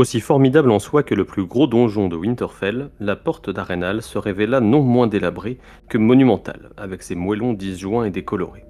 Aussi 0.00 0.20
formidable 0.20 0.70
en 0.70 0.78
soi 0.78 1.02
que 1.02 1.14
le 1.14 1.26
plus 1.26 1.44
gros 1.44 1.66
donjon 1.66 2.08
de 2.08 2.16
Winterfell, 2.16 2.88
la 3.00 3.16
porte 3.16 3.50
d'Arenal 3.50 4.00
se 4.00 4.16
révéla 4.16 4.60
non 4.60 4.80
moins 4.80 5.06
délabrée 5.06 5.58
que 5.90 5.98
monumentale, 5.98 6.70
avec 6.78 7.02
ses 7.02 7.14
moellons 7.14 7.52
disjoints 7.52 8.06
et 8.06 8.10
décolorés. 8.10 8.64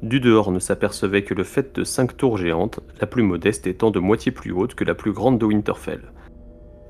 Du 0.00 0.18
dehors 0.18 0.50
ne 0.52 0.58
s'apercevait 0.58 1.24
que 1.24 1.34
le 1.34 1.44
fait 1.44 1.76
de 1.76 1.84
cinq 1.84 2.16
tours 2.16 2.38
géantes, 2.38 2.80
la 3.02 3.06
plus 3.06 3.22
modeste 3.22 3.66
étant 3.66 3.90
de 3.90 3.98
moitié 3.98 4.32
plus 4.32 4.50
haute 4.50 4.74
que 4.74 4.84
la 4.84 4.94
plus 4.94 5.12
grande 5.12 5.38
de 5.38 5.44
Winterfell. 5.44 6.10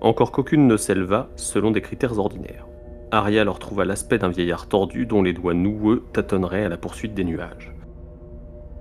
Encore 0.00 0.30
qu'aucune 0.30 0.68
ne 0.68 0.76
s'éleva 0.76 1.28
selon 1.34 1.72
des 1.72 1.82
critères 1.82 2.20
ordinaires. 2.20 2.68
Arya 3.10 3.42
leur 3.42 3.58
trouva 3.58 3.84
l'aspect 3.84 4.18
d'un 4.18 4.28
vieillard 4.28 4.68
tordu 4.68 5.06
dont 5.06 5.24
les 5.24 5.32
doigts 5.32 5.54
noueux 5.54 6.04
tâtonneraient 6.12 6.66
à 6.66 6.68
la 6.68 6.76
poursuite 6.76 7.14
des 7.14 7.24
nuages. 7.24 7.75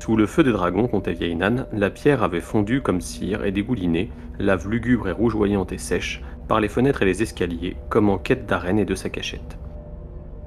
Sous 0.05 0.15
le 0.15 0.27
feu 0.27 0.43
des 0.43 0.51
dragons, 0.51 0.87
comptait 0.87 1.13
vieille 1.13 1.35
Nan, 1.35 1.65
la 1.73 1.89
pierre 1.89 2.21
avait 2.21 2.39
fondu 2.39 2.79
comme 2.79 3.01
cire 3.01 3.43
et 3.43 3.51
dégouliné, 3.51 4.11
lave 4.37 4.69
lugubre 4.69 5.09
et 5.09 5.11
rougeoyante 5.11 5.71
et 5.71 5.79
sèche, 5.79 6.21
par 6.47 6.59
les 6.59 6.67
fenêtres 6.67 7.01
et 7.01 7.05
les 7.05 7.23
escaliers, 7.23 7.75
comme 7.89 8.09
en 8.09 8.19
quête 8.19 8.45
d'arène 8.45 8.77
et 8.77 8.85
de 8.85 8.93
sa 8.93 9.09
cachette. 9.09 9.57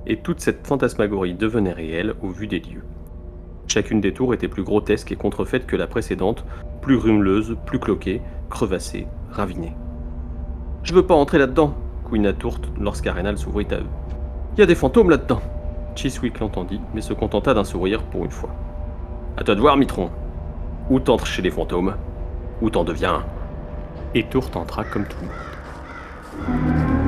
Et 0.07 0.19
toute 0.19 0.39
cette 0.39 0.65
fantasmagorie 0.65 1.35
devenait 1.35 1.73
réelle 1.73 2.15
au 2.23 2.29
vu 2.29 2.47
des 2.47 2.61
lieux. 2.61 2.85
Chacune 3.67 4.01
des 4.01 4.13
tours 4.13 4.33
était 4.33 4.47
plus 4.47 4.63
grotesque 4.63 5.11
et 5.11 5.17
contrefaite 5.17 5.67
que 5.67 5.75
la 5.75 5.89
précédente, 5.89 6.45
plus 6.81 6.95
rumeleuse, 6.95 7.57
plus 7.67 7.81
cloquée, 7.81 8.23
crevassée, 8.51 9.09
ravinée. 9.29 9.75
Je 10.85 10.95
veux 10.95 11.05
pas 11.05 11.17
entrer 11.17 11.39
là-dedans, 11.39 11.75
couina 12.05 12.33
Tourte 12.33 12.71
lorsqu'Arenal 12.81 13.37
s'ouvrit 13.37 13.67
à 13.73 13.81
eux. 13.81 13.91
Y 14.57 14.63
a 14.63 14.67
des 14.67 14.77
fantômes 14.77 15.11
là-dedans 15.11 15.43
Chiswick 15.97 16.39
l'entendit, 16.39 16.81
mais 16.95 17.01
se 17.01 17.13
contenta 17.13 17.55
d'un 17.55 17.65
sourire 17.65 18.05
pour 18.05 18.25
une 18.25 18.31
fois. 18.31 18.51
À 19.39 19.45
toi 19.45 19.55
de 19.55 19.61
voir, 19.61 19.77
Mitron. 19.77 20.11
Ou 20.91 20.99
t'entres 20.99 21.29
chez 21.29 21.43
les 21.43 21.53
fantômes, 21.53 21.95
ou 22.61 22.71
t'en 22.71 22.83
deviens. 22.83 23.25
Et 24.13 24.25
Tourte 24.25 24.57
entra 24.57 24.83
comme 24.83 25.07
tout 25.07 25.17
le 25.21 25.27
monde. 25.29 27.08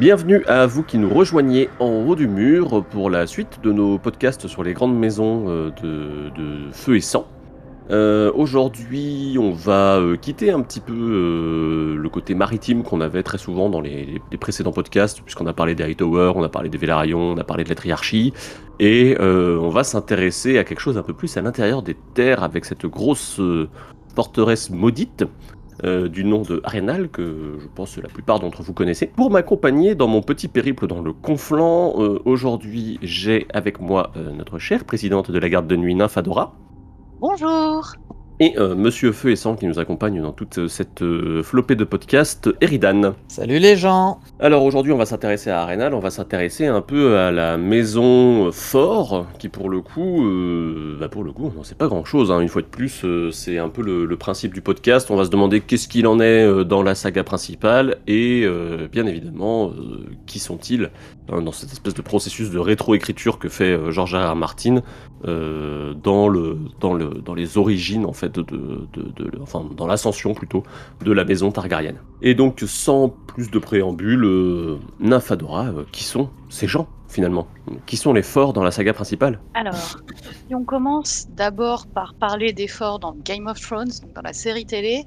Bienvenue 0.00 0.42
à 0.46 0.64
vous 0.64 0.82
qui 0.82 0.96
nous 0.96 1.12
rejoignez 1.12 1.68
en 1.78 1.90
haut 1.90 2.16
du 2.16 2.26
mur 2.26 2.82
pour 2.86 3.10
la 3.10 3.26
suite 3.26 3.60
de 3.62 3.70
nos 3.70 3.98
podcasts 3.98 4.46
sur 4.46 4.62
les 4.62 4.72
grandes 4.72 4.98
maisons 4.98 5.44
euh, 5.48 5.70
de, 5.82 6.72
feu 6.72 6.96
et 6.96 7.02
sang. 7.02 7.26
Euh, 7.90 8.32
aujourd'hui, 8.34 9.36
on 9.38 9.50
va 9.50 9.98
euh, 9.98 10.16
quitter 10.16 10.52
un 10.52 10.62
petit 10.62 10.80
peu 10.80 11.98
le 12.00 12.08
côté 12.08 12.34
maritime 12.34 12.82
qu'on 12.82 13.02
avait 13.02 13.22
très 13.22 13.36
souvent 13.36 13.68
dans 13.68 13.82
les, 13.82 14.22
précédents 14.40 14.72
podcasts, 14.72 15.20
puisqu'on 15.20 15.46
a 15.46 15.52
parlé 15.52 15.74
des 15.74 15.84
Hightower, 15.84 16.32
on 16.34 16.42
a 16.44 16.48
parlé 16.48 16.70
des 16.70 16.78
Velaryon, 16.78 17.32
on 17.32 17.36
a 17.36 17.44
parlé 17.44 17.64
de 17.64 17.68
la 17.68 17.74
Triarchie, 17.74 18.32
et 18.78 19.18
on 19.20 19.68
va 19.68 19.84
s'intéresser 19.84 20.56
à 20.56 20.64
quelque 20.64 20.80
chose 20.80 20.96
un 20.96 21.02
peu 21.02 21.12
plus 21.12 21.36
à 21.36 21.42
l'intérieur 21.42 21.82
des 21.82 21.96
terres 22.14 22.42
avec 22.42 22.64
cette 22.64 22.86
grosse 22.86 23.38
forteresse 24.14 24.70
maudite 24.70 25.26
euh, 25.84 26.08
du 26.08 26.24
nom 26.24 26.42
de 26.42 26.60
Arenal, 26.64 27.08
que 27.08 27.56
je 27.58 27.66
pense 27.74 27.96
que 27.96 28.00
la 28.00 28.08
plupart 28.08 28.40
d'entre 28.40 28.62
vous 28.62 28.72
connaissez. 28.72 29.06
Pour 29.06 29.30
m'accompagner 29.30 29.94
dans 29.94 30.08
mon 30.08 30.20
petit 30.22 30.48
périple 30.48 30.86
dans 30.86 31.00
le 31.00 31.12
Conflant, 31.12 31.94
euh, 31.98 32.20
aujourd'hui 32.24 32.98
j'ai 33.02 33.46
avec 33.52 33.80
moi 33.80 34.10
euh, 34.16 34.32
notre 34.32 34.58
chère 34.58 34.84
présidente 34.84 35.30
de 35.30 35.38
la 35.38 35.48
garde 35.48 35.66
de 35.66 35.76
nuit, 35.76 35.94
Nymphadora. 35.94 36.54
Bonjour 37.20 37.94
et 38.40 38.54
euh, 38.58 38.74
Monsieur 38.74 39.12
Feu 39.12 39.30
et 39.30 39.36
Sang 39.36 39.54
qui 39.54 39.66
nous 39.66 39.78
accompagne 39.78 40.20
dans 40.20 40.32
toute 40.32 40.66
cette 40.68 41.02
euh, 41.02 41.42
flopée 41.42 41.76
de 41.76 41.84
podcasts, 41.84 42.48
Eridan. 42.62 43.14
Salut 43.28 43.58
les 43.58 43.76
gens 43.76 44.18
Alors 44.40 44.64
aujourd'hui 44.64 44.92
on 44.92 44.96
va 44.96 45.04
s'intéresser 45.04 45.50
à 45.50 45.60
Arenal, 45.60 45.92
on 45.92 46.00
va 46.00 46.10
s'intéresser 46.10 46.66
un 46.66 46.80
peu 46.80 47.18
à 47.18 47.30
la 47.30 47.58
maison 47.58 48.50
Fort, 48.50 49.26
qui 49.38 49.50
pour 49.50 49.68
le 49.68 49.82
coup, 49.82 50.24
euh, 50.24 50.96
bah 50.98 51.10
pour 51.10 51.22
le 51.22 51.32
coup, 51.32 51.52
on 51.56 51.62
sait 51.62 51.74
pas 51.74 51.86
grand 51.86 52.04
chose, 52.06 52.32
hein. 52.32 52.40
une 52.40 52.48
fois 52.48 52.62
de 52.62 52.66
plus, 52.66 53.04
c'est 53.30 53.58
un 53.58 53.68
peu 53.68 53.82
le, 53.82 54.16
principe 54.16 54.52
du 54.54 54.60
podcast, 54.60 55.10
on 55.10 55.16
va 55.16 55.24
se 55.24 55.30
demander 55.30 55.60
qu'est-ce 55.60 55.88
qu'il 55.88 56.06
en 56.06 56.20
est 56.20 56.64
dans 56.64 56.82
la 56.82 56.94
saga 56.94 57.24
principale, 57.24 57.98
et 58.06 58.46
bien 58.92 59.06
évidemment, 59.06 59.72
qui 60.26 60.38
sont-ils 60.38 60.90
dans 61.30 61.52
cette 61.52 61.72
espèce 61.72 61.94
de 61.94 62.02
processus 62.02 62.50
de 62.50 62.58
rétroécriture 62.58 63.38
que 63.38 63.48
fait 63.48 63.78
George 63.90 64.14
R. 64.14 64.34
Martin 64.34 64.82
dans, 65.24 66.28
le, 66.28 66.58
dans, 66.80 66.94
le, 66.94 67.08
dans 67.08 67.34
les 67.34 67.58
origines 67.58 68.04
en 68.04 68.12
fait 68.12 68.38
enfin 69.40 69.68
dans 69.76 69.86
l'ascension 69.86 70.34
plutôt 70.34 70.62
de 71.04 71.12
la 71.12 71.24
maison 71.24 71.50
Targaryen. 71.50 71.94
Et 72.22 72.34
donc 72.34 72.62
sans 72.66 73.08
plus 73.08 73.50
de 73.50 73.58
préambule, 73.58 74.24
euh, 74.24 74.78
Nymphadora, 74.98 75.66
euh, 75.66 75.84
qui 75.92 76.04
sont 76.04 76.30
ces 76.48 76.66
gens 76.66 76.88
finalement? 77.08 77.48
Qui 77.86 77.96
sont 77.96 78.12
les 78.12 78.22
forts 78.22 78.52
dans 78.52 78.62
la 78.62 78.70
saga 78.70 78.92
principale? 78.92 79.40
Alors, 79.54 79.74
si 79.74 80.54
on 80.54 80.64
commence 80.64 81.26
d'abord 81.30 81.86
par 81.88 82.14
parler 82.14 82.52
des 82.52 82.68
forts 82.68 83.00
dans 83.00 83.16
Game 83.24 83.48
of 83.48 83.60
Thrones, 83.60 83.90
donc 84.02 84.12
dans 84.14 84.22
la 84.22 84.32
série 84.32 84.64
télé, 84.64 85.04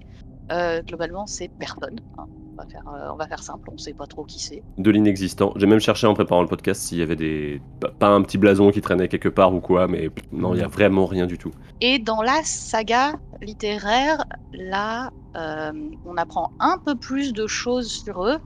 euh, 0.52 0.82
globalement 0.82 1.26
c'est 1.26 1.50
personne. 1.60 2.02
Hein. 2.18 2.26
Euh, 2.60 3.10
on 3.12 3.16
va, 3.16 3.28
faire, 3.28 3.42
simple, 3.42 3.70
on 3.72 3.78
sait 3.78 3.94
pas 3.94 4.06
trop 4.06 4.24
qui 4.24 4.40
c'est. 4.40 4.64
De 4.78 4.92
l'inexistant. 4.92 5.54
J'ai 5.56 5.66
même 5.66 5.80
cherché 5.80 6.08
en 6.08 6.14
préparant 6.14 6.42
le 6.42 6.48
podcast 6.48 6.82
s'il 6.82 7.00
y 7.00 7.02
avait 7.02 7.16
des. 7.16 7.62
Pas 8.00 8.10
un 8.10 8.22
petit 8.22 8.38
blason 8.38 8.72
qui 8.72 8.82
traînait 8.82 9.08
quelque 9.08 9.30
part 9.30 9.54
ou 9.54 9.60
quoi, 9.60 9.88
mais 9.88 10.10
non, 10.32 10.54
il 10.54 10.60
y 10.60 10.64
a 10.64 10.68
vraiment 10.68 11.06
rien 11.06 11.26
du 11.26 11.38
tout. 11.38 11.52
Et 11.82 12.00
dans 12.00 12.22
la 12.22 12.42
saga 12.44 13.14
littéraire, 13.42 14.24
là, 14.54 15.12
euh, 15.36 15.72
on 16.06 16.16
apprend 16.18 16.52
un 16.60 16.78
peu 16.78 16.96
plus 16.96 17.34
de 17.34 17.48
choses 17.48 17.90
sur 17.90 18.26
eux. 18.26 18.38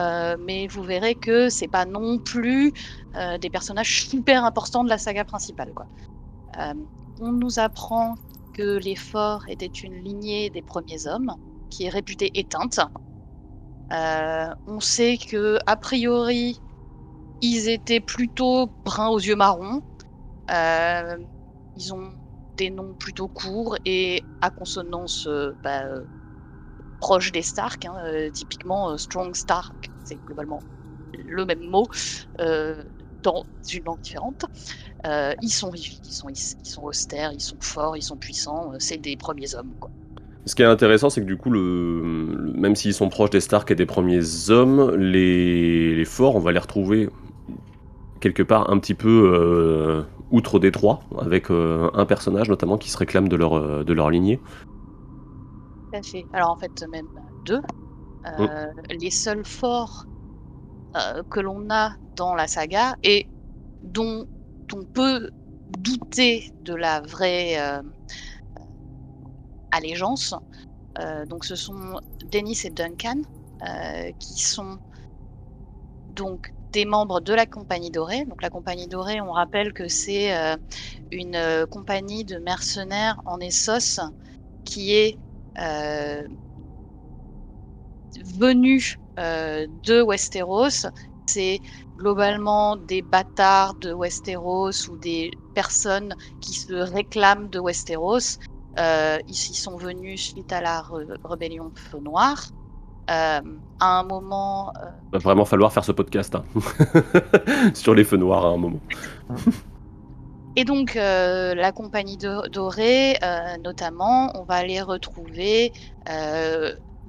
Euh, 0.00 0.36
mais 0.46 0.68
vous 0.68 0.84
verrez 0.84 1.16
que 1.16 1.48
c'est 1.48 1.66
pas 1.66 1.84
non 1.84 2.18
plus 2.18 2.72
des 3.40 3.50
personnages 3.50 4.06
super 4.08 4.44
importants 4.44 4.84
de 4.84 4.88
la 4.88 4.98
saga 4.98 5.24
principale. 5.24 5.72
Quoi. 5.74 5.86
on 7.20 7.32
nous 7.32 7.58
apprend 7.58 8.14
que 8.54 8.78
les 8.78 8.94
forts 8.94 9.48
étaient 9.48 9.66
une 9.66 10.04
lignée 10.04 10.50
des 10.50 10.62
premiers 10.62 11.08
hommes, 11.08 11.34
qui 11.68 11.86
est 11.86 11.88
réputée 11.88 12.30
éteinte, 12.34 12.80
euh, 13.92 14.48
on 14.66 14.80
sait 14.80 15.18
que 15.18 15.58
a 15.66 15.76
priori, 15.76 16.62
ils 17.40 17.68
étaient 17.68 18.00
plutôt 18.00 18.74
bruns 18.84 19.08
aux 19.10 19.20
yeux 19.20 19.36
marrons. 19.36 19.82
Euh, 20.50 21.18
ils 21.76 21.94
ont 21.94 22.18
des 22.58 22.70
noms 22.70 22.94
plutôt 22.96 23.28
courts 23.28 23.78
et 23.86 24.28
à 24.42 24.50
consonance 24.50 25.26
euh, 25.28 25.58
bah, 25.62 25.84
proche 27.00 27.32
des 27.32 27.42
Stark. 27.42 27.84
Hein, 27.84 28.30
typiquement, 28.32 28.96
Strong 28.98 29.34
Stark, 29.36 29.92
c'est 30.04 30.20
globalement 30.24 30.62
le 31.12 31.44
même 31.46 31.60
mot 31.60 31.86
dans 33.22 33.46
une 33.72 33.84
langue 33.84 34.00
différente. 34.00 34.44
ils 35.42 35.52
sont 35.52 35.70
rigides, 35.70 36.06
ils 36.06 36.12
sont, 36.12 36.28
ils 36.30 36.36
sont 36.68 36.82
austères, 36.84 37.32
ils 37.32 37.40
sont 37.40 37.58
forts, 37.60 37.96
ils 37.96 38.02
sont 38.02 38.18
puissants. 38.18 38.72
c'est 38.78 38.98
des 38.98 39.16
premiers 39.16 39.54
hommes, 39.54 39.74
quoi. 39.80 39.92
Ce 40.46 40.54
qui 40.54 40.62
est 40.62 40.66
intéressant, 40.66 41.10
c'est 41.10 41.20
que 41.20 41.26
du 41.26 41.36
coup, 41.36 41.50
le, 41.50 42.02
même 42.54 42.74
s'ils 42.74 42.94
sont 42.94 43.08
proches 43.08 43.30
des 43.30 43.40
Stark 43.40 43.70
et 43.70 43.74
des 43.74 43.86
premiers 43.86 44.50
hommes, 44.50 44.94
les, 44.94 46.04
forts, 46.04 46.36
on 46.36 46.40
va 46.40 46.52
les 46.52 46.58
retrouver 46.58 47.10
quelque 48.20 48.42
part 48.42 48.70
un 48.70 48.78
petit 48.78 48.94
peu 48.94 49.32
euh, 49.34 50.02
outre 50.30 50.58
Détroit, 50.58 51.00
avec 51.20 51.50
euh, 51.50 51.90
un 51.94 52.04
personnage 52.06 52.48
notamment 52.48 52.78
qui 52.78 52.90
se 52.90 52.98
réclame 52.98 53.28
de 53.28 53.36
leur, 53.36 53.56
euh, 53.56 53.84
de 53.84 53.92
leur 53.92 54.10
lignée. 54.10 54.40
Tout 55.92 55.98
à 55.98 56.02
fait. 56.02 56.26
Alors 56.32 56.50
en 56.50 56.56
fait, 56.56 56.84
même 56.90 57.06
deux. 57.44 57.60
Mm. 58.38 58.46
Les 59.00 59.10
seuls 59.10 59.44
forts 59.44 60.06
que 61.30 61.40
l'on 61.40 61.70
a 61.70 61.92
dans 62.16 62.34
la 62.34 62.46
saga 62.46 62.96
et 63.04 63.28
dont 63.82 64.26
on 64.74 64.84
peut 64.84 65.30
douter 65.78 66.50
de 66.64 66.74
la 66.74 67.00
vraie 67.00 67.56
allégeance. 69.78 70.34
Euh, 71.00 71.26
donc 71.26 71.44
ce 71.44 71.56
sont 71.56 72.00
Dennis 72.22 72.60
et 72.64 72.70
Duncan, 72.70 73.20
euh, 73.62 74.12
qui 74.18 74.34
sont 74.34 74.78
donc 76.08 76.52
des 76.72 76.84
membres 76.84 77.20
de 77.20 77.32
la 77.32 77.46
Compagnie 77.46 77.90
Dorée. 77.90 78.24
Donc 78.26 78.42
la 78.42 78.50
Compagnie 78.50 78.88
Dorée, 78.88 79.20
on 79.20 79.32
rappelle 79.32 79.72
que 79.72 79.88
c'est 79.88 80.36
euh, 80.36 80.56
une 81.10 81.66
compagnie 81.70 82.24
de 82.24 82.38
mercenaires 82.38 83.20
en 83.24 83.40
Essos 83.40 84.00
qui 84.64 84.94
est 84.94 85.18
venue 88.24 88.96
de 89.16 90.02
Westeros. 90.02 90.86
C'est 91.26 91.60
globalement 91.96 92.76
des 92.76 93.02
bâtards 93.02 93.74
de 93.76 93.92
Westeros 93.92 94.88
ou 94.88 94.96
des 94.96 95.30
personnes 95.54 96.14
qui 96.40 96.54
se 96.54 96.72
réclament 96.72 97.48
de 97.50 97.60
Westeros 97.60 98.38
euh, 98.78 99.18
ils 99.26 99.32
y 99.32 99.54
sont 99.54 99.76
venus 99.76 100.32
suite 100.32 100.52
à 100.52 100.60
la 100.60 100.84
rébellion 101.24 101.70
Feu 101.74 101.98
Noir. 101.98 102.48
à 103.08 103.40
un 103.80 104.02
moment. 104.04 104.72
Il 105.08 105.12
va 105.12 105.18
vraiment 105.18 105.44
falloir 105.44 105.72
faire 105.72 105.84
ce 105.84 105.92
podcast 105.92 106.34
hein. 106.34 106.44
sur 107.74 107.94
les 107.94 108.04
feux 108.04 108.16
noirs 108.16 108.44
à 108.44 108.48
un 108.48 108.56
moment. 108.56 108.80
Et 110.56 110.64
donc, 110.64 110.94
la 110.94 111.72
compagnie 111.72 112.18
dorée, 112.18 113.16
notamment, 113.62 114.32
on 114.38 114.44
va 114.44 114.64
les 114.64 114.82
retrouver 114.82 115.72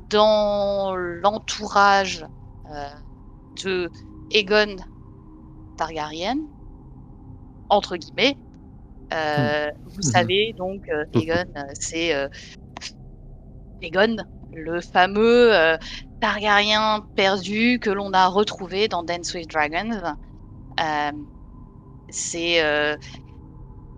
dans 0.10 0.96
l'entourage 0.96 2.26
de 3.64 3.90
Aegon 4.32 4.76
Targaryen, 5.78 6.40
entre 7.70 7.96
guillemets. 7.96 8.38
Euh, 9.14 9.68
hmm. 9.68 9.72
Vous 9.86 10.02
savez, 10.02 10.54
donc, 10.58 10.84
euh, 10.90 11.04
Aegon, 11.14 11.46
euh, 11.56 11.62
c'est 11.74 12.30
Aegon, 13.82 14.18
le 14.52 14.82
fameux 14.82 15.78
Targaryen 16.20 17.06
perdu 17.16 17.80
que 17.80 17.90
l'on 17.90 18.12
a 18.14 18.28
retrouvé 18.28 18.88
dans 18.88 19.04
Dance 19.04 19.34
with 19.34 19.50
Dragons. 19.50 20.16
c'est 22.10 22.98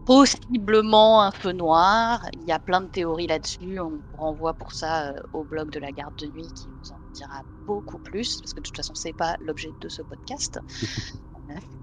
possiblement 0.05 1.21
un 1.21 1.31
feu 1.31 1.51
noir. 1.51 2.27
Il 2.33 2.43
y 2.43 2.51
a 2.51 2.59
plein 2.59 2.81
de 2.81 2.87
théories 2.87 3.27
là-dessus. 3.27 3.79
On 3.79 4.01
renvoie 4.13 4.53
pour 4.53 4.73
ça 4.73 5.13
au 5.31 5.43
blog 5.43 5.71
de 5.71 5.79
la 5.79 5.91
garde 5.91 6.15
de 6.15 6.27
nuit 6.27 6.51
qui 6.53 6.69
vous 6.69 6.91
en 6.91 6.99
dira 7.13 7.43
beaucoup 7.65 7.99
plus, 7.99 8.39
parce 8.41 8.53
que 8.53 8.59
de 8.59 8.63
toute 8.63 8.75
façon, 8.75 8.93
c'est 8.93 9.13
pas 9.13 9.37
l'objet 9.39 9.73
de 9.79 9.89
ce 9.89 10.01
podcast. 10.01 10.59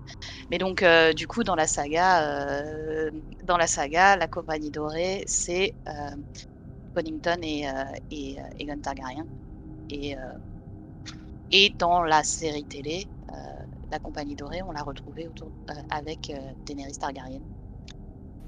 Mais 0.50 0.58
donc, 0.58 0.82
euh, 0.82 1.12
du 1.12 1.26
coup, 1.26 1.44
dans 1.44 1.54
la 1.54 1.66
saga, 1.66 2.22
euh, 2.22 3.10
dans 3.44 3.58
la 3.58 3.66
saga, 3.66 4.16
la 4.16 4.28
compagnie 4.28 4.70
dorée, 4.70 5.24
c'est 5.26 5.74
euh, 5.86 5.92
Connington 6.94 7.40
et, 7.42 7.66
et 8.10 8.66
Targaryen. 8.82 9.26
Et, 9.90 10.16
et 11.52 11.70
dans 11.78 12.02
la 12.02 12.22
série 12.22 12.64
télé, 12.64 13.06
la 13.90 13.98
compagnie 13.98 14.34
dorée, 14.34 14.60
on 14.62 14.72
l'a 14.72 14.82
retrouvée 14.82 15.28
autour, 15.28 15.50
avec 15.90 16.32
Daenerys 16.66 16.98
Targaryen. 16.98 17.40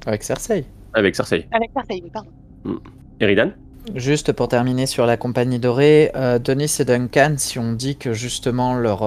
Avec 0.06 0.22
Cersei. 0.22 0.64
Avec 0.94 1.14
Cersei. 1.14 1.46
Avec 1.52 1.70
Cersei, 1.72 2.00
oui, 2.02 2.10
pardon. 2.10 2.30
Mm. 2.64 2.76
Eridan? 3.20 3.52
Juste 3.94 4.32
pour 4.32 4.48
terminer 4.48 4.86
sur 4.86 5.06
la 5.06 5.16
compagnie 5.16 5.58
dorée, 5.58 6.10
Denis 6.44 6.76
et 6.80 6.84
Duncan, 6.84 7.34
si 7.38 7.58
on 7.58 7.72
dit 7.72 7.96
que 7.96 8.12
justement 8.12 8.74
leur, 8.74 9.02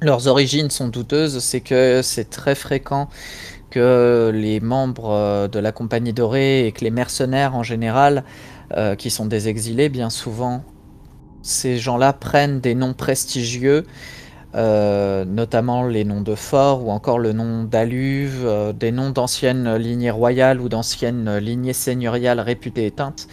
leurs 0.00 0.26
origines 0.26 0.70
sont 0.70 0.88
douteuses, 0.88 1.38
c'est 1.38 1.60
que 1.60 2.00
c'est 2.02 2.30
très 2.30 2.54
fréquent 2.54 3.08
que 3.70 4.30
les 4.34 4.60
membres 4.60 5.10
euh, 5.10 5.48
de 5.48 5.58
la 5.58 5.72
Compagnie 5.72 6.12
Dorée 6.12 6.66
et 6.66 6.72
que 6.72 6.84
les 6.84 6.90
mercenaires 6.90 7.54
en 7.54 7.62
général, 7.62 8.24
euh, 8.76 8.94
qui 8.94 9.10
sont 9.10 9.26
des 9.26 9.48
exilés, 9.48 9.88
bien 9.88 10.10
souvent, 10.10 10.62
ces 11.42 11.78
gens-là 11.78 12.12
prennent 12.12 12.60
des 12.60 12.74
noms 12.74 12.94
prestigieux, 12.94 13.84
euh, 14.54 15.24
notamment 15.24 15.86
les 15.86 16.04
noms 16.04 16.20
de 16.20 16.34
forts 16.34 16.84
ou 16.86 16.90
encore 16.90 17.18
le 17.18 17.32
nom 17.32 17.64
d'Aluve, 17.64 18.72
des 18.78 18.92
noms 18.92 19.10
d'anciennes 19.10 19.76
lignées 19.76 20.10
royales 20.10 20.60
ou 20.60 20.68
d'anciennes 20.68 21.36
lignées 21.38 21.72
seigneuriales 21.72 22.40
réputées 22.40 22.86
éteintes. 22.86 23.28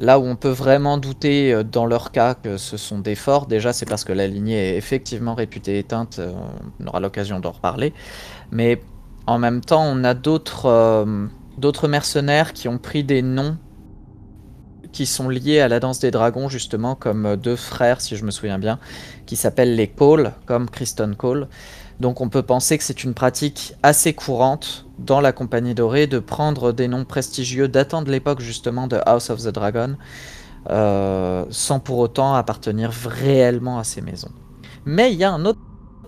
Là 0.00 0.18
où 0.18 0.24
on 0.24 0.36
peut 0.36 0.50
vraiment 0.50 0.98
douter 0.98 1.52
euh, 1.52 1.62
dans 1.62 1.86
leur 1.86 2.12
cas 2.12 2.34
que 2.34 2.56
ce 2.56 2.76
sont 2.76 2.98
des 2.98 3.14
forts, 3.14 3.46
déjà 3.46 3.72
c'est 3.72 3.86
parce 3.86 4.04
que 4.04 4.12
la 4.12 4.26
lignée 4.26 4.74
est 4.74 4.76
effectivement 4.76 5.34
réputée 5.34 5.78
éteinte, 5.78 6.18
euh, 6.18 6.32
on 6.80 6.86
aura 6.86 7.00
l'occasion 7.00 7.40
d'en 7.40 7.52
reparler, 7.52 7.94
mais 8.50 8.80
en 9.26 9.38
même 9.38 9.62
temps 9.62 9.84
on 9.84 10.04
a 10.04 10.14
d'autres 10.14 10.66
euh, 10.66 11.26
d'autres 11.58 11.88
mercenaires 11.88 12.52
qui 12.52 12.68
ont 12.68 12.78
pris 12.78 13.04
des 13.04 13.22
noms 13.22 13.56
qui 14.92 15.06
sont 15.06 15.28
liés 15.28 15.60
à 15.60 15.68
la 15.68 15.80
danse 15.80 15.98
des 15.98 16.10
dragons 16.10 16.48
justement 16.48 16.94
comme 16.94 17.36
deux 17.36 17.56
frères 17.56 18.00
si 18.00 18.16
je 18.16 18.24
me 18.24 18.30
souviens 18.30 18.58
bien, 18.58 18.78
qui 19.24 19.36
s'appellent 19.36 19.76
les 19.76 19.88
Cole, 19.88 20.32
comme 20.46 20.70
Kristen 20.70 21.14
Cole. 21.16 21.48
Donc 22.00 22.20
on 22.20 22.28
peut 22.28 22.42
penser 22.42 22.76
que 22.76 22.84
c'est 22.84 23.04
une 23.04 23.14
pratique 23.14 23.74
assez 23.82 24.12
courante 24.12 24.86
dans 24.98 25.20
la 25.20 25.32
Compagnie 25.32 25.74
Dorée 25.74 26.06
de 26.06 26.18
prendre 26.18 26.72
des 26.72 26.88
noms 26.88 27.04
prestigieux 27.04 27.68
datant 27.68 28.02
de 28.02 28.10
l'époque 28.10 28.40
justement 28.40 28.86
de 28.86 28.98
House 29.06 29.30
of 29.30 29.42
the 29.42 29.48
Dragon, 29.48 29.96
euh, 30.70 31.44
sans 31.50 31.80
pour 31.80 31.98
autant 31.98 32.34
appartenir 32.34 32.90
réellement 32.90 33.78
à 33.78 33.84
ces 33.84 34.02
maisons. 34.02 34.32
Mais 34.84 35.12
il 35.12 35.18
y 35.18 35.24
a 35.24 35.32
un 35.32 35.44
autre 35.44 35.60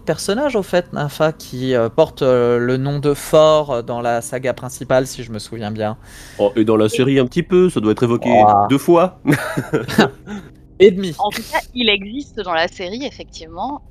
personnage 0.04 0.56
au 0.56 0.62
fait, 0.62 0.92
Nympha, 0.92 1.32
qui 1.32 1.74
euh, 1.74 1.88
porte 1.88 2.22
euh, 2.22 2.58
le 2.58 2.76
nom 2.76 2.98
de 2.98 3.12
Fort 3.12 3.82
dans 3.82 4.00
la 4.00 4.22
saga 4.22 4.54
principale, 4.54 5.06
si 5.06 5.22
je 5.22 5.32
me 5.32 5.38
souviens 5.38 5.70
bien. 5.70 5.98
Oh, 6.38 6.52
et 6.56 6.64
dans 6.64 6.76
la 6.76 6.88
série 6.88 7.18
un 7.18 7.26
petit 7.26 7.42
peu, 7.42 7.68
ça 7.70 7.80
doit 7.80 7.92
être 7.92 8.02
évoqué 8.02 8.30
deux 8.70 8.78
fois. 8.78 9.20
et 10.78 10.90
demi. 10.90 11.14
En 11.18 11.30
tout 11.30 11.42
cas, 11.42 11.60
il 11.74 11.88
existe 11.88 12.40
dans 12.40 12.54
la 12.54 12.68
série, 12.68 13.04
effectivement. 13.04 13.82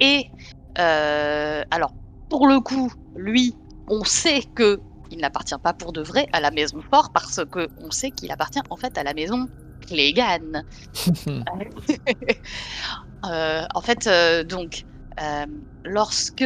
Et 0.00 0.26
euh, 0.78 1.62
alors, 1.70 1.92
pour 2.28 2.46
le 2.46 2.60
coup, 2.60 2.92
lui, 3.16 3.54
on 3.88 4.04
sait 4.04 4.42
que 4.54 4.80
il 5.10 5.18
n'appartient 5.18 5.58
pas 5.60 5.72
pour 5.72 5.92
de 5.92 6.02
vrai 6.02 6.28
à 6.32 6.40
la 6.40 6.52
maison 6.52 6.80
Fort 6.88 7.10
parce 7.12 7.44
que 7.50 7.68
on 7.78 7.90
sait 7.90 8.12
qu'il 8.12 8.30
appartient 8.30 8.60
en 8.70 8.76
fait 8.76 8.96
à 8.96 9.02
la 9.02 9.14
maison 9.14 9.48
Clegane. 9.86 10.64
Euh, 13.26 13.66
en 13.74 13.82
fait, 13.82 14.06
euh, 14.06 14.44
donc, 14.44 14.86
lorsque 15.84 16.42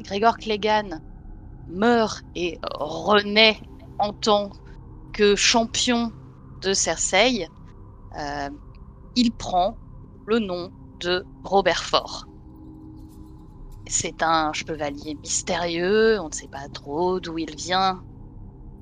Grégor 0.00 0.38
Clegane 0.38 1.02
meurt 1.68 2.24
et 2.34 2.58
renaît 2.62 3.60
en 3.98 4.14
tant 4.14 4.48
que 5.12 5.36
champion 5.36 6.12
de 6.62 6.72
Cersei, 6.72 7.46
il 9.16 9.32
prend 9.32 9.76
le 10.26 10.38
nom 10.38 10.72
de 11.00 11.26
Robert 11.44 11.84
Fort. 11.84 12.26
C'est 13.94 14.22
un 14.22 14.54
chevalier 14.54 15.16
mystérieux, 15.16 16.18
on 16.18 16.28
ne 16.28 16.32
sait 16.32 16.48
pas 16.48 16.66
trop 16.72 17.20
d'où 17.20 17.36
il 17.36 17.54
vient. 17.54 18.02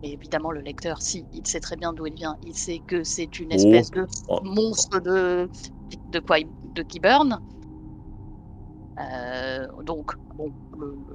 Mais 0.01 0.13
évidemment, 0.13 0.53
le 0.53 0.61
lecteur, 0.61 1.03
si, 1.03 1.27
il 1.35 1.45
sait 1.49 1.59
très 1.59 1.75
bien 1.75 1.93
d'où 1.93 2.07
il 2.07 2.15
vient. 2.15 2.37
Il 2.47 2.55
sait 2.55 2.79
que 2.87 3.03
c'est 3.03 3.41
une 3.41 3.51
espèce 3.51 3.91
de 3.91 4.07
oh. 4.29 4.39
monstre 4.45 5.01
de, 5.01 5.51
de 6.13 6.21
quoi 6.21 6.37
de. 6.39 6.85
Euh, 9.01 9.67
donc, 9.83 10.13
bon, 10.37 10.53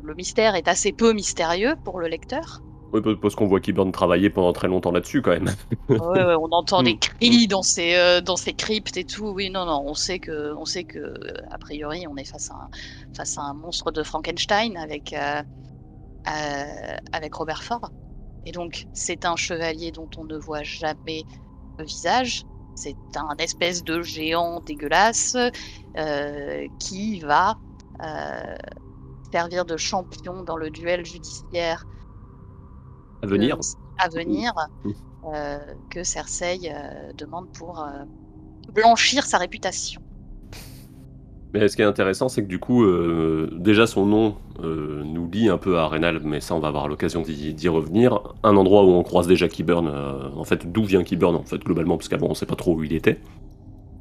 le, 0.04 0.14
mystère 0.14 0.56
est 0.56 0.68
assez 0.68 0.92
peu 0.92 1.14
mystérieux 1.14 1.76
pour 1.86 2.02
le 2.02 2.10
lecteur. 2.10 2.62
Oui, 2.94 3.02
parce 3.22 3.36
qu'on 3.36 3.48
voit 3.48 3.60
Kyburn 3.60 3.92
travailler 3.92 4.30
pendant 4.30 4.54
très 4.54 4.68
longtemps 4.68 4.92
là-dessus 4.92 5.22
quand 5.22 5.32
même. 5.32 5.52
on 5.90 6.52
entend 6.52 6.84
des 6.84 6.94
mm. 6.94 7.00
cris 7.00 7.48
dans 7.48 7.64
ces, 7.64 7.96
euh, 7.96 8.22
dans 8.22 8.36
ces 8.36 8.54
cryptes 8.54 8.98
et 8.98 9.04
tout. 9.04 9.28
Oui, 9.28 9.50
non, 9.50 9.66
non, 9.66 9.84
on 9.86 9.94
sait 9.94 10.20
que, 10.20 10.54
on 10.56 10.66
sait 10.66 10.84
que 10.84 11.14
a 11.52 11.58
priori, 11.58 12.06
on 12.08 12.16
est 12.16 12.26
face 12.26 12.52
à 12.52 12.56
un, 12.56 12.70
face 13.16 13.38
à 13.38 13.42
un 13.42 13.54
monstre 13.54 13.92
de 13.92 14.04
Frankenstein 14.04 14.78
avec, 14.78 15.14
euh, 15.14 15.42
euh, 16.28 16.98
avec 17.12 17.34
Robert 17.34 17.64
Ford. 17.64 17.92
Et 18.46 18.52
donc, 18.52 18.86
c'est 18.94 19.26
un 19.26 19.36
chevalier 19.36 19.92
dont 19.92 20.10
on 20.18 20.24
ne 20.24 20.38
voit 20.38 20.64
jamais 20.64 21.24
le 21.78 21.86
visage. 21.86 22.44
C'est 22.76 22.96
un 23.16 23.36
espèce 23.38 23.84
de 23.84 24.02
géant 24.02 24.60
dégueulasse 24.60 25.38
qui 26.80 27.20
va 27.22 27.58
servir 29.32 29.66
de 29.66 29.78
champion 29.78 30.44
dans 30.44 30.58
le 30.58 30.70
duel 30.70 31.06
judiciaire 31.06 31.86
à 33.22 33.28
venir, 33.28 33.58
à 33.98 34.10
venir 34.10 34.54
mmh. 34.84 34.92
euh, 35.34 35.58
que 35.90 36.04
Cersei 36.04 36.60
euh, 36.66 37.12
demande 37.18 37.48
pour 37.58 37.80
euh, 37.80 38.04
blanchir 38.74 39.26
sa 39.26 39.38
réputation. 39.38 40.02
Mais 41.54 41.68
ce 41.70 41.76
qui 41.78 41.82
est 41.82 41.86
intéressant, 41.86 42.28
c'est 42.28 42.44
que 42.44 42.50
du 42.50 42.60
coup, 42.60 42.86
déjà 43.54 43.88
son 43.88 44.06
nom 44.06 44.36
nous 44.62 45.30
lie 45.32 45.48
un 45.48 45.58
peu 45.58 45.78
à 45.78 45.84
Arenal, 45.84 46.20
mais 46.22 46.42
ça, 46.42 46.54
on 46.54 46.60
va 46.60 46.68
avoir 46.68 46.90
l'occasion 46.90 47.22
d'y 47.22 47.70
revenir. 47.70 48.20
Un 48.44 48.58
endroit 48.58 48.84
où 48.84 48.90
on 48.90 49.04
croise 49.04 49.26
déjà 49.26 49.48
Kyburn, 49.48 49.88
en 50.36 50.44
fait, 50.44 50.70
d'où 50.70 50.84
vient 50.84 51.02
Kyburn, 51.06 51.34
en 51.34 51.46
fait, 51.46 51.60
globalement, 51.60 51.96
parce 51.96 52.10
qu'avant, 52.10 52.28
on 52.28 52.34
sait 52.34 52.46
pas 52.46 52.58
trop 52.58 52.76
où 52.76 52.84
il 52.84 52.92
était. 52.92 53.22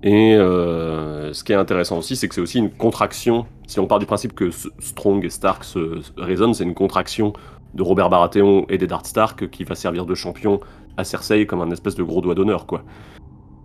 Et 0.02 0.34
ce 0.34 1.44
qui 1.44 1.52
est 1.52 1.56
intéressant 1.56 1.98
aussi, 1.98 2.16
c'est 2.16 2.26
que 2.26 2.34
c'est 2.34 2.40
aussi 2.40 2.58
une 2.58 2.72
contraction. 2.72 3.46
Si 3.68 3.78
on 3.78 3.86
part 3.86 4.00
du 4.00 4.06
principe 4.06 4.34
que 4.34 4.50
Strong 4.80 5.24
et 5.24 5.30
Stark 5.30 5.62
se, 5.62 6.00
résonnent, 6.16 6.54
c'est 6.54 6.64
une 6.64 6.74
contraction 6.74 7.34
de 7.74 7.82
Robert 7.82 8.08
Baratheon 8.08 8.66
et 8.68 8.78
d'Eddard 8.78 9.06
Stark 9.06 9.50
qui 9.50 9.64
va 9.64 9.74
servir 9.74 10.06
de 10.06 10.14
champion 10.14 10.60
à 10.96 11.04
Cersei 11.04 11.46
comme 11.46 11.60
un 11.60 11.70
espèce 11.70 11.94
de 11.94 12.02
gros 12.02 12.20
doigt 12.20 12.34
d'honneur, 12.34 12.66
quoi. 12.66 12.82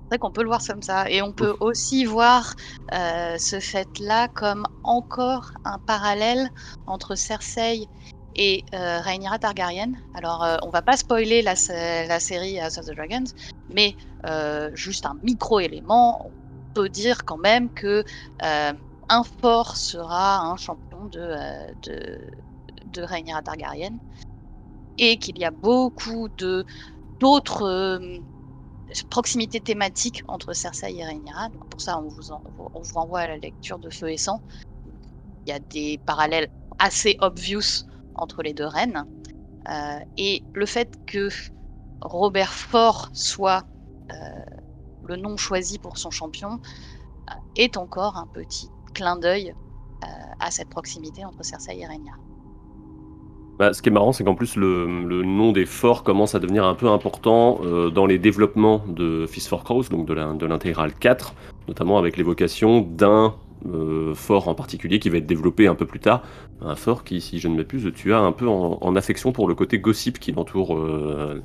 C'est 0.03 0.15
vrai 0.15 0.17
qu'on 0.17 0.31
peut 0.31 0.41
le 0.41 0.47
voir 0.47 0.61
comme 0.67 0.81
ça. 0.81 1.07
Et 1.11 1.21
on 1.21 1.31
peut 1.31 1.55
aussi 1.59 2.03
voir 2.03 2.55
euh, 2.93 3.37
ce 3.37 3.59
fait-là 3.59 4.27
comme 4.27 4.65
encore 4.83 5.51
un 5.65 5.77
parallèle 5.77 6.49
entre 6.87 7.13
Cersei 7.13 7.87
et 8.35 8.63
euh, 8.73 8.99
Rhaenyra 9.01 9.37
Targaryen. 9.37 9.91
Alors, 10.15 10.43
euh, 10.43 10.57
on 10.63 10.69
va 10.69 10.81
pas 10.81 10.97
spoiler 10.97 11.41
la, 11.41 11.53
la, 12.07 12.19
série 12.19 12.59
House 12.59 12.77
of 12.77 12.85
the 12.85 12.95
Dragons, 12.95 13.25
mais 13.69 13.95
euh, 14.25 14.71
juste 14.73 15.05
un 15.05 15.17
micro-élément, 15.23 16.27
on 16.27 16.73
peut 16.73 16.89
dire 16.89 17.25
quand 17.25 17.37
même 17.37 17.69
que 17.69 18.03
un 19.11 19.23
fort 19.41 19.75
sera 19.75 20.39
un 20.39 20.55
champion 20.55 21.05
de, 21.11 21.33
de, 21.83 22.19
de 22.91 23.03
Rhaenyra 23.03 23.41
Targaryen 23.41 23.97
et 24.99 25.17
qu'il 25.17 25.39
y 25.39 25.45
a 25.45 25.51
beaucoup 25.51 26.29
de 26.37 26.65
d'autres 27.19 27.63
euh, 27.63 28.19
proximités 29.09 29.61
thématiques 29.61 30.21
entre 30.27 30.53
Cersei 30.53 30.95
et 30.95 31.05
Rhaenyra. 31.05 31.49
Pour 31.69 31.81
ça, 31.81 31.99
on 31.99 32.09
vous, 32.09 32.31
on 32.31 32.81
vous 32.81 32.93
renvoie 32.93 33.21
à 33.21 33.27
la 33.27 33.37
lecture 33.37 33.79
de 33.79 33.89
Feu 33.89 34.11
et 34.11 34.17
Sang. 34.17 34.41
Il 35.45 35.49
y 35.49 35.51
a 35.51 35.59
des 35.59 35.99
parallèles 36.05 36.49
assez 36.79 37.17
obvious 37.19 37.85
entre 38.15 38.41
les 38.41 38.53
deux 38.53 38.65
reines. 38.65 39.05
Euh, 39.69 39.99
et 40.17 40.43
le 40.53 40.65
fait 40.65 40.93
que 41.05 41.29
Robert 42.01 42.53
Fort 42.53 43.09
soit 43.13 43.65
euh, 44.11 44.15
le 45.03 45.17
nom 45.17 45.37
choisi 45.37 45.77
pour 45.77 45.97
son 45.97 46.11
champion 46.11 46.59
est 47.55 47.77
encore 47.77 48.17
un 48.17 48.27
petit 48.27 48.69
clin 48.93 49.17
d'œil 49.17 49.53
à 50.39 50.49
cette 50.51 50.69
proximité 50.69 51.25
entre 51.25 51.43
Cersei 51.43 51.77
et 51.77 51.85
Rhaenyra. 51.85 52.28
Bah, 53.59 53.73
ce 53.73 53.81
qui 53.81 53.89
est 53.89 53.91
marrant, 53.91 54.13
c'est 54.13 54.23
qu'en 54.23 54.35
plus, 54.35 54.55
le, 54.55 54.87
nom 54.87 55.51
des 55.51 55.65
forts 55.65 56.03
commence 56.03 56.33
à 56.33 56.39
devenir 56.39 56.63
un 56.63 56.75
peu 56.75 56.87
important 56.87 57.59
euh, 57.61 57.89
dans 57.89 58.05
les 58.05 58.17
développements 58.17 58.81
de 58.87 59.25
Fist 59.27 59.49
for 59.49 59.65
Crows, 59.65 59.89
donc 59.91 60.07
de 60.07 60.45
l'intégrale 60.45 60.93
4, 60.93 61.33
notamment 61.67 61.97
avec 61.97 62.15
l'évocation 62.15 62.79
d'un 62.79 63.35
euh, 63.67 64.15
fort 64.15 64.47
en 64.47 64.55
particulier 64.55 64.99
qui 64.99 65.09
va 65.09 65.17
être 65.17 65.25
développé 65.25 65.67
un 65.67 65.75
peu 65.75 65.85
plus 65.85 65.99
tard. 65.99 66.23
Un 66.61 66.77
fort 66.77 67.03
qui, 67.03 67.19
si 67.19 67.39
je 67.39 67.49
ne 67.49 67.57
m'abuse, 67.57 67.91
tu 67.93 68.13
as 68.13 68.19
un 68.19 68.31
peu 68.31 68.47
en, 68.47 68.95
affection 68.95 69.33
pour 69.33 69.49
le 69.49 69.55
côté 69.55 69.77
gossip 69.77 70.19
qui 70.19 70.31
l'entoure 70.31 70.77
euh. 70.77 71.43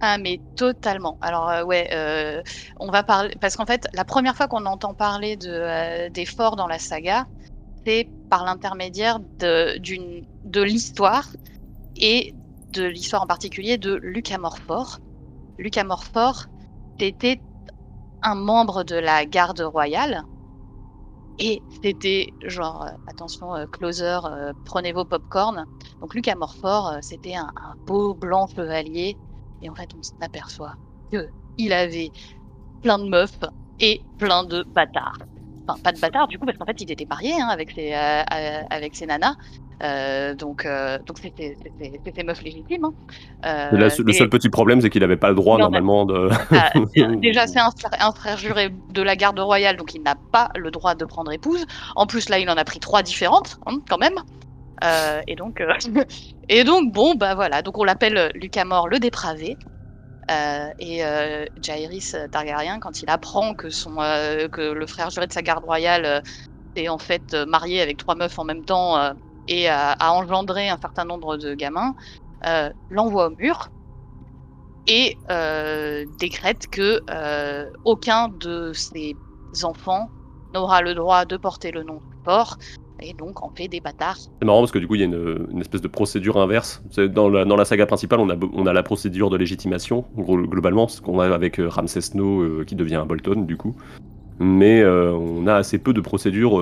Ah 0.00 0.16
mais 0.16 0.40
totalement. 0.56 1.18
Alors 1.20 1.66
ouais, 1.66 1.90
on 2.80 2.90
va 2.90 3.02
parler 3.02 3.34
parce 3.38 3.56
qu'en 3.56 3.66
fait 3.66 3.86
la 3.92 4.04
première 4.04 4.34
fois 4.34 4.48
qu'on 4.48 4.64
entend 4.64 4.94
parler 4.94 5.36
de, 5.36 6.08
des 6.08 6.24
forts 6.24 6.56
dans 6.56 6.66
la 6.66 6.78
saga, 6.78 7.26
par 8.30 8.44
l'intermédiaire 8.44 9.18
de, 9.38 10.62
l'histoire 10.62 11.28
et 11.96 12.34
de 12.72 12.84
l'histoire 12.84 13.22
en 13.22 13.26
particulier 13.26 13.78
de 13.78 13.94
Lucas 13.94 14.38
Morfort. 14.38 14.98
Lucas 15.58 15.84
Morfort 15.84 16.46
était 16.98 17.40
un 18.22 18.34
membre 18.34 18.84
de 18.84 18.96
la 18.96 19.26
garde 19.26 19.60
royale 19.60 20.22
et 21.38 21.60
c'était 21.82 22.32
genre, 22.44 22.84
euh, 22.84 22.90
attention, 23.08 23.54
euh, 23.54 23.66
closer, 23.66 24.18
euh, 24.24 24.52
prenez 24.64 24.92
vos 24.92 25.04
popcorn. 25.04 25.64
Donc 26.00 26.14
Lucas 26.14 26.36
Morfort, 26.36 26.98
c'était 27.00 27.34
un, 27.34 27.50
beau 27.86 28.14
blanc 28.14 28.46
chevalier 28.46 29.16
et 29.60 29.68
en 29.68 29.74
fait 29.74 29.90
on 29.96 30.02
s'aperçoit 30.02 30.74
que 31.10 31.28
il 31.58 31.72
avait 31.72 32.12
plein 32.82 32.98
de 32.98 33.08
meufs 33.08 33.40
et 33.80 34.02
plein 34.18 34.44
de 34.44 34.62
bâtards. 34.62 35.18
Enfin, 35.66 35.78
pas 35.82 35.92
de 35.92 36.00
bâtard 36.00 36.26
du 36.28 36.38
coup, 36.38 36.46
parce 36.46 36.58
qu'en 36.58 36.64
fait, 36.64 36.80
il 36.80 36.90
était 36.90 37.06
marié 37.06 37.34
hein, 37.40 37.48
avec, 37.48 37.70
ses, 37.70 37.92
euh, 37.92 38.22
euh, 38.34 38.62
avec 38.70 38.96
ses 38.96 39.06
nanas. 39.06 39.34
Euh, 39.82 40.34
donc, 40.34 40.66
donc 41.06 41.18
c'était 41.18 42.24
meuf 42.24 42.42
légitime. 42.42 42.86
Hein. 43.42 43.68
le 43.72 43.88
seul 43.88 44.28
petit 44.28 44.48
problème, 44.48 44.80
c'est 44.80 44.90
qu'il 44.90 45.00
n'avait 45.00 45.16
pas 45.16 45.28
le 45.28 45.34
droit 45.34 45.58
normalement 45.58 46.04
de. 46.04 46.28
Ah, 46.52 46.70
déjà, 47.16 47.46
c'est 47.46 47.58
un, 47.58 47.70
un, 48.00 48.12
frère 48.12 48.36
juré 48.36 48.70
de 48.90 49.02
la 49.02 49.16
garde 49.16 49.38
royale, 49.38 49.76
donc 49.76 49.94
il 49.94 50.02
n'a 50.02 50.14
pas 50.14 50.50
le 50.56 50.70
droit 50.70 50.94
de 50.94 51.04
prendre 51.04 51.32
épouse. 51.32 51.64
En 51.96 52.06
plus, 52.06 52.28
là, 52.28 52.38
il 52.38 52.48
en 52.50 52.56
a 52.56 52.64
pris 52.64 52.78
trois 52.78 53.02
différentes, 53.02 53.58
hein, 53.66 53.78
quand 53.88 53.98
même. 53.98 54.18
et 55.26 55.34
donc, 55.34 55.62
et 56.48 56.64
donc, 56.64 56.92
bon, 56.92 57.14
bah 57.14 57.34
voilà. 57.34 57.62
Donc, 57.62 57.78
on 57.78 57.84
l'appelle 57.84 58.30
Lucamore 58.34 58.88
le 58.88 58.98
dépravé. 58.98 59.56
Euh, 60.30 60.70
et 60.78 61.04
euh, 61.04 61.46
Jairis 61.60 62.14
Targaryen, 62.30 62.78
quand 62.80 63.02
il 63.02 63.10
apprend 63.10 63.54
euh, 63.54 64.48
que 64.48 64.60
le 64.60 64.86
frère 64.86 65.10
juré 65.10 65.26
de 65.26 65.32
sa 65.32 65.42
garde 65.42 65.64
royale 65.64 66.22
est 66.76 66.88
en 66.88 66.98
fait 66.98 67.34
marié 67.34 67.80
avec 67.80 67.98
trois 67.98 68.14
meufs 68.14 68.38
en 68.38 68.44
même 68.44 68.64
temps 68.64 69.14
et 69.48 69.68
a, 69.68 69.96
engendré 70.00 70.68
un 70.68 70.78
certain 70.78 71.04
nombre 71.04 71.36
de 71.36 71.54
gamins, 71.54 71.94
l'envoie 72.88 73.26
au 73.26 73.36
mur 73.36 73.68
et 74.86 75.18
décrète 76.18 76.66
que 76.68 77.02
aucun 77.84 78.28
de 78.28 78.72
ses 78.72 79.16
enfants 79.62 80.08
n'aura 80.54 80.82
le 80.82 80.94
droit 80.94 81.24
de 81.24 81.36
porter 81.36 81.72
le 81.72 81.82
nom 81.82 82.00
fort 82.24 82.56
et 83.02 83.12
donc 83.12 83.44
on 83.44 83.50
fait 83.54 83.68
des 83.68 83.80
bâtards. 83.80 84.18
C'est 84.18 84.44
marrant 84.44 84.60
parce 84.60 84.72
que 84.72 84.78
du 84.78 84.86
coup 84.86 84.94
il 84.94 85.00
y 85.00 85.04
a 85.04 85.06
une, 85.06 85.60
espèce 85.60 85.80
de 85.80 85.88
procédure 85.88 86.38
inverse. 86.38 86.82
Dans 86.96 87.28
la, 87.28 87.64
saga 87.64 87.86
principale, 87.86 88.20
on 88.20 88.66
a, 88.66 88.72
la 88.72 88.82
procédure 88.82 89.30
de 89.30 89.36
légitimation, 89.36 90.04
globalement, 90.16 90.88
ce 90.88 91.00
qu'on 91.00 91.20
a 91.20 91.26
avec 91.26 91.58
euh, 91.58 91.68
Ramsay 91.68 92.00
Snow 92.00 92.42
euh, 92.42 92.64
qui 92.64 92.74
devient 92.74 92.96
un 92.96 93.06
Bolton 93.06 93.42
du 93.42 93.56
coup. 93.56 93.74
Mais 94.38 94.80
euh, 94.80 95.12
on 95.12 95.46
a 95.46 95.54
assez 95.54 95.78
peu 95.78 95.92
de 95.92 96.00
procédures 96.00 96.58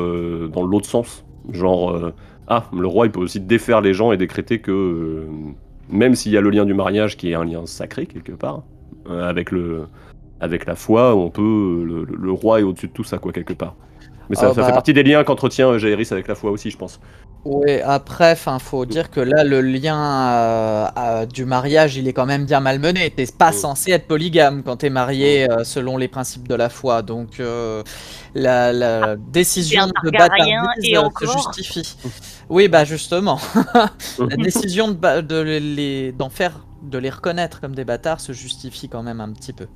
dans 0.48 0.62
l'autre 0.62 0.86
sens. 0.86 1.24
Genre, 1.50 2.12
ah, 2.48 2.64
le 2.76 2.86
roi 2.86 3.06
il 3.06 3.12
peut 3.12 3.20
aussi 3.20 3.40
défaire 3.40 3.80
les 3.80 3.94
gens 3.94 4.12
et 4.12 4.16
décréter 4.16 4.60
que 4.60 5.26
même 5.88 6.14
s'il 6.14 6.32
y 6.32 6.36
a 6.36 6.40
le 6.40 6.50
lien 6.50 6.64
du 6.64 6.74
mariage 6.74 7.16
qui 7.16 7.30
est 7.30 7.34
un 7.34 7.44
lien 7.44 7.64
sacré 7.66 8.06
quelque 8.06 8.32
part, 8.32 8.62
avec, 9.08 9.50
la 9.50 10.74
foi, 10.74 11.16
on 11.16 11.30
peut, 11.30 12.06
le 12.06 12.32
roi 12.32 12.60
est 12.60 12.62
au-dessus 12.62 12.88
de 12.88 12.92
tout 12.92 13.04
ça 13.04 13.18
quoi 13.18 13.32
quelque 13.32 13.54
part. 13.54 13.74
Mais 14.30 14.36
ça, 14.36 14.48
oh, 14.48 14.54
fait 14.54 14.60
bah. 14.60 14.70
partie 14.70 14.94
des 14.94 15.02
liens 15.02 15.24
qu'entretient 15.24 15.70
euh, 15.70 15.78
Jaehaerys 15.78 16.06
avec 16.12 16.28
la 16.28 16.36
foi 16.36 16.52
aussi, 16.52 16.70
je 16.70 16.76
pense. 16.76 17.00
Oui, 17.44 17.80
après, 17.80 18.34
il 18.34 18.60
faut 18.60 18.86
dire 18.86 19.10
que 19.10 19.18
là, 19.18 19.42
le 19.42 19.60
lien 19.60 19.98
euh, 19.98 20.86
euh, 20.96 21.26
du 21.26 21.44
mariage, 21.44 21.96
il 21.96 22.06
est 22.06 22.12
quand 22.12 22.26
même 22.26 22.44
bien 22.44 22.60
malmené. 22.60 23.10
T'es 23.10 23.26
pas 23.26 23.50
censé 23.50 23.90
être 23.90 24.06
polygame 24.06 24.62
quand 24.62 24.76
t'es 24.76 24.90
marié 24.90 25.48
selon 25.64 25.96
les 25.96 26.06
principes 26.06 26.46
de 26.46 26.54
la 26.54 26.68
foi. 26.68 27.02
Donc, 27.02 27.42
la, 28.34 28.72
la 28.72 29.16
décision 29.16 29.86
de 30.04 30.10
bâtardise 30.10 31.10
se 31.18 31.26
justifie. 31.26 31.96
Oui, 32.48 32.68
bah 32.68 32.84
justement, 32.84 33.40
la 34.18 34.36
décision 34.36 34.88
de, 34.88 35.20
de 35.22 35.40
les, 35.40 36.12
d'en 36.12 36.30
faire, 36.30 36.66
de 36.82 36.98
les 36.98 37.10
reconnaître 37.10 37.60
comme 37.60 37.74
des 37.74 37.84
bâtards 37.84 38.20
se 38.20 38.32
justifie 38.32 38.88
quand 38.88 39.02
même 39.02 39.20
un 39.20 39.32
petit 39.32 39.52
peu. 39.52 39.66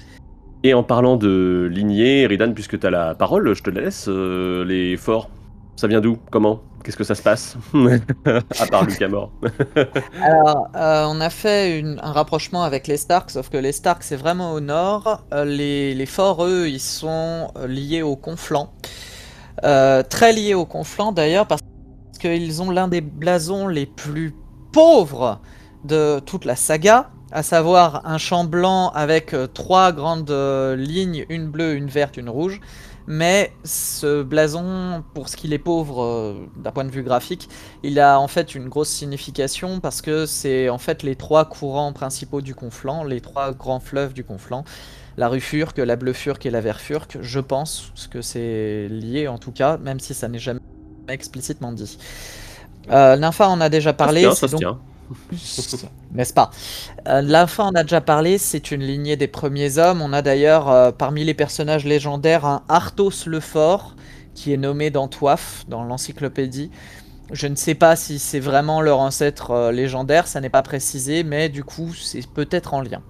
Et 0.66 0.72
en 0.72 0.82
parlant 0.82 1.18
de 1.18 1.68
lignée, 1.70 2.26
Ridan, 2.26 2.54
puisque 2.54 2.80
tu 2.80 2.86
as 2.86 2.90
la 2.90 3.14
parole, 3.14 3.54
je 3.54 3.62
te 3.62 3.68
laisse. 3.68 4.06
Euh, 4.08 4.64
les 4.64 4.96
forts, 4.96 5.28
ça 5.76 5.86
vient 5.88 6.00
d'où? 6.00 6.16
Comment? 6.30 6.62
Qu'est-ce 6.82 6.96
que 6.96 7.04
ça 7.04 7.14
se 7.14 7.20
passe? 7.20 7.58
À 8.24 8.66
part 8.70 8.86
Lucas 8.86 9.08
mort. 9.08 9.30
Alors, 10.22 10.68
euh, 10.74 11.04
on 11.06 11.20
a 11.20 11.28
fait 11.28 11.84
un 12.00 12.12
rapprochement 12.12 12.62
avec 12.62 12.86
les 12.86 12.96
Stark, 12.96 13.30
sauf 13.30 13.50
que 13.50 13.58
les 13.58 13.72
Stark, 13.72 14.02
c'est 14.02 14.16
vraiment 14.16 14.54
au 14.54 14.60
nord. 14.60 15.26
Euh, 15.34 15.44
les, 15.44 16.06
forts, 16.06 16.46
eux, 16.46 16.66
ils 16.66 16.80
sont 16.80 17.52
liés 17.68 18.00
au 18.00 18.16
Conflant. 18.16 18.72
très 19.62 20.32
liés 20.32 20.54
au 20.54 20.64
Conflant, 20.64 21.12
d'ailleurs, 21.12 21.46
parce 21.46 21.60
qu'ils 22.18 22.62
ont 22.62 22.70
l'un 22.70 22.88
des 22.88 23.02
blasons 23.02 23.68
les 23.68 23.84
plus 23.84 24.34
pauvres 24.72 25.42
de 25.84 26.20
toute 26.20 26.46
la 26.46 26.56
saga 26.56 27.10
à 27.34 27.42
savoir 27.42 28.02
un 28.06 28.16
champ 28.16 28.44
blanc 28.44 28.90
avec 28.94 29.34
euh, 29.34 29.48
trois 29.48 29.90
grandes 29.90 30.30
euh, 30.30 30.76
lignes, 30.76 31.26
une 31.28 31.48
bleue, 31.48 31.74
une 31.74 31.88
verte, 31.88 32.16
une 32.16 32.30
rouge. 32.30 32.60
Mais 33.08 33.52
ce 33.64 34.22
blason, 34.22 35.02
pour 35.12 35.28
ce 35.28 35.36
qu'il 35.36 35.52
est 35.52 35.58
pauvre 35.58 36.02
euh, 36.02 36.34
d'un 36.56 36.70
point 36.70 36.84
de 36.84 36.90
vue 36.90 37.02
graphique, 37.02 37.48
il 37.82 37.98
a 37.98 38.20
en 38.20 38.28
fait 38.28 38.54
une 38.54 38.68
grosse 38.68 38.88
signification 38.88 39.80
parce 39.80 40.00
que 40.00 40.26
c'est 40.26 40.68
en 40.70 40.78
fait 40.78 41.02
les 41.02 41.16
trois 41.16 41.44
courants 41.44 41.92
principaux 41.92 42.40
du 42.40 42.54
Conflant, 42.54 43.02
les 43.02 43.20
trois 43.20 43.52
grands 43.52 43.80
fleuves 43.80 44.14
du 44.14 44.22
Conflant, 44.22 44.64
la 45.16 45.28
rue 45.28 45.40
Furque, 45.40 45.78
la 45.78 45.96
bleue 45.96 46.14
Furque 46.14 46.46
et 46.46 46.50
la 46.50 46.60
vert 46.60 46.80
Furque. 46.80 47.18
Je 47.20 47.40
pense 47.40 47.92
que 48.10 48.22
c'est 48.22 48.86
lié 48.88 49.26
en 49.26 49.38
tout 49.38 49.52
cas, 49.52 49.76
même 49.76 49.98
si 49.98 50.14
ça 50.14 50.28
n'est 50.28 50.38
jamais 50.38 50.60
explicitement 51.08 51.72
dit. 51.72 51.98
Euh, 52.90 53.16
Nympha 53.16 53.48
en 53.48 53.60
a 53.60 53.68
déjà 53.68 53.92
parlé. 53.92 54.32
Ça 54.34 54.46
tient, 54.46 54.78
N'est-ce 56.12 56.32
pas? 56.32 56.50
Euh, 57.08 57.46
fin, 57.46 57.70
on 57.72 57.74
a 57.74 57.82
déjà 57.82 58.00
parlé, 58.00 58.38
c'est 58.38 58.70
une 58.70 58.82
lignée 58.82 59.16
des 59.16 59.28
premiers 59.28 59.78
hommes. 59.78 60.00
On 60.02 60.12
a 60.12 60.22
d'ailleurs 60.22 60.70
euh, 60.70 60.92
parmi 60.92 61.24
les 61.24 61.34
personnages 61.34 61.84
légendaires 61.84 62.44
un 62.44 62.64
Arthos 62.68 63.26
le 63.26 63.40
Fort, 63.40 63.96
qui 64.34 64.52
est 64.52 64.56
nommé 64.56 64.90
dans 64.90 65.08
Toif, 65.08 65.64
dans 65.68 65.84
l'encyclopédie. 65.84 66.70
Je 67.32 67.46
ne 67.46 67.56
sais 67.56 67.74
pas 67.74 67.96
si 67.96 68.18
c'est 68.18 68.40
vraiment 68.40 68.80
leur 68.80 69.00
ancêtre 69.00 69.50
euh, 69.52 69.72
légendaire, 69.72 70.26
ça 70.26 70.40
n'est 70.40 70.50
pas 70.50 70.62
précisé, 70.62 71.24
mais 71.24 71.48
du 71.48 71.64
coup, 71.64 71.92
c'est 71.94 72.26
peut-être 72.26 72.74
en 72.74 72.82
lien. 72.82 73.02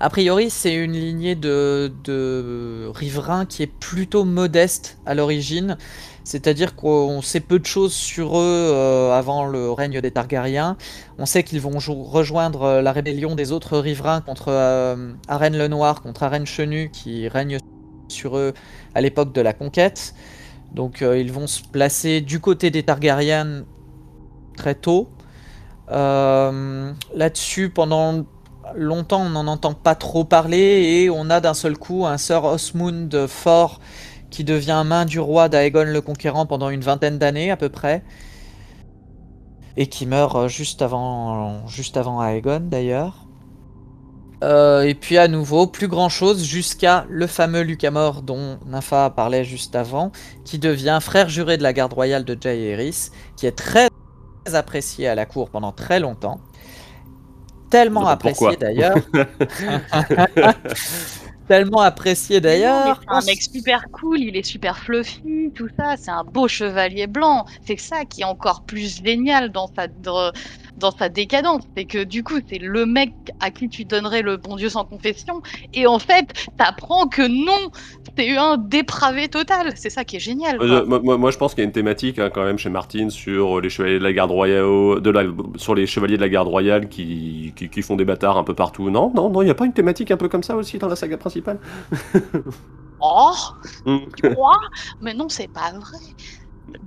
A 0.00 0.10
priori, 0.10 0.50
c'est 0.50 0.74
une 0.74 0.92
lignée 0.92 1.34
de, 1.34 1.92
de 2.04 2.90
riverains 2.94 3.46
qui 3.46 3.62
est 3.62 3.66
plutôt 3.68 4.24
modeste 4.24 4.98
à 5.06 5.14
l'origine. 5.14 5.78
C'est-à-dire 6.24 6.74
qu'on 6.74 7.20
sait 7.20 7.40
peu 7.40 7.58
de 7.58 7.66
choses 7.66 7.92
sur 7.92 8.38
eux 8.38 8.72
euh, 8.72 9.12
avant 9.12 9.44
le 9.44 9.70
règne 9.70 10.00
des 10.00 10.10
Targaryens. 10.10 10.78
On 11.18 11.26
sait 11.26 11.42
qu'ils 11.42 11.60
vont 11.60 11.78
rejoindre 11.78 12.62
euh, 12.62 12.82
la 12.82 12.92
rébellion 12.92 13.34
des 13.34 13.52
autres 13.52 13.78
riverains 13.78 14.22
contre 14.22 14.46
euh, 14.48 15.12
Arène 15.28 15.56
le 15.56 15.68
Noir, 15.68 16.00
contre 16.00 16.22
Arène 16.22 16.46
Chenu, 16.46 16.90
qui 16.90 17.28
règne 17.28 17.58
sur 18.08 18.38
eux 18.38 18.54
à 18.94 19.02
l'époque 19.02 19.34
de 19.34 19.42
la 19.42 19.52
conquête. 19.52 20.14
Donc 20.72 21.02
ils 21.02 21.30
vont 21.30 21.46
se 21.46 21.62
placer 21.62 22.20
du 22.20 22.40
côté 22.40 22.72
des 22.72 22.82
Targaryens 22.82 23.62
très 24.56 24.74
tôt. 24.74 25.08
Là-dessus, 25.88 27.70
pendant 27.70 28.24
longtemps, 28.74 29.20
on 29.20 29.30
n'en 29.30 29.46
entend 29.46 29.74
pas 29.74 29.94
trop 29.94 30.24
parler 30.24 30.56
et 31.04 31.10
on 31.10 31.30
a 31.30 31.40
d'un 31.40 31.54
seul 31.54 31.78
coup 31.78 32.06
un 32.06 32.18
Sir 32.18 32.44
Osmund 32.44 33.28
fort 33.28 33.78
qui 34.34 34.42
devient 34.42 34.82
main 34.84 35.04
du 35.04 35.20
roi 35.20 35.48
d'Aegon 35.48 35.84
le 35.84 36.00
Conquérant 36.00 36.44
pendant 36.44 36.68
une 36.68 36.80
vingtaine 36.80 37.18
d'années 37.18 37.52
à 37.52 37.56
peu 37.56 37.68
près. 37.68 38.02
Et 39.76 39.86
qui 39.86 40.06
meurt 40.06 40.34
euh, 40.34 40.48
juste 40.48 40.82
avant, 40.82 41.64
juste 41.68 41.96
avant 41.96 42.20
Aegon 42.20 42.62
d'ailleurs. 42.68 43.28
Euh, 44.42 44.82
et 44.82 44.94
puis 44.94 45.18
à 45.18 45.28
nouveau, 45.28 45.68
plus 45.68 45.86
grand 45.86 46.08
chose 46.08 46.44
jusqu'à 46.44 47.06
le 47.08 47.28
fameux 47.28 47.60
Lucamore 47.60 48.22
dont 48.22 48.58
Nympha 48.66 49.10
parlait 49.10 49.44
juste 49.44 49.76
avant, 49.76 50.10
qui 50.44 50.58
devient 50.58 50.98
frère 51.00 51.28
juré 51.28 51.56
de 51.56 51.62
la 51.62 51.72
garde 51.72 51.92
royale 51.92 52.24
de 52.24 52.36
Jaehaerys, 52.38 53.10
qui 53.36 53.46
est 53.46 53.56
très 53.56 53.88
apprécié 54.52 55.06
à 55.06 55.14
la 55.14 55.26
cour 55.26 55.48
pendant 55.48 55.70
très 55.70 56.00
longtemps. 56.00 56.40
Tellement 57.70 58.08
apprécié 58.08 58.56
d'ailleurs. 58.56 58.96
Tellement 61.48 61.80
apprécié 61.80 62.40
d'ailleurs. 62.40 63.00
C'est 63.02 63.14
un 63.14 63.20
mec 63.26 63.42
super 63.42 63.86
cool, 63.92 64.20
il 64.20 64.36
est 64.36 64.42
super 64.42 64.78
fluffy, 64.78 65.50
tout 65.54 65.68
ça. 65.78 65.96
C'est 65.98 66.10
un 66.10 66.24
beau 66.24 66.48
chevalier 66.48 67.06
blanc. 67.06 67.44
C'est 67.66 67.78
ça 67.78 68.04
qui 68.04 68.22
est 68.22 68.24
encore 68.24 68.62
plus 68.62 69.02
génial 69.04 69.52
dans 69.52 69.66
sa, 69.66 69.86
dans 69.88 70.90
sa 70.90 71.08
décadence. 71.08 71.62
C'est 71.76 71.84
que 71.84 72.02
du 72.02 72.22
coup, 72.22 72.38
c'est 72.48 72.58
le 72.58 72.86
mec 72.86 73.12
à 73.40 73.50
qui 73.50 73.68
tu 73.68 73.84
donnerais 73.84 74.22
le 74.22 74.38
bon 74.38 74.56
Dieu 74.56 74.70
sans 74.70 74.84
confession. 74.84 75.42
Et 75.74 75.86
en 75.86 75.98
fait, 75.98 76.26
t'apprends 76.56 77.08
que 77.08 77.26
non, 77.26 77.70
c'est 78.16 78.36
un 78.36 78.56
dépravé 78.56 79.28
total. 79.28 79.72
C'est 79.76 79.90
ça 79.90 80.04
qui 80.04 80.16
est 80.16 80.20
génial. 80.20 80.58
moi, 80.86 81.30
je 81.30 81.36
pense 81.36 81.54
qu'il 81.54 81.62
y 81.62 81.64
a 81.64 81.66
une 81.66 81.72
thématique 81.72 82.18
hein, 82.18 82.30
quand 82.32 82.44
même 82.44 82.58
chez 82.58 82.70
Martin 82.70 83.10
sur 83.10 83.60
les 83.60 83.68
chevaliers 83.68 83.98
de 83.98 84.04
la 84.04 84.12
garde 84.12 84.30
royale, 84.30 84.64
de 85.00 85.10
la, 85.10 85.24
sur 85.56 85.74
les 85.74 85.86
chevaliers 85.86 86.16
de 86.16 86.22
la 86.22 86.28
garde 86.28 86.48
royale 86.48 86.88
qui, 86.88 87.52
qui, 87.54 87.82
font 87.82 87.96
des 87.96 88.06
bâtards 88.06 88.38
un 88.38 88.44
peu 88.44 88.54
partout. 88.54 88.88
Non, 88.88 89.12
non, 89.14 89.28
non, 89.28 89.42
il 89.42 89.46
n'y 89.46 89.50
a 89.50 89.54
pas 89.54 89.66
une 89.66 89.74
thématique 89.74 90.10
un 90.10 90.16
peu 90.16 90.28
comme 90.28 90.42
ça 90.42 90.56
aussi 90.56 90.78
dans 90.78 90.88
la 90.88 90.96
saga 90.96 91.18
principale? 91.18 91.33
Oh, 93.00 93.34
mm. 93.86 93.98
tu 94.16 94.30
crois 94.30 94.60
Mais 95.00 95.14
non, 95.14 95.28
c'est 95.28 95.48
pas 95.48 95.72
vrai. 95.72 95.98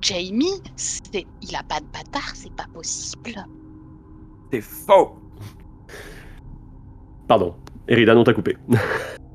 Jamie, 0.01 0.62
il 1.42 1.56
a 1.56 1.63
pas 1.63 1.80
de 1.80 1.86
bâtard, 1.86 2.36
c'est 2.36 2.54
pas 2.54 2.68
possible. 2.74 3.46
C'est 4.51 4.62
faux. 4.62 5.18
Pardon, 7.27 7.56
Eridan, 7.88 8.18
on 8.18 8.24
t'a 8.24 8.34
coupé. 8.34 8.58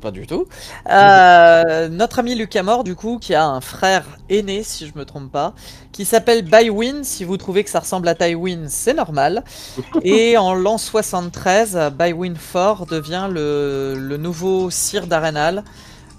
pas 0.00 0.10
du 0.10 0.26
tout. 0.26 0.46
Euh, 0.90 1.88
notre 1.90 2.18
ami 2.20 2.34
Lucamore, 2.34 2.84
du 2.84 2.94
coup, 2.94 3.18
qui 3.20 3.34
a 3.34 3.44
un 3.44 3.60
frère 3.60 4.04
aîné, 4.28 4.62
si 4.62 4.86
je 4.86 4.96
me 4.96 5.04
trompe 5.04 5.30
pas, 5.30 5.54
qui 5.92 6.04
s'appelle 6.04 6.42
Bywin. 6.42 7.02
Si 7.04 7.24
vous 7.24 7.36
trouvez 7.36 7.64
que 7.64 7.70
ça 7.70 7.80
ressemble 7.80 8.08
à 8.08 8.14
Tywin, 8.14 8.66
c'est 8.68 8.94
normal. 8.94 9.44
Et 10.02 10.36
en 10.36 10.54
l'an 10.54 10.78
73, 10.78 11.92
Bywin 11.98 12.34
Fort 12.36 12.86
devient 12.86 13.28
le, 13.30 14.16
nouveau 14.18 14.70
sire 14.70 15.06
d'Arenal 15.06 15.64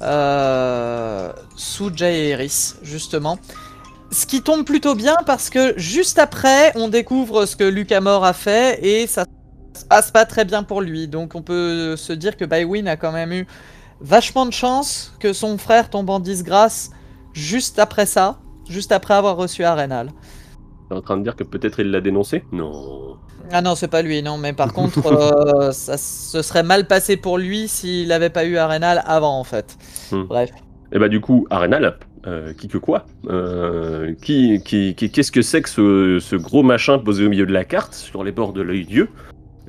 euh, 0.02 1.32
sous 1.56 1.92
Jaehaerys, 1.96 2.76
justement. 2.84 3.40
Ce 4.12 4.26
qui 4.26 4.42
tombe 4.42 4.66
plutôt 4.66 4.96
bien 4.96 5.18
parce 5.26 5.52
que 5.52 5.74
juste 5.78 6.18
après, 6.18 6.72
on 6.76 6.88
découvre 6.88 7.46
ce 7.46 7.56
que 7.56 7.64
Lucamore 7.64 8.26
a 8.26 8.34
fait 8.34 8.84
et 8.84 9.06
ça 9.06 9.26
se 9.80 9.86
passe 9.86 10.12
pas 10.12 10.26
très 10.26 10.46
bien 10.46 10.64
pour 10.64 10.82
lui. 10.82 11.08
Donc 11.08 11.34
on 11.36 11.42
peut 11.42 11.96
se 11.96 12.14
dire 12.14 12.38
que 12.38 12.46
Bywin 12.46 12.86
a 12.86 12.98
quand 12.98 13.12
même 13.12 13.32
eu 13.32 13.48
vachement 14.02 14.46
de 14.46 14.54
chance 14.54 15.14
que 15.20 15.34
son 15.34 15.58
frère 15.58 15.90
tombe 15.90 16.10
en 16.10 16.20
disgrâce 16.20 16.92
juste 17.34 17.80
après 17.80 18.06
ça, 18.06 18.40
juste 18.70 18.92
après 18.92 19.14
avoir 19.14 19.36
reçu 19.36 19.64
Arenal. 19.64 20.12
T'es 20.90 20.96
en 20.96 21.02
train 21.02 21.18
de 21.18 21.24
dire 21.24 21.36
que 21.36 21.44
peut-être 21.44 21.80
il 21.80 21.92
l'a 21.92 22.02
dénoncé? 22.02 22.44
Non. 22.52 23.18
Ah 23.52 23.62
non, 23.62 23.76
c'est 23.76 23.88
pas 23.88 24.02
lui, 24.02 24.22
non. 24.24 24.38
Mais 24.38 24.54
par 24.54 24.74
contre, 24.74 25.06
euh, 25.06 25.72
ça 25.72 25.98
se 25.98 26.42
serait 26.42 26.64
mal 26.64 26.88
passé 26.88 27.18
pour 27.18 27.38
lui 27.38 27.68
s'il 27.68 28.08
n'avait 28.08 28.30
pas 28.30 28.46
eu 28.46 28.58
Arenal 28.58 29.04
avant, 29.06 29.40
en 29.40 29.44
fait. 29.44 29.78
Hmm. 30.12 30.24
Bref. 30.24 30.50
Et 30.92 30.98
bah 30.98 31.08
du 31.08 31.22
coup, 31.22 31.46
Arenal, 31.52 32.00
euh, 32.26 32.54
qui 32.54 32.68
que 32.68 32.80
quoi 32.80 33.06
euh, 33.30 34.16
qui, 34.22 34.62
qui, 34.64 34.96
Qu'est-ce 34.96 35.32
que 35.32 35.44
c'est 35.44 35.62
que 35.62 35.70
ce, 35.70 36.18
ce, 36.20 36.36
gros 36.36 36.64
machin 36.64 36.98
posé 36.98 37.26
au 37.26 37.30
milieu 37.30 37.46
de 37.46 37.54
la 37.54 37.64
carte, 37.64 37.94
sur 37.94 38.24
les 38.24 38.32
bords 38.32 38.54
de 38.54 38.62
l'œil 38.62 38.86
Dieu 38.86 39.10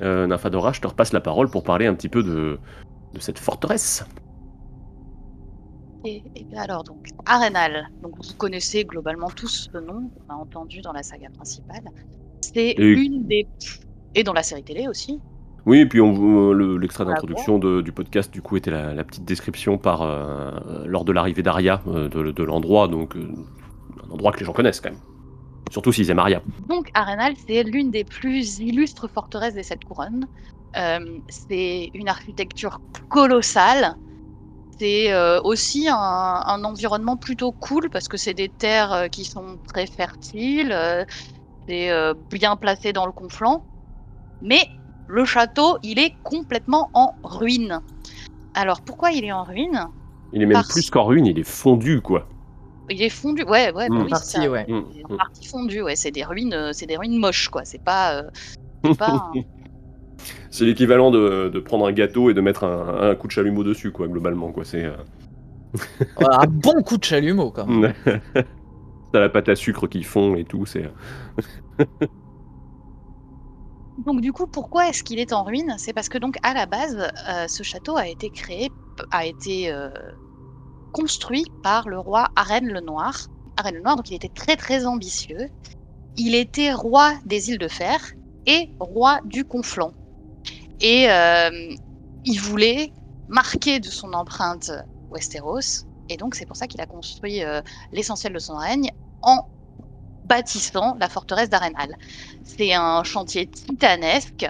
euh, 0.01 0.27
Nymphadora, 0.27 0.73
je 0.73 0.81
te 0.81 0.87
repasse 0.87 1.13
la 1.13 1.21
parole 1.21 1.49
pour 1.49 1.63
parler 1.63 1.85
un 1.85 1.93
petit 1.93 2.09
peu 2.09 2.23
de, 2.23 2.59
de 3.13 3.19
cette 3.19 3.39
forteresse. 3.39 4.05
Et, 6.03 6.23
alors, 6.57 6.83
donc, 6.83 7.09
Arenal, 7.25 7.89
donc 8.01 8.15
vous 8.17 8.33
connaissez 8.37 8.85
globalement 8.85 9.29
tous 9.29 9.69
ce 9.71 9.77
nom, 9.77 10.09
on 10.27 10.33
a 10.33 10.35
entendu 10.35 10.81
dans 10.81 10.93
la 10.93 11.03
saga 11.03 11.29
principale. 11.29 11.83
C'est 12.41 12.71
une 12.71 13.25
des. 13.27 13.47
Et 14.15 14.23
dans 14.23 14.33
la 14.33 14.43
série 14.43 14.63
télé 14.63 14.87
aussi. 14.87 15.19
Oui, 15.65 15.79
et 15.79 15.85
puis 15.85 15.99
l'extrait 16.79 17.05
d'introduction 17.05 17.59
du 17.59 17.91
podcast, 17.91 18.33
du 18.33 18.41
coup, 18.41 18.57
était 18.57 18.71
la, 18.71 19.03
petite 19.03 19.25
description 19.25 19.77
par, 19.77 20.01
euh, 20.01 20.51
lors 20.85 21.05
de 21.05 21.11
l'arrivée 21.11 21.43
d'Aria 21.43 21.81
euh, 21.87 22.09
de, 22.09 22.43
l'endroit, 22.43 22.87
donc 22.87 23.15
un 23.15 24.11
endroit 24.11 24.31
que 24.31 24.39
les 24.39 24.45
gens 24.45 24.53
connaissent 24.53 24.81
quand 24.81 24.89
même. 24.89 24.99
Surtout 25.69 25.91
s'ils 25.93 26.09
aiment 26.09 26.19
Aria. 26.19 26.41
Donc 26.67 26.89
Arenal, 26.93 27.33
c'est 27.47 27.63
l'une 27.63 27.91
des 27.91 28.03
plus 28.03 28.59
illustres 28.59 29.09
forteresses 29.09 29.53
des 29.53 29.63
Sept 29.63 29.83
Couronnes. 29.85 30.27
Euh, 30.77 31.19
c'est 31.29 31.91
une 31.93 32.09
architecture 32.09 32.79
colossale. 33.09 33.95
C'est 34.77 35.11
euh, 35.13 35.39
aussi 35.43 35.87
un, 35.89 36.63
environnement 36.63 37.15
plutôt 37.15 37.51
cool 37.51 37.89
parce 37.89 38.07
que 38.07 38.17
c'est 38.17 38.33
des 38.33 38.49
terres 38.49 38.93
euh, 38.93 39.07
qui 39.07 39.25
sont 39.25 39.57
très 39.67 39.85
fertiles, 39.85 40.75
c'est 41.67 41.91
bien 42.31 42.55
placé 42.55 42.91
dans 42.91 43.05
le 43.05 43.11
conflant. 43.11 43.63
Mais 44.41 44.67
le 45.07 45.23
château, 45.25 45.77
il 45.83 45.99
est 45.99 46.15
complètement 46.23 46.89
en 46.93 47.13
ruine. 47.23 47.81
Alors 48.53 48.81
pourquoi 48.81 49.11
il 49.11 49.23
est 49.23 49.31
en 49.31 49.43
ruine? 49.43 49.87
Il 50.33 50.41
est 50.41 50.45
même 50.45 50.63
plus 50.63 50.89
qu'en 50.89 51.03
ruine, 51.03 51.25
il 51.25 51.37
est 51.37 51.43
fondu 51.43 52.01
quoi. 52.01 52.27
Il 52.91 53.01
est 53.01 53.09
fondu, 53.09 53.43
ouais, 53.43 53.71
ouais, 53.73 53.89
bah 53.89 53.95
mm. 53.95 54.03
oui, 54.03 54.11
c'est 54.21 54.47
ouais. 54.47 54.65
Mm. 54.67 55.17
partie 55.17 55.47
fondue, 55.47 55.81
ouais. 55.81 55.95
C'est 55.95 56.11
des 56.11 56.23
ruines, 56.23 56.53
euh, 56.53 56.73
c'est 56.73 56.85
des 56.85 56.97
ruines 56.97 57.17
moches, 57.17 57.49
quoi. 57.49 57.63
C'est 57.63 57.83
pas, 57.83 58.15
euh, 58.15 58.93
pas 58.95 59.31
C'est 60.51 60.65
l'équivalent 60.65 61.09
de, 61.09 61.49
de, 61.49 61.59
prendre 61.59 61.87
un 61.87 61.91
gâteau 61.91 62.29
et 62.29 62.33
de 62.33 62.41
mettre 62.41 62.63
un, 62.63 63.09
un, 63.09 63.15
coup 63.15 63.27
de 63.27 63.31
chalumeau 63.31 63.63
dessus, 63.63 63.91
quoi, 63.91 64.07
globalement, 64.07 64.51
quoi. 64.51 64.65
C'est 64.65 64.83
euh, 64.83 64.95
un 66.19 66.47
bon 66.47 66.83
coup 66.83 66.97
de 66.97 67.03
chalumeau, 67.03 67.51
quand 67.51 67.65
même. 67.65 67.93
T'as 69.13 69.19
la 69.19 69.29
pâte 69.29 69.49
à 69.49 69.55
sucre 69.55 69.87
qui 69.87 70.03
fond 70.03 70.35
et 70.35 70.43
tout, 70.43 70.65
c'est. 70.65 70.89
donc 74.05 74.21
du 74.21 74.31
coup, 74.31 74.47
pourquoi 74.47 74.87
est-ce 74.87 75.03
qu'il 75.03 75.19
est 75.19 75.33
en 75.33 75.43
ruine? 75.43 75.75
C'est 75.77 75.91
parce 75.91 76.07
que 76.07 76.17
donc 76.17 76.37
à 76.43 76.53
la 76.53 76.65
base, 76.65 77.11
ce 77.49 77.61
château 77.61 77.97
a 77.97 78.07
été 78.07 78.29
créé, 78.29 78.69
a 79.11 79.25
été 79.25 79.69
construit 80.91 81.45
par 81.63 81.87
le 81.87 81.99
roi 81.99 82.29
Arène 82.35 82.67
le 82.67 82.81
Noir. 82.81 83.27
Arène 83.57 83.75
le 83.75 83.81
Noir, 83.81 83.95
donc 83.95 84.09
il 84.09 84.15
était 84.15 84.29
très 84.29 84.55
très 84.55 84.85
ambitieux. 84.85 85.49
Il 86.17 86.35
était 86.35 86.73
roi 86.73 87.13
des 87.25 87.49
îles 87.49 87.57
de 87.57 87.67
Fer 87.67 87.99
et 88.45 88.69
roi 88.79 89.19
du 89.25 89.45
Conflent. 89.45 89.93
Et 90.81 91.09
euh, 91.09 91.49
il 92.25 92.39
voulait 92.39 92.91
marquer 93.27 93.79
de 93.79 93.87
son 93.87 94.13
empreinte 94.13 94.71
Westeros. 95.09 95.85
Et 96.09 96.17
donc 96.17 96.35
c'est 96.35 96.45
pour 96.45 96.57
ça 96.57 96.67
qu'il 96.67 96.81
a 96.81 96.85
construit 96.85 97.43
euh, 97.43 97.61
l'essentiel 97.91 98.33
de 98.33 98.39
son 98.39 98.57
règne 98.57 98.89
en 99.21 99.47
bâtissant 100.25 100.95
la 100.99 101.07
forteresse 101.07 101.49
d'Arenal. 101.49 101.95
C'est 102.43 102.73
un 102.73 103.03
chantier 103.03 103.47
titanesque. 103.47 104.47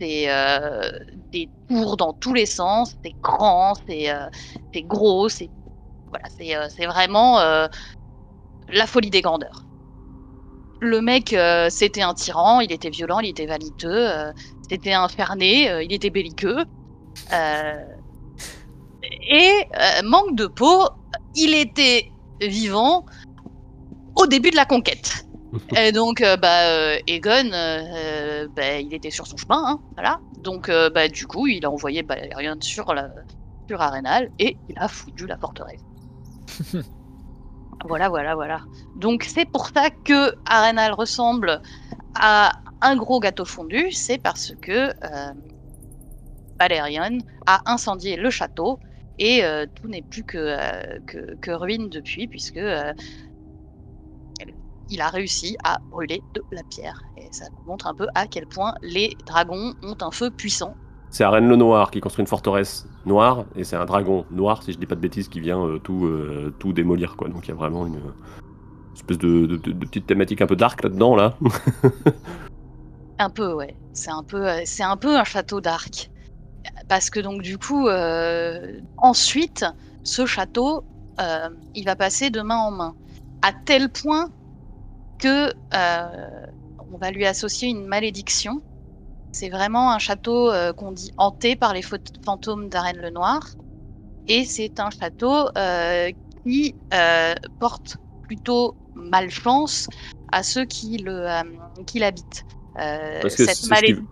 C'est 0.00 0.28
euh, 0.28 0.90
des 1.32 1.48
tours 1.68 1.96
dans 1.96 2.12
tous 2.12 2.34
les 2.34 2.46
sens, 2.46 2.96
c'est 3.04 3.14
grand, 3.22 3.74
c'est 3.86 4.82
gros, 4.82 5.28
c'est 5.28 5.50
voilà, 6.14 6.28
euh, 6.60 6.68
c'est 6.74 6.86
vraiment 6.86 7.40
euh, 7.40 7.66
la 8.68 8.86
folie 8.86 9.10
des 9.10 9.20
grandeurs. 9.20 9.64
Le 10.80 11.00
mec, 11.00 11.32
euh, 11.32 11.68
c'était 11.70 12.02
un 12.02 12.14
tyran, 12.14 12.60
il 12.60 12.70
était 12.72 12.90
violent, 12.90 13.20
il 13.20 13.30
était 13.30 13.46
vaniteux, 13.46 14.08
c'était 14.68 14.92
un 14.92 15.08
ferné, 15.08 15.82
il 15.82 15.92
était 15.92 16.10
belliqueux. 16.10 16.64
et 19.30 19.68
manque 20.04 20.36
de 20.36 20.46
peau, 20.46 20.88
il 21.34 21.54
était 21.54 22.10
vivant 22.40 23.06
au 24.16 24.26
début 24.26 24.50
de 24.50 24.56
la 24.56 24.66
conquête. 24.66 25.26
Et 25.76 25.92
donc, 25.92 26.20
bah, 26.42 26.98
Egon, 27.06 27.50
bah, 28.56 28.78
il 28.80 28.92
était 28.92 29.10
sur 29.10 29.26
son 29.26 29.36
chemin, 29.36 29.62
hein, 29.66 29.80
voilà. 29.94 30.18
Donc, 30.38 30.68
bah, 30.68 31.08
du 31.08 31.26
coup, 31.26 31.46
il 31.46 31.64
a 31.64 31.70
envoyé 31.70 32.02
Balerion 32.02 32.56
sur, 32.60 32.92
la, 32.92 33.08
sur 33.68 33.80
Arenal 33.80 34.30
et 34.38 34.56
il 34.68 34.78
a 34.78 34.88
foutu 34.88 35.26
la 35.26 35.38
forteresse. 35.38 35.80
voilà, 37.88 38.08
voilà, 38.08 38.34
voilà. 38.34 38.60
Donc 38.96 39.24
c'est 39.24 39.44
pour 39.44 39.68
ça 39.68 39.90
que 39.90 40.34
Arenal 40.46 40.92
ressemble 40.92 41.60
à 42.14 42.52
un 42.80 42.96
gros 42.96 43.20
gâteau 43.20 43.44
fondu, 43.44 43.90
c'est 43.92 44.18
parce 44.18 44.54
que 44.60 44.88
euh, 44.88 45.32
Valerian 46.58 47.18
a 47.46 47.60
incendié 47.66 48.16
le 48.16 48.30
château 48.30 48.78
et 49.18 49.44
euh, 49.44 49.66
tout 49.74 49.88
n'est 49.88 50.02
plus 50.02 50.24
que, 50.24 50.38
euh, 50.38 51.56
ruine 51.56 51.88
depuis, 51.88 52.26
puisque 52.26 52.60
il 54.90 55.00
a 55.00 55.08
réussi 55.08 55.56
à 55.64 55.78
brûler 55.90 56.20
de 56.34 56.42
la 56.52 56.62
pierre. 56.64 57.02
Et 57.16 57.26
ça 57.30 57.46
montre 57.66 57.86
un 57.86 57.94
peu 57.94 58.06
à 58.14 58.26
quel 58.26 58.46
point 58.46 58.74
les 58.82 59.16
dragons 59.26 59.72
ont 59.82 59.96
un 60.00 60.10
feu 60.10 60.30
puissant 60.30 60.74
c'est 61.14 61.22
Arène 61.22 61.46
le 61.48 61.54
Noir 61.54 61.92
qui 61.92 62.00
construit 62.00 62.24
une 62.24 62.26
forteresse 62.26 62.88
noire, 63.06 63.44
et 63.56 63.64
c'est 63.64 63.76
un 63.76 63.84
dragon 63.84 64.24
noir, 64.30 64.62
si 64.62 64.72
je 64.72 64.78
dis 64.78 64.86
pas 64.86 64.94
de 64.94 65.00
bêtises, 65.00 65.28
qui 65.28 65.40
vient 65.40 65.64
euh, 65.64 65.78
tout, 65.78 66.06
euh, 66.06 66.52
tout 66.58 66.72
démolir, 66.72 67.16
quoi. 67.16 67.28
Donc 67.28 67.46
il 67.46 67.48
y 67.48 67.52
a 67.52 67.56
vraiment 67.56 67.86
une, 67.86 68.00
espèce 68.94 69.18
de, 69.18 69.56
petite 69.56 70.06
thématique 70.06 70.40
un 70.40 70.46
peu 70.46 70.56
dark 70.56 70.82
là-dedans, 70.82 71.16
là. 71.16 71.36
un 73.18 73.30
peu, 73.30 73.52
ouais. 73.52 73.76
C'est 73.92 74.10
un 74.10 74.22
peu, 74.22 74.48
euh, 74.48 74.62
c'est 74.64 74.82
un 74.82 74.96
peu 74.96 75.16
un 75.16 75.24
château 75.24 75.60
dark. 75.60 76.10
parce 76.88 77.10
que 77.10 77.20
donc 77.20 77.42
du 77.42 77.58
coup, 77.58 77.88
ensuite, 78.98 79.64
ce 80.02 80.26
château, 80.26 80.84
il 81.74 81.84
va 81.84 81.96
passer 81.96 82.30
de 82.30 82.40
main 82.40 82.58
en 82.58 82.70
main, 82.70 82.94
à 83.42 83.52
tel 83.52 83.90
point 83.90 84.30
que 85.18 85.52
on 86.92 86.98
va 86.98 87.10
lui 87.10 87.26
associer 87.26 87.68
une 87.68 87.86
malédiction. 87.86 88.62
C'est 89.34 89.48
vraiment 89.48 89.90
un 89.92 89.98
château 89.98 90.50
euh, 90.52 90.72
qu'on 90.72 90.92
dit 90.92 91.10
hanté 91.16 91.56
par 91.56 91.74
les 91.74 91.82
fantômes 92.24 92.68
d'Arène 92.68 92.98
le 92.98 93.10
Noir, 93.10 93.40
et 94.28 94.44
c'est 94.44 94.78
un 94.78 94.90
château 94.90 95.48
euh, 95.58 96.12
qui 96.44 96.76
euh, 96.94 97.34
porte 97.58 97.96
plutôt 98.22 98.76
malchance 98.94 99.88
à 100.30 100.44
ceux 100.44 100.64
qui 100.64 100.98
le 100.98 101.26
qui 101.84 101.98
l'habitent. 101.98 102.44
Cette 102.76 103.30
c'est 103.32 103.54
ce 103.54 103.68
malé- 103.68 103.96
qui- 103.96 104.02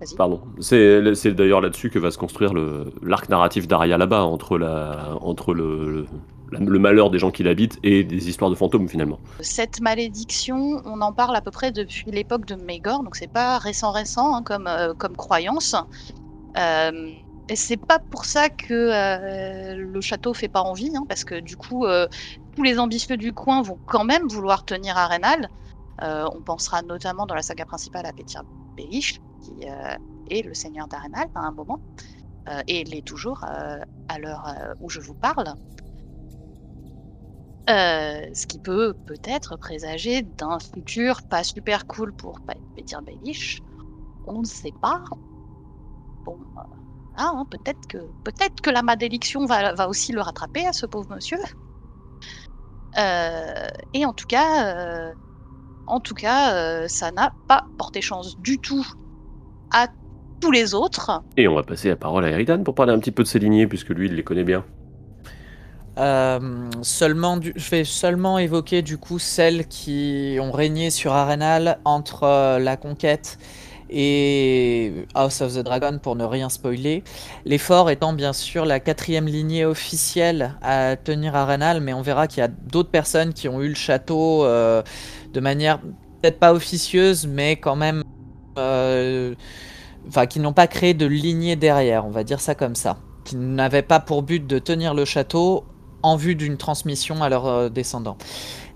Vas-y. 0.00 0.16
Pardon. 0.16 0.40
C'est 0.60 1.32
d'ailleurs 1.34 1.60
là-dessus 1.60 1.90
que 1.90 1.98
va 1.98 2.10
se 2.10 2.16
construire 2.18 2.52
l'arc 3.02 3.28
narratif 3.28 3.68
d'Aria 3.68 3.98
là-bas, 3.98 4.22
entre, 4.24 4.56
la, 4.58 5.16
entre 5.20 5.52
le, 5.52 6.06
le 6.52 6.78
malheur 6.78 7.10
des 7.10 7.18
gens 7.18 7.30
qui 7.30 7.42
l'habitent 7.42 7.78
et 7.82 8.04
des 8.04 8.28
histoires 8.28 8.50
de 8.50 8.54
fantômes 8.54 8.88
finalement. 8.88 9.18
Cette 9.40 9.80
malédiction, 9.80 10.80
on 10.84 11.00
en 11.00 11.12
parle 11.12 11.36
à 11.36 11.40
peu 11.40 11.50
près 11.50 11.72
depuis 11.72 12.10
l'époque 12.10 12.46
de 12.46 12.54
Mégor, 12.54 13.02
donc 13.02 13.16
c'est 13.16 13.32
pas 13.32 13.58
récent 13.58 13.90
récent 13.90 14.34
hein, 14.34 14.42
comme, 14.42 14.66
euh, 14.66 14.94
comme 14.94 15.16
croyance. 15.16 15.74
Euh, 16.56 17.10
et 17.48 17.54
c'est 17.56 17.76
pas 17.76 17.98
pour 17.98 18.24
ça 18.24 18.48
que 18.48 18.74
euh, 18.74 19.76
le 19.76 20.00
château 20.00 20.34
fait 20.34 20.48
pas 20.48 20.62
envie, 20.62 20.90
hein, 20.96 21.04
parce 21.08 21.24
que 21.24 21.38
du 21.38 21.56
coup, 21.56 21.86
euh, 21.86 22.08
tous 22.56 22.62
les 22.62 22.78
ambitieux 22.78 23.16
du 23.16 23.32
coin 23.32 23.62
vont 23.62 23.78
quand 23.86 24.04
même 24.04 24.26
vouloir 24.26 24.64
tenir. 24.64 24.96
Euh, 26.02 26.24
on 26.34 26.42
pensera 26.42 26.82
notamment 26.82 27.26
dans 27.26 27.34
la 27.34 27.42
saga 27.42 27.64
principale 27.64 28.04
à 28.06 28.12
Petir 28.12 28.42
Belich, 28.76 29.20
qui 29.40 29.66
est 30.30 30.42
le 30.42 30.54
seigneur 30.54 30.88
d'Arenal 30.88 31.28
à 31.34 31.40
un 31.40 31.52
moment, 31.52 31.80
et 32.66 32.84
l'est 32.84 33.04
toujours 33.04 33.44
à 33.44 34.18
l'heure 34.18 34.44
où 34.80 34.90
je 34.90 35.00
vous 35.00 35.14
parle. 35.14 35.54
Euh, 37.68 38.26
ce 38.32 38.46
qui 38.46 38.60
peut 38.60 38.94
peut-être 39.06 39.56
présager 39.58 40.22
d'un 40.22 40.58
futur 40.60 41.22
pas 41.28 41.42
super 41.42 41.86
cool 41.86 42.12
pour 42.12 42.38
Petir 42.76 43.02
Baelish. 43.02 43.60
On 44.26 44.40
ne 44.40 44.44
sait 44.44 44.72
pas. 44.80 45.02
Bon, 46.24 46.38
euh, 46.56 46.60
hein, 47.16 47.44
peut-être 47.50 47.88
que 47.88 47.98
peut-être 48.22 48.60
que 48.60 48.70
la 48.70 48.82
malédiction 48.82 49.46
va, 49.46 49.88
aussi 49.88 50.12
le 50.12 50.20
rattraper 50.20 50.64
à 50.64 50.72
ce 50.72 50.86
pauvre 50.86 51.12
monsieur. 51.12 51.38
Euh, 52.98 53.68
et 53.94 54.06
en 54.06 54.12
tout 54.12 54.26
cas, 54.26 55.12
en 55.88 56.00
tout 56.00 56.14
cas, 56.14 56.86
ça 56.86 57.10
n'a 57.10 57.34
pas 57.48 57.66
porté 57.78 58.00
chance 58.00 58.38
du 58.38 58.58
tout 58.58 58.86
à 59.72 59.88
tous 60.40 60.50
les 60.52 60.74
autres. 60.74 61.22
Et 61.36 61.48
on 61.48 61.54
va 61.54 61.64
passer 61.64 61.88
la 61.88 61.96
parole 61.96 62.24
à 62.24 62.30
Eridan 62.30 62.62
pour 62.62 62.74
parler 62.74 62.92
un 62.92 62.98
petit 63.00 63.12
peu 63.12 63.24
de 63.24 63.28
ses 63.28 63.38
lignées, 63.38 63.66
puisque 63.66 63.90
lui, 63.90 64.06
il 64.06 64.14
les 64.14 64.22
connaît 64.22 64.44
bien. 64.44 64.64
Euh, 65.98 66.38
seulement 66.82 67.40
je 67.40 67.70
vais 67.70 67.84
seulement 67.84 68.38
évoquer 68.38 68.82
du 68.82 68.98
coup 68.98 69.18
celles 69.18 69.66
qui 69.66 70.36
ont 70.42 70.52
régné 70.52 70.90
sur 70.90 71.14
Arenal 71.14 71.78
entre 71.86 72.24
euh, 72.24 72.58
la 72.58 72.76
conquête 72.76 73.38
et 73.88 75.06
House 75.14 75.40
of 75.40 75.54
the 75.54 75.60
Dragon 75.60 75.98
pour 76.02 76.14
ne 76.14 76.24
rien 76.24 76.50
spoiler. 76.50 77.02
L'effort 77.46 77.88
étant 77.88 78.12
bien 78.12 78.34
sûr 78.34 78.66
la 78.66 78.78
quatrième 78.78 79.26
lignée 79.26 79.64
officielle 79.64 80.56
à 80.60 80.96
tenir 80.96 81.34
Arenal, 81.34 81.80
mais 81.80 81.94
on 81.94 82.02
verra 82.02 82.26
qu'il 82.26 82.40
y 82.40 82.42
a 82.42 82.48
d'autres 82.48 82.90
personnes 82.90 83.32
qui 83.32 83.48
ont 83.48 83.62
eu 83.62 83.68
le 83.68 83.74
château 83.74 84.44
euh, 84.44 84.82
de 85.32 85.40
manière 85.40 85.78
peut-être 86.20 86.38
pas 86.38 86.52
officieuse, 86.52 87.26
mais 87.26 87.56
quand 87.56 87.76
même, 87.76 88.02
enfin 88.56 90.26
qui 90.28 90.40
n'ont 90.40 90.52
pas 90.52 90.66
créé 90.66 90.92
de 90.92 91.06
lignée 91.06 91.56
derrière, 91.56 92.04
on 92.04 92.10
va 92.10 92.24
dire 92.24 92.40
ça 92.40 92.54
comme 92.54 92.74
ça, 92.74 92.98
qui 93.24 93.36
n'avaient 93.36 93.82
pas 93.82 94.00
pour 94.00 94.22
but 94.22 94.46
de 94.46 94.58
tenir 94.58 94.92
le 94.92 95.04
château 95.04 95.64
en 96.06 96.16
vue 96.16 96.34
d'une 96.34 96.56
transmission 96.56 97.22
à 97.22 97.28
leurs 97.28 97.46
euh, 97.46 97.68
descendants. 97.68 98.16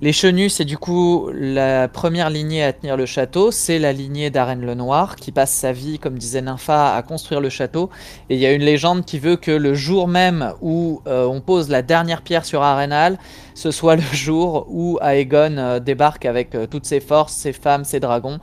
Les 0.02 0.12
Chenus, 0.12 0.54
c'est 0.54 0.64
du 0.64 0.78
coup 0.78 1.30
la 1.34 1.86
première 1.86 2.30
lignée 2.30 2.62
à 2.64 2.72
tenir 2.72 2.96
le 2.96 3.06
château, 3.06 3.50
c'est 3.50 3.78
la 3.78 3.92
lignée 3.92 4.30
d'Arène 4.30 4.62
le 4.62 4.74
Noir, 4.74 5.16
qui 5.16 5.30
passe 5.30 5.52
sa 5.52 5.72
vie, 5.72 5.98
comme 5.98 6.18
disait 6.18 6.40
Nympha, 6.40 6.94
à 6.94 7.02
construire 7.02 7.40
le 7.40 7.50
château. 7.50 7.90
Et 8.30 8.34
il 8.34 8.40
y 8.40 8.46
a 8.46 8.52
une 8.52 8.62
légende 8.62 9.04
qui 9.04 9.18
veut 9.18 9.36
que 9.36 9.50
le 9.50 9.74
jour 9.74 10.08
même 10.08 10.54
où 10.62 11.02
euh, 11.06 11.26
on 11.26 11.40
pose 11.40 11.68
la 11.68 11.82
dernière 11.82 12.22
pierre 12.22 12.44
sur 12.44 12.62
Arenal, 12.62 13.18
ce 13.54 13.70
soit 13.70 13.96
le 13.96 14.02
jour 14.12 14.66
où 14.70 14.98
Aegon 15.02 15.56
euh, 15.58 15.80
débarque 15.80 16.24
avec 16.24 16.56
toutes 16.70 16.86
ses 16.86 17.00
forces, 17.00 17.34
ses 17.34 17.52
femmes, 17.52 17.84
ses 17.84 18.00
dragons, 18.00 18.38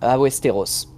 à 0.00 0.18
Westeros. 0.18 0.93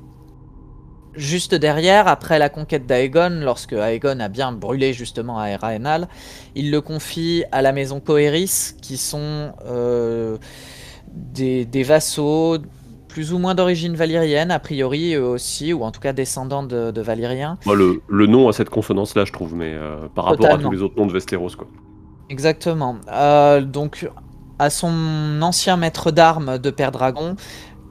Juste 1.16 1.54
derrière, 1.54 2.08
après 2.08 2.38
la 2.38 2.48
conquête 2.48 2.86
d'Aegon, 2.86 3.40
lorsque 3.42 3.72
Aegon 3.72 4.20
a 4.20 4.28
bien 4.28 4.52
brûlé 4.52 4.92
justement 4.92 5.38
Arenal, 5.38 6.08
il 6.54 6.70
le 6.70 6.80
confie 6.80 7.44
à 7.52 7.62
la 7.62 7.72
maison 7.72 8.00
Coeris, 8.00 8.74
qui 8.82 8.98
sont 8.98 9.52
euh, 9.66 10.36
des, 11.10 11.64
des 11.64 11.82
vassaux 11.82 12.58
plus 13.08 13.32
ou 13.32 13.38
moins 13.38 13.54
d'origine 13.54 13.96
valérienne, 13.96 14.50
a 14.50 14.58
priori 14.58 15.14
eux 15.14 15.24
aussi, 15.24 15.72
ou 15.72 15.84
en 15.84 15.90
tout 15.90 16.00
cas 16.00 16.12
descendants 16.12 16.62
de, 16.62 16.90
de 16.90 17.00
Valériens. 17.00 17.56
Moi, 17.64 17.74
le, 17.74 18.02
le 18.06 18.26
nom 18.26 18.50
a 18.50 18.52
cette 18.52 18.68
consonance-là, 18.68 19.24
je 19.24 19.32
trouve, 19.32 19.54
mais 19.54 19.72
euh, 19.72 20.06
par 20.14 20.26
rapport 20.26 20.50
à 20.50 20.58
tous 20.58 20.70
les 20.70 20.82
autres 20.82 20.98
noms 20.98 21.06
de 21.06 21.12
Westeros, 21.14 21.56
quoi. 21.56 21.66
Exactement. 22.28 22.96
Euh, 23.10 23.62
donc, 23.62 24.06
à 24.58 24.68
son 24.68 25.40
ancien 25.40 25.78
maître 25.78 26.10
d'armes 26.10 26.58
de 26.58 26.70
Père 26.70 26.92
Dragon, 26.92 27.36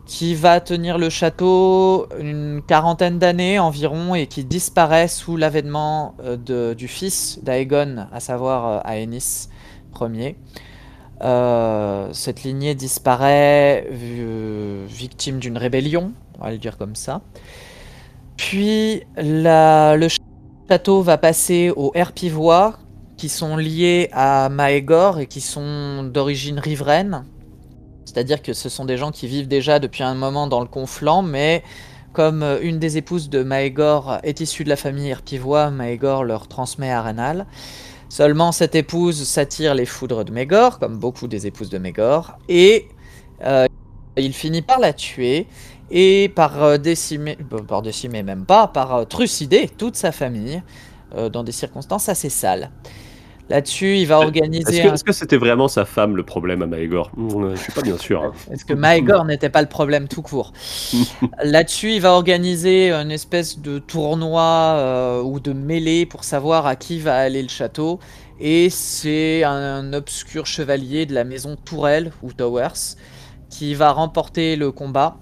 qui 0.05 0.35
va 0.35 0.61
tenir 0.61 0.97
le 0.97 1.09
château 1.09 2.07
une 2.19 2.61
quarantaine 2.65 3.17
d'années 3.17 3.59
environ 3.59 4.13
et 4.13 4.27
qui 4.27 4.43
disparaît 4.43 5.07
sous 5.07 5.35
l'avènement 5.35 6.15
euh, 6.23 6.75
du 6.75 6.87
fils 6.87 7.39
d'Aegon, 7.41 8.07
à 8.11 8.19
savoir 8.19 8.85
euh, 8.85 8.91
Aenys 8.91 9.49
Ier. 9.99 10.37
Euh, 11.21 12.09
cette 12.11 12.43
lignée 12.43 12.75
disparaît 12.75 13.87
victime 13.89 15.39
d'une 15.39 15.57
rébellion, 15.57 16.11
on 16.37 16.43
va 16.43 16.51
le 16.51 16.57
dire 16.57 16.77
comme 16.77 16.95
ça. 16.95 17.21
Puis 18.37 19.03
le 19.17 20.07
château 20.69 21.01
va 21.01 21.17
passer 21.17 21.71
aux 21.75 21.91
Herpivois, 21.95 22.77
qui 23.17 23.29
sont 23.29 23.55
liés 23.55 24.09
à 24.11 24.49
Maegor 24.49 25.19
et 25.19 25.27
qui 25.27 25.39
sont 25.39 26.03
d'origine 26.03 26.59
riveraine. 26.59 27.23
C'est-à-dire 28.15 28.41
que 28.41 28.53
ce 28.53 28.69
sont 28.69 28.85
des 28.85 28.95
gens 28.95 29.11
qui 29.11 29.27
vivent 29.27 29.49
déjà 29.49 29.77
depuis 29.79 30.01
un 30.01 30.15
moment 30.15 30.47
dans 30.47 30.61
le 30.61 30.67
conflant, 30.67 31.21
mais 31.21 31.63
comme 32.13 32.43
euh, 32.43 32.59
une 32.61 32.79
des 32.79 32.95
épouses 32.95 33.29
de 33.29 33.43
Maegor 33.43 34.19
est 34.23 34.39
issue 34.39 34.63
de 34.63 34.69
la 34.69 34.77
famille 34.77 35.09
Herpivois, 35.09 35.69
Maegor 35.69 36.23
leur 36.23 36.47
transmet 36.47 36.89
Arenal. 36.89 37.45
Seulement 38.07 38.53
cette 38.53 38.73
épouse 38.73 39.21
s'attire 39.27 39.75
les 39.75 39.85
foudres 39.85 40.23
de 40.23 40.31
Maegor, 40.31 40.79
comme 40.79 40.97
beaucoup 40.97 41.27
des 41.27 41.45
épouses 41.45 41.69
de 41.69 41.77
Maegor, 41.77 42.37
et 42.47 42.87
euh, 43.43 43.65
il 44.15 44.31
finit 44.31 44.61
par 44.61 44.79
la 44.79 44.93
tuer 44.93 45.47
et 45.91 46.31
par 46.33 46.63
euh, 46.63 46.77
décimer, 46.77 47.37
par 47.67 47.81
décimer 47.81 48.23
même 48.23 48.45
pas, 48.45 48.67
par 48.69 49.05
trucider 49.09 49.67
toute 49.67 49.97
sa 49.97 50.13
famille 50.13 50.63
dans 51.31 51.43
des 51.43 51.51
circonstances 51.51 52.09
assez 52.09 52.29
sales. 52.29 52.71
Là-dessus, 53.49 53.97
il 53.97 54.05
va 54.07 54.19
Est-ce 54.19 54.25
organiser 54.27 54.81
que 54.81 54.87
un 54.87 54.93
est-ce 54.93 55.03
que 55.03 55.11
c'était 55.11 55.37
vraiment 55.37 55.67
sa 55.67 55.85
femme 55.85 56.15
le 56.15 56.23
problème 56.25 56.61
à 56.61 56.67
Maegor? 56.67 57.11
Hmm, 57.15 57.55
Je 57.55 57.61
suis 57.61 57.71
pas 57.73 57.81
bien 57.81 57.97
sûr. 57.97 58.23
hein. 58.23 58.33
Est-ce 58.49 58.65
que 58.65 58.73
Maegor 58.73 59.25
n'était 59.25 59.49
pas 59.49 59.61
le 59.61 59.67
problème 59.69 60.07
tout 60.07 60.21
court 60.21 60.53
Là-dessus, 61.43 61.93
il 61.93 62.01
va 62.01 62.11
organiser 62.13 62.91
une 62.91 63.11
espèce 63.11 63.59
de 63.59 63.79
tournoi 63.79 64.41
euh, 64.77 65.21
ou 65.21 65.39
de 65.39 65.53
mêlée 65.53 66.05
pour 66.05 66.23
savoir 66.23 66.65
à 66.65 66.75
qui 66.75 66.99
va 66.99 67.17
aller 67.17 67.41
le 67.43 67.49
château. 67.49 67.99
Et 68.39 68.69
c'est 68.69 69.43
un 69.43 69.93
obscur 69.93 70.45
chevalier 70.45 71.05
de 71.05 71.13
la 71.13 71.23
maison 71.23 71.55
Tourelle 71.57 72.11
ou 72.21 72.33
Towers 72.33 72.95
qui 73.49 73.73
va 73.75 73.91
remporter 73.91 74.55
le 74.55 74.71
combat. 74.71 75.17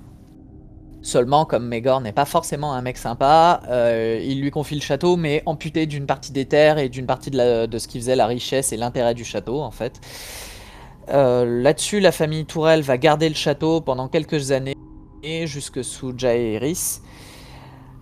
Seulement, 1.06 1.44
comme 1.44 1.68
Maegor 1.68 2.00
n'est 2.00 2.14
pas 2.14 2.24
forcément 2.24 2.74
un 2.74 2.82
mec 2.82 2.98
sympa, 2.98 3.62
euh, 3.68 4.22
il 4.24 4.40
lui 4.42 4.52
confie 4.52 4.76
le 4.76 4.82
château, 4.82 5.18
mais 5.18 5.44
amputé 5.46 5.86
d'une 5.86 6.06
partie 6.06 6.32
des 6.32 6.46
terres 6.46 6.78
et 6.78 6.88
d'une 6.88 7.06
partie 7.06 7.30
de, 7.30 7.78
ce 7.78 7.88
qui 7.90 8.00
faisait 8.00 8.16
la 8.16 8.26
richesse 8.26 8.72
et 8.72 8.78
l'intérêt 8.78 9.14
du 9.14 9.26
château, 9.26 9.62
en 9.62 9.72
fait. 9.72 10.00
Euh, 11.10 11.62
Là-dessus, 11.62 12.00
la 12.00 12.14
famille 12.14 12.46
Tourelle 12.46 12.84
va 12.84 12.98
garder 12.98 13.28
le 13.28 13.36
château 13.36 13.82
pendant 13.82 14.08
quelques 14.08 14.52
années, 14.54 14.78
et 15.24 15.46
jusque 15.46 15.84
sous 15.84 16.18
Jaehaerys. 16.18 17.02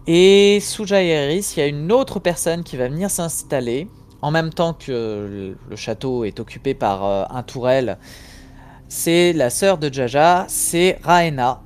Et 0.06 0.60
sous 0.62 0.86
Jaehaerys, 0.86 1.54
il 1.56 1.60
y 1.60 1.64
a 1.64 1.68
une 1.68 1.92
autre 1.92 2.20
personne 2.20 2.64
qui 2.64 2.78
va 2.78 2.88
venir 2.88 3.10
s'installer, 3.10 3.88
en 4.22 4.30
même 4.30 4.54
temps 4.54 4.74
que 4.74 5.56
le- 5.70 5.76
château 5.76 6.24
est 6.24 6.40
occupé 6.40 6.76
par 6.76 7.04
euh, 7.04 7.24
un 7.32 7.42
Tourelle. 7.42 7.98
C'est 8.90 9.34
la 9.34 9.50
sœur 9.50 9.80
de 9.80 9.92
Jaja, 9.92 10.46
c'est 10.48 11.00
Rhaena. 11.02 11.64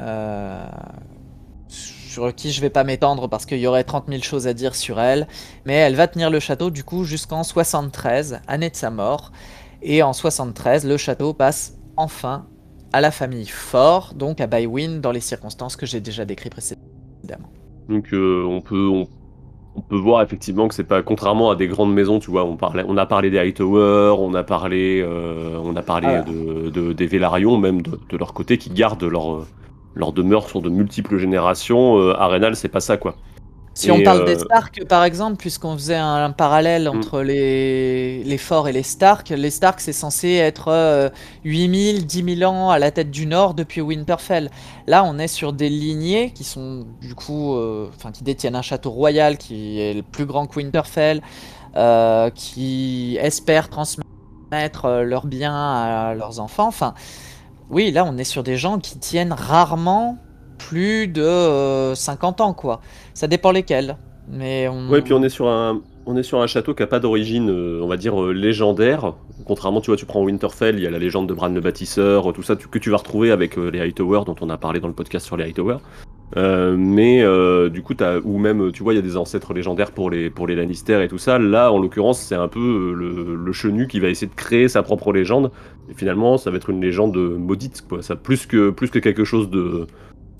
Euh, 0.00 0.64
sur 1.68 2.34
qui 2.34 2.50
je 2.52 2.60
vais 2.60 2.70
pas 2.70 2.84
m'étendre 2.84 3.28
parce 3.28 3.44
qu'il 3.46 3.58
y 3.58 3.66
aurait 3.66 3.84
30 3.84 4.04
000 4.08 4.22
choses 4.22 4.46
à 4.46 4.54
dire 4.54 4.74
sur 4.74 4.98
elle. 5.00 5.26
Mais 5.66 5.74
elle 5.74 5.94
va 5.94 6.06
tenir 6.08 6.30
le 6.30 6.40
château 6.40 6.70
du 6.70 6.84
coup 6.84 7.04
jusqu'en 7.04 7.42
73, 7.44 8.40
année 8.46 8.70
de 8.70 8.76
sa 8.76 8.90
mort. 8.90 9.32
Et 9.82 10.02
en 10.02 10.12
73, 10.12 10.86
le 10.86 10.96
château 10.96 11.32
passe 11.34 11.74
enfin 11.96 12.46
à 12.92 13.00
la 13.00 13.10
famille 13.10 13.46
Fort, 13.46 14.14
donc 14.14 14.40
à 14.40 14.46
Bywin, 14.46 14.98
dans 15.00 15.12
les 15.12 15.20
circonstances 15.20 15.76
que 15.76 15.84
j'ai 15.86 16.00
déjà 16.00 16.24
décrites 16.24 16.52
précédemment. 16.52 17.50
Donc 17.88 18.12
euh, 18.12 18.44
on 18.48 18.60
peut 18.62 18.88
on, 18.88 19.06
on 19.76 19.80
peut 19.82 19.96
voir 19.96 20.22
effectivement 20.22 20.66
que 20.68 20.74
c'est 20.74 20.84
pas 20.84 21.02
contrairement 21.02 21.50
à 21.50 21.56
des 21.56 21.68
grandes 21.68 21.92
maisons, 21.92 22.18
tu 22.18 22.30
vois, 22.30 22.44
on 22.44 22.56
parlait 22.56 22.84
on 22.88 22.96
a 22.96 23.04
parlé 23.06 23.30
des 23.30 23.38
Hightower, 23.38 24.16
on 24.18 24.32
a 24.34 24.42
parlé 24.42 25.00
euh, 25.04 25.60
on 25.62 25.76
a 25.76 25.82
parlé 25.82 26.08
Ah. 26.08 26.22
de, 26.22 26.70
de- 26.70 26.92
des 26.94 27.06
Velaryon 27.06 27.58
même 27.58 27.82
de, 27.82 28.00
de 28.08 28.16
leur 28.16 28.32
côté 28.32 28.56
qui 28.58 28.70
gardent 28.70 29.04
leur 29.04 29.46
euh, 29.98 30.00
leur 30.00 30.12
demeure 30.12 30.48
sur 30.48 30.62
de 30.62 30.70
multiples 30.70 31.18
générations. 31.18 31.98
Euh, 31.98 32.20
Arenal, 32.20 32.56
c'est 32.56 32.68
pas 32.68 32.80
ça 32.80 32.96
quoi. 32.96 33.16
Si 33.78 33.92
on 33.92 34.02
parle 34.02 34.22
euh, 34.22 34.24
des 34.24 34.38
Stark, 34.40 34.84
par 34.88 35.04
exemple, 35.04 35.36
puisqu'on 35.36 35.74
faisait 35.74 35.94
un, 35.94 36.24
un 36.24 36.32
parallèle 36.32 36.88
entre 36.88 37.22
les, 37.22 38.24
les 38.24 38.38
forts 38.38 38.66
et 38.66 38.72
les 38.72 38.82
Stark, 38.82 39.28
les 39.28 39.50
Stark, 39.50 39.78
c'est 39.78 39.92
censé 39.92 40.32
être 40.32 40.66
euh, 40.66 41.10
8000, 41.44 42.04
10 42.04 42.38
000 42.38 42.52
ans 42.52 42.70
à 42.70 42.80
la 42.80 42.90
tête 42.90 43.12
du 43.12 43.24
Nord 43.26 43.54
depuis 43.54 43.80
Winterfell. 43.80 44.50
Là, 44.88 45.04
on 45.04 45.16
est 45.20 45.28
sur 45.28 45.52
des 45.52 45.68
lignées 45.68 46.32
qui 46.32 46.42
sont, 46.42 46.86
du 47.00 47.14
coup, 47.14 47.54
euh, 47.54 47.88
enfin, 47.94 48.10
qui 48.10 48.24
détiennent 48.24 48.56
un 48.56 48.62
château 48.62 48.90
royal 48.90 49.38
qui 49.38 49.80
est 49.80 49.94
le 49.94 50.02
plus 50.02 50.26
grand 50.26 50.48
que 50.48 50.56
Winterfell, 50.56 51.22
euh, 51.76 52.30
qui 52.30 53.16
espèrent 53.20 53.68
transmettre 53.68 54.86
euh, 54.86 55.02
leurs 55.04 55.26
biens 55.26 55.54
à 55.54 56.14
leurs 56.14 56.40
enfants. 56.40 56.66
Enfin, 56.66 56.94
oui, 57.70 57.90
là, 57.90 58.04
on 58.04 58.16
est 58.16 58.24
sur 58.24 58.42
des 58.42 58.56
gens 58.56 58.78
qui 58.78 58.98
tiennent 58.98 59.32
rarement 59.32 60.18
plus 60.58 61.08
de 61.08 61.22
euh, 61.22 61.94
50 61.94 62.40
ans, 62.40 62.52
quoi. 62.52 62.80
Ça 63.14 63.26
dépend 63.26 63.52
lesquels. 63.52 63.96
Mais 64.30 64.68
on... 64.68 64.88
Puis 65.02 65.12
on 65.12 65.22
est 65.22 65.28
sur 65.28 65.48
un, 65.48 66.46
château 66.46 66.74
qui 66.74 66.82
a 66.82 66.86
pas 66.86 67.00
d'origine, 67.00 67.50
euh, 67.50 67.80
on 67.82 67.88
va 67.88 67.96
dire, 67.96 68.20
euh, 68.20 68.32
légendaire. 68.32 69.14
Contrairement, 69.46 69.80
tu 69.80 69.90
vois, 69.90 69.96
tu 69.96 70.04
prends 70.04 70.22
Winterfell, 70.22 70.76
il 70.76 70.82
y 70.82 70.86
a 70.86 70.90
la 70.90 70.98
légende 70.98 71.28
de 71.28 71.34
Bran 71.34 71.48
le 71.48 71.60
bâtisseur, 71.60 72.28
euh, 72.28 72.32
tout 72.32 72.42
ça 72.42 72.56
que 72.56 72.78
tu 72.78 72.90
vas 72.90 72.98
retrouver 72.98 73.30
avec 73.30 73.56
euh, 73.56 73.70
les 73.70 73.80
Hightower, 73.80 74.22
dont 74.26 74.36
on 74.40 74.50
a 74.50 74.58
parlé 74.58 74.80
dans 74.80 74.88
le 74.88 74.94
podcast 74.94 75.24
sur 75.24 75.36
les 75.36 75.44
Hightower. 75.44 75.78
Euh, 76.36 76.76
mais 76.78 77.22
euh, 77.22 77.70
du 77.70 77.82
coup, 77.82 77.94
t'as, 77.94 78.18
ou 78.20 78.36
même, 78.38 78.70
tu 78.70 78.82
vois, 78.82 78.92
il 78.92 78.96
y 78.96 78.98
a 78.98 79.02
des 79.02 79.16
ancêtres 79.16 79.54
légendaires 79.54 79.92
pour 79.92 80.10
les, 80.10 80.28
pour 80.28 80.46
les 80.46 80.54
Lannister 80.54 81.02
et 81.02 81.08
tout 81.08 81.16
ça. 81.18 81.38
Là, 81.38 81.72
en 81.72 81.78
l'occurrence, 81.78 82.20
c'est 82.20 82.34
un 82.34 82.48
peu 82.48 82.60
euh, 82.60 82.92
le, 82.92 83.34
le 83.34 83.52
chenu 83.52 83.86
qui 83.86 83.98
va 83.98 84.08
essayer 84.08 84.26
de 84.26 84.34
créer 84.34 84.68
sa 84.68 84.82
propre 84.82 85.12
légende. 85.12 85.50
Et 85.90 85.94
finalement, 85.94 86.36
ça 86.36 86.50
va 86.50 86.58
être 86.58 86.68
une 86.70 86.82
légende 86.82 87.16
maudite, 87.16 87.82
quoi. 87.88 88.02
Ça, 88.02 88.14
plus, 88.14 88.44
que, 88.46 88.70
plus 88.70 88.90
que 88.90 88.98
quelque 88.98 89.24
chose 89.24 89.48
de, 89.48 89.86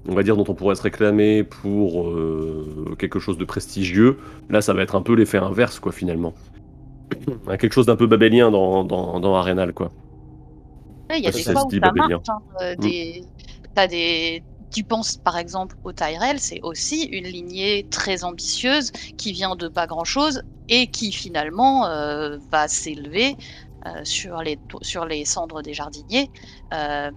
on 0.07 0.15
va 0.15 0.23
dire, 0.23 0.37
dont 0.37 0.45
on 0.49 0.55
pourrait 0.55 0.75
se 0.75 0.83
réclamer 0.83 1.43
pour 1.43 2.07
euh, 2.09 2.95
quelque 2.99 3.19
chose 3.19 3.39
de 3.39 3.45
prestigieux. 3.47 4.19
Là, 4.51 4.61
ça 4.61 4.75
va 4.75 4.83
être 4.83 4.95
un 4.95 5.03
peu 5.03 5.15
l'effet 5.15 5.39
inverse, 5.39 5.81
quoi, 5.81 5.93
finalement. 5.93 6.35
quelque 7.59 7.73
chose 7.73 7.87
d'un 7.87 7.97
peu 7.97 8.07
babélien 8.07 8.51
dans, 8.51 8.85
dans, 8.85 9.21
dans 9.21 9.35
Arenal, 9.35 9.73
quoi. 9.73 9.91
Ouais, 11.11 11.19
Il 11.19 11.25
y 11.25 11.29
a 11.29 11.31
des 11.31 11.43
fois 11.43 11.65
où 11.65 11.71
ça 11.71 11.79
babélien. 11.81 12.21
marche. 12.27 12.29
hein, 12.29 12.75
Mm. 12.77 12.81
des... 12.83 13.25
t'as 13.75 13.87
des... 13.87 14.43
Tu 14.71 14.85
penses 14.85 15.17
par 15.17 15.39
exemple 15.39 15.77
au 15.85 15.93
Tyrell, 15.93 16.39
c'est 16.41 16.61
aussi 16.63 17.05
une 17.05 17.25
lignée 17.27 17.87
très 17.91 18.25
ambitieuse 18.25 18.91
qui 19.17 19.33
vient 19.33 19.57
de 19.57 19.69
pas 19.69 19.87
grand 19.87 20.05
chose 20.05 20.43
et 20.69 20.89
qui 20.89 21.13
finalement 21.13 21.87
euh, 21.87 22.37
va 22.51 22.69
s'élever 22.69 23.37
euh, 23.87 23.91
sur, 24.05 24.43
les... 24.43 24.59
sur 24.83 25.07
les 25.07 25.25
cendres 25.25 25.63
des 25.63 25.73
jardiniers. 25.75 26.31
Euh, 26.75 27.11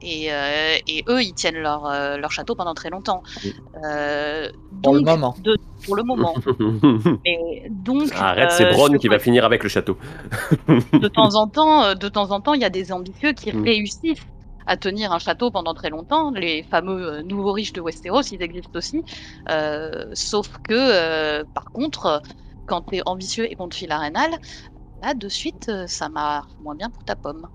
et, 0.00 0.32
euh, 0.32 0.76
et 0.86 1.02
eux, 1.08 1.22
ils 1.22 1.32
tiennent 1.32 1.56
leur, 1.56 1.86
euh, 1.86 2.16
leur 2.18 2.30
château 2.30 2.54
pendant 2.54 2.74
très 2.74 2.90
longtemps. 2.90 3.22
Euh, 3.84 4.50
Pour 4.82 4.94
le 4.94 5.00
moment. 5.00 5.34
de- 5.42 5.56
pour 5.86 5.96
le 5.96 6.02
moment. 6.02 6.34
Et 7.24 7.66
donc, 7.70 8.10
Arrête, 8.14 8.50
euh, 8.52 8.54
c'est 8.56 8.70
Bronn 8.70 8.98
qui 8.98 9.08
va 9.08 9.18
finir 9.18 9.44
avec 9.44 9.62
le 9.62 9.68
château. 9.68 9.98
de 10.68 11.08
temps 11.08 11.34
en 11.36 11.48
temps, 11.48 11.94
de 11.94 12.08
temps 12.08 12.30
en 12.30 12.40
temps, 12.40 12.54
il 12.54 12.60
y 12.60 12.64
a 12.64 12.70
des 12.70 12.92
ambitieux 12.92 13.32
qui 13.32 13.52
Mm. 13.54 13.64
réussissent 13.64 14.20
à 14.66 14.76
tenir 14.76 15.12
un 15.12 15.18
château 15.18 15.50
pendant 15.50 15.74
très 15.74 15.90
longtemps. 15.90 16.30
Les 16.30 16.62
fameux 16.62 17.06
euh, 17.18 17.22
nouveaux 17.22 17.52
riches 17.52 17.72
de 17.72 17.80
Westeros, 17.80 18.22
ils 18.32 18.42
existent 18.42 18.78
aussi. 18.78 19.02
Euh, 19.50 20.06
sauf 20.12 20.48
que, 20.68 20.74
euh, 20.74 21.44
par 21.54 21.64
contre, 21.72 22.22
quand 22.66 22.82
tu 22.82 22.96
es 22.96 23.02
ambitieux 23.06 23.50
et 23.50 23.56
qu'on 23.56 23.68
te 23.68 23.74
file 23.74 23.92
Arenal, 23.92 24.30
là, 25.02 25.14
de 25.14 25.28
suite, 25.28 25.70
ça 25.86 26.08
marche 26.08 26.50
moins 26.60 26.74
bien 26.74 26.90
pour 26.90 27.04
ta 27.04 27.16
pomme. 27.16 27.46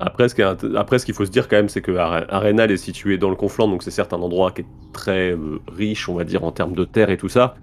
Après, 0.00 0.28
ce 0.28 1.04
qu'il 1.04 1.14
faut 1.14 1.24
se 1.24 1.30
dire 1.30 1.46
quand 1.48 1.56
même, 1.56 1.68
c'est 1.68 1.82
que 1.82 1.92
Are- 1.92 2.24
Arenal 2.28 2.72
est 2.72 2.76
situé 2.76 3.18
dans 3.18 3.30
le 3.30 3.36
Conflans, 3.36 3.68
donc 3.68 3.84
c'est 3.84 3.92
certes 3.92 4.12
un 4.12 4.20
endroit 4.20 4.50
qui 4.50 4.62
est 4.62 4.66
très 4.92 5.36
riche, 5.68 6.08
on 6.08 6.14
va 6.14 6.24
dire, 6.24 6.42
en 6.42 6.50
termes 6.50 6.74
de 6.74 6.84
terre 6.84 7.10
et 7.10 7.16
tout 7.16 7.28
ça. 7.28 7.54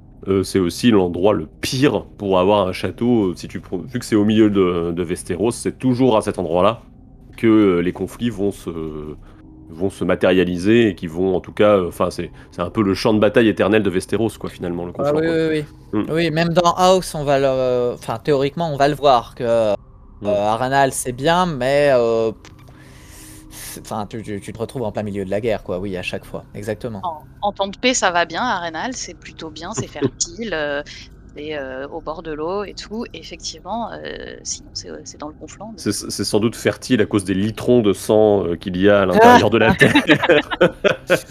C'est 0.43 0.59
aussi 0.59 0.91
l'endroit 0.91 1.33
le 1.33 1.47
pire 1.47 2.05
pour 2.17 2.39
avoir 2.39 2.67
un 2.67 2.71
château. 2.73 3.33
Si 3.35 3.47
tu 3.47 3.61
vu 3.87 3.99
que 3.99 4.05
c'est 4.05 4.15
au 4.15 4.25
milieu 4.25 4.49
de, 4.49 4.91
de 4.91 5.03
Westeros, 5.03 5.51
c'est 5.51 5.79
toujours 5.79 6.17
à 6.17 6.21
cet 6.21 6.39
endroit-là 6.39 6.81
que 7.39 7.47
euh, 7.47 7.79
les 7.81 7.93
conflits 7.93 8.29
vont 8.29 8.51
se 8.51 8.69
vont 9.71 9.89
se 9.91 10.03
matérialiser 10.03 10.89
et 10.89 10.95
qui 10.95 11.07
vont 11.07 11.35
en 11.35 11.41
tout 11.41 11.51
cas, 11.53 11.77
euh, 11.77 11.87
enfin 11.89 12.09
c'est 12.09 12.31
c'est 12.51 12.61
un 12.61 12.71
peu 12.71 12.81
le 12.81 12.93
champ 12.95 13.13
de 13.13 13.19
bataille 13.19 13.47
éternel 13.47 13.83
de 13.83 13.89
Westeros 13.89 14.31
quoi 14.39 14.49
finalement 14.49 14.85
le 14.85 14.91
Ah 14.97 15.11
Conflans. 15.11 15.19
oui, 15.19 15.27
oui, 15.29 15.65
oui. 15.93 15.99
Mm. 16.01 16.11
Oui, 16.11 16.31
même 16.31 16.49
dans 16.49 16.73
House, 16.73 17.13
on 17.15 17.23
va 17.23 17.39
le... 17.39 17.93
Enfin, 17.93 18.17
théoriquement, 18.17 18.71
on 18.73 18.77
va 18.77 18.87
le 18.87 18.95
voir 18.95 19.35
que 19.35 19.43
euh, 19.43 19.73
Mm. 20.21 20.27
Arenal, 20.27 20.91
c'est 20.91 21.13
bien, 21.13 21.45
mais... 21.45 21.91
euh, 21.93 22.31
Enfin, 23.81 24.05
tu, 24.09 24.21
tu- 24.21 24.41
tu 24.41 24.51
te 24.51 24.57
retrouves 24.59 24.83
en 24.83 24.91
plein 24.91 25.03
milieu 25.03 25.23
de 25.23 25.29
la 25.29 25.39
guerre, 25.39 25.63
quoi, 25.63 25.79
oui, 25.79 25.95
à 25.95 26.01
chaque 26.01 26.25
fois. 26.25 26.43
Exactement. 26.53 26.99
En, 27.03 27.23
en 27.41 27.51
temps 27.53 27.67
de 27.67 27.77
paix, 27.77 27.93
ça 27.93 28.11
va 28.11 28.25
bien. 28.25 28.41
Arenal, 28.41 28.91
c'est 28.93 29.13
plutôt 29.13 29.49
bien, 29.49 29.71
c'est 29.73 29.87
fertile. 29.87 30.51
euh, 30.53 30.81
euh, 31.51 31.87
au 31.87 32.01
bord 32.01 32.21
de 32.23 32.31
l'eau 32.31 32.63
et 32.63 32.73
tout. 32.73 33.05
Effectivement, 33.13 33.91
euh, 33.91 34.35
sinon 34.43 34.69
c'est 34.73 34.89
c'est 35.03 35.19
dans 35.19 35.27
le 35.29 35.33
conflant. 35.33 35.67
donc- 35.69 35.75
C'est 35.79 35.91
c'est 35.93 36.23
sans 36.23 36.39
doute 36.39 36.55
fertile 36.55 37.01
à 37.01 37.05
cause 37.05 37.23
des 37.23 37.33
litrons 37.33 37.81
de 37.81 37.93
sang 37.93 38.45
euh, 38.45 38.55
qu'il 38.55 38.77
y 38.77 38.89
a 38.89 39.01
à 39.01 39.05
l'intérieur 39.05 39.49
de 39.49 39.57
la 39.57 39.73
terre. 39.75 39.93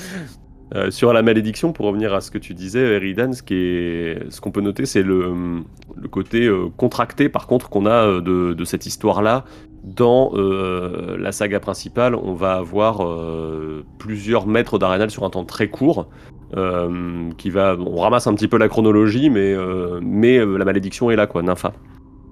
Euh, 0.74 0.90
sur 0.90 1.14
la 1.14 1.22
malédiction, 1.22 1.72
pour 1.72 1.86
revenir 1.86 2.12
à 2.12 2.20
ce 2.20 2.30
que 2.30 2.36
tu 2.36 2.52
disais, 2.52 2.96
Eridan, 2.96 3.32
ce 3.32 3.42
qui 3.42 3.54
est, 3.54 4.30
ce 4.30 4.38
qu'on 4.42 4.50
peut 4.50 4.60
noter, 4.60 4.84
c'est 4.84 5.02
le, 5.02 5.62
le 5.96 6.08
côté 6.08 6.44
euh, 6.44 6.66
contracté, 6.76 7.30
par 7.30 7.46
contre, 7.46 7.70
qu'on 7.70 7.86
a 7.86 7.90
euh, 8.06 8.20
de, 8.20 8.52
de 8.52 8.64
cette 8.66 8.84
histoire-là. 8.84 9.46
Dans 9.84 10.32
euh, 10.34 11.16
la 11.18 11.32
saga 11.32 11.60
principale, 11.60 12.14
on 12.14 12.34
va 12.34 12.54
avoir 12.54 13.06
euh, 13.06 13.84
plusieurs 13.98 14.46
maîtres 14.46 14.78
d'Arenal 14.78 15.10
sur 15.10 15.24
un 15.24 15.30
temps 15.30 15.44
très 15.44 15.68
court. 15.68 16.08
euh, 16.56 17.30
qui 17.36 17.50
va, 17.50 17.76
on 17.78 18.00
ramasse 18.00 18.26
un 18.26 18.34
petit 18.34 18.48
peu 18.48 18.56
la 18.56 18.68
chronologie, 18.68 19.28
mais, 19.28 19.54
mais 20.00 20.38
la 20.38 20.64
malédiction 20.64 21.10
est 21.10 21.16
là, 21.16 21.26
quoi. 21.26 21.42
Nympha. 21.42 21.72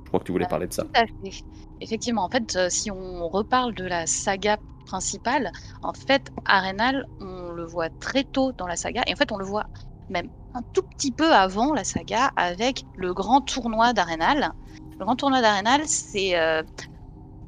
Je 0.05 0.09
crois 0.09 0.21
que 0.21 0.25
tu 0.25 0.33
voulais 0.33 0.47
parler 0.47 0.67
de 0.67 0.73
ça. 0.73 0.85
Tout 0.85 0.91
à 0.95 1.07
fait. 1.07 1.45
Effectivement, 1.83 2.25
en 2.25 2.31
fait, 2.31 2.59
si 2.71 2.91
on 2.91 3.29
reparle 3.29 3.75
de 3.75 3.85
la 3.85 4.07
saga 4.07 4.57
principale, 4.87 5.53
en 5.83 5.93
fait, 5.93 6.33
Arenal, 6.47 7.07
on 7.21 7.53
le 7.53 7.65
voit 7.65 7.91
très 8.01 8.25
tôt 8.25 8.53
dans 8.57 8.67
la 8.67 8.77
saga, 8.77 9.03
et 9.07 9.13
en 9.13 9.17
fait, 9.17 9.31
on 9.33 9.37
le 9.37 9.45
voit 9.45 9.67
même 10.09 10.29
un 10.55 10.63
tout 10.73 10.83
petit 10.83 11.13
peu 11.13 11.33
avant 11.33 11.75
la 11.75 11.85
saga 11.85 12.31
avec 12.37 12.85
le 12.97 13.13
grand 13.13 13.43
tournoi 13.43 13.93
d'Arenal. 13.93 14.53
Le 14.99 15.05
grand 15.05 15.17
tournoi 15.17 15.43
d'Arenal, 15.43 15.83
c'est 15.85 16.39
euh, 16.39 16.63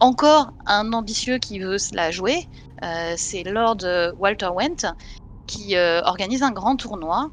encore 0.00 0.52
un 0.66 0.92
ambitieux 0.92 1.38
qui 1.38 1.58
veut 1.58 1.76
la 1.92 2.10
jouer. 2.10 2.48
Euh, 2.84 3.14
c'est 3.16 3.42
Lord 3.42 3.78
euh, 3.82 4.12
Walter 4.18 4.48
Went 4.48 4.94
qui 5.46 5.76
euh, 5.76 6.00
organise 6.02 6.42
un 6.42 6.52
grand 6.52 6.76
tournoi. 6.76 7.30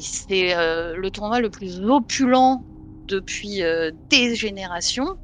C'est 0.00 0.54
le 0.54 1.08
tournoi 1.10 1.40
le 1.40 1.50
plus 1.50 1.78
opulent 1.84 2.62
depuis 3.06 3.60
des 4.08 4.34
générations. 4.34 5.18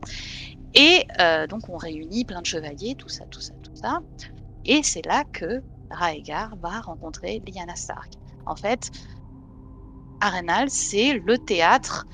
Et 0.74 1.06
donc 1.48 1.70
on 1.70 1.78
réunit 1.78 2.26
plein 2.26 2.42
de 2.42 2.46
chevaliers, 2.46 2.94
tout 2.94 3.08
ça, 3.08 3.24
tout 3.30 3.40
ça, 3.40 3.54
tout 3.62 3.74
ça. 3.74 4.00
Et 4.66 4.82
c'est 4.82 5.06
là 5.06 5.24
que 5.32 5.62
Raegar 5.90 6.56
va 6.56 6.82
rencontrer 6.82 7.42
Lyanna 7.46 7.74
Stark. 7.74 8.12
En 8.44 8.54
fait, 8.54 8.90
Arenal, 10.20 10.68
c'est 10.68 11.14
le 11.14 11.38
théâtre 11.38 12.06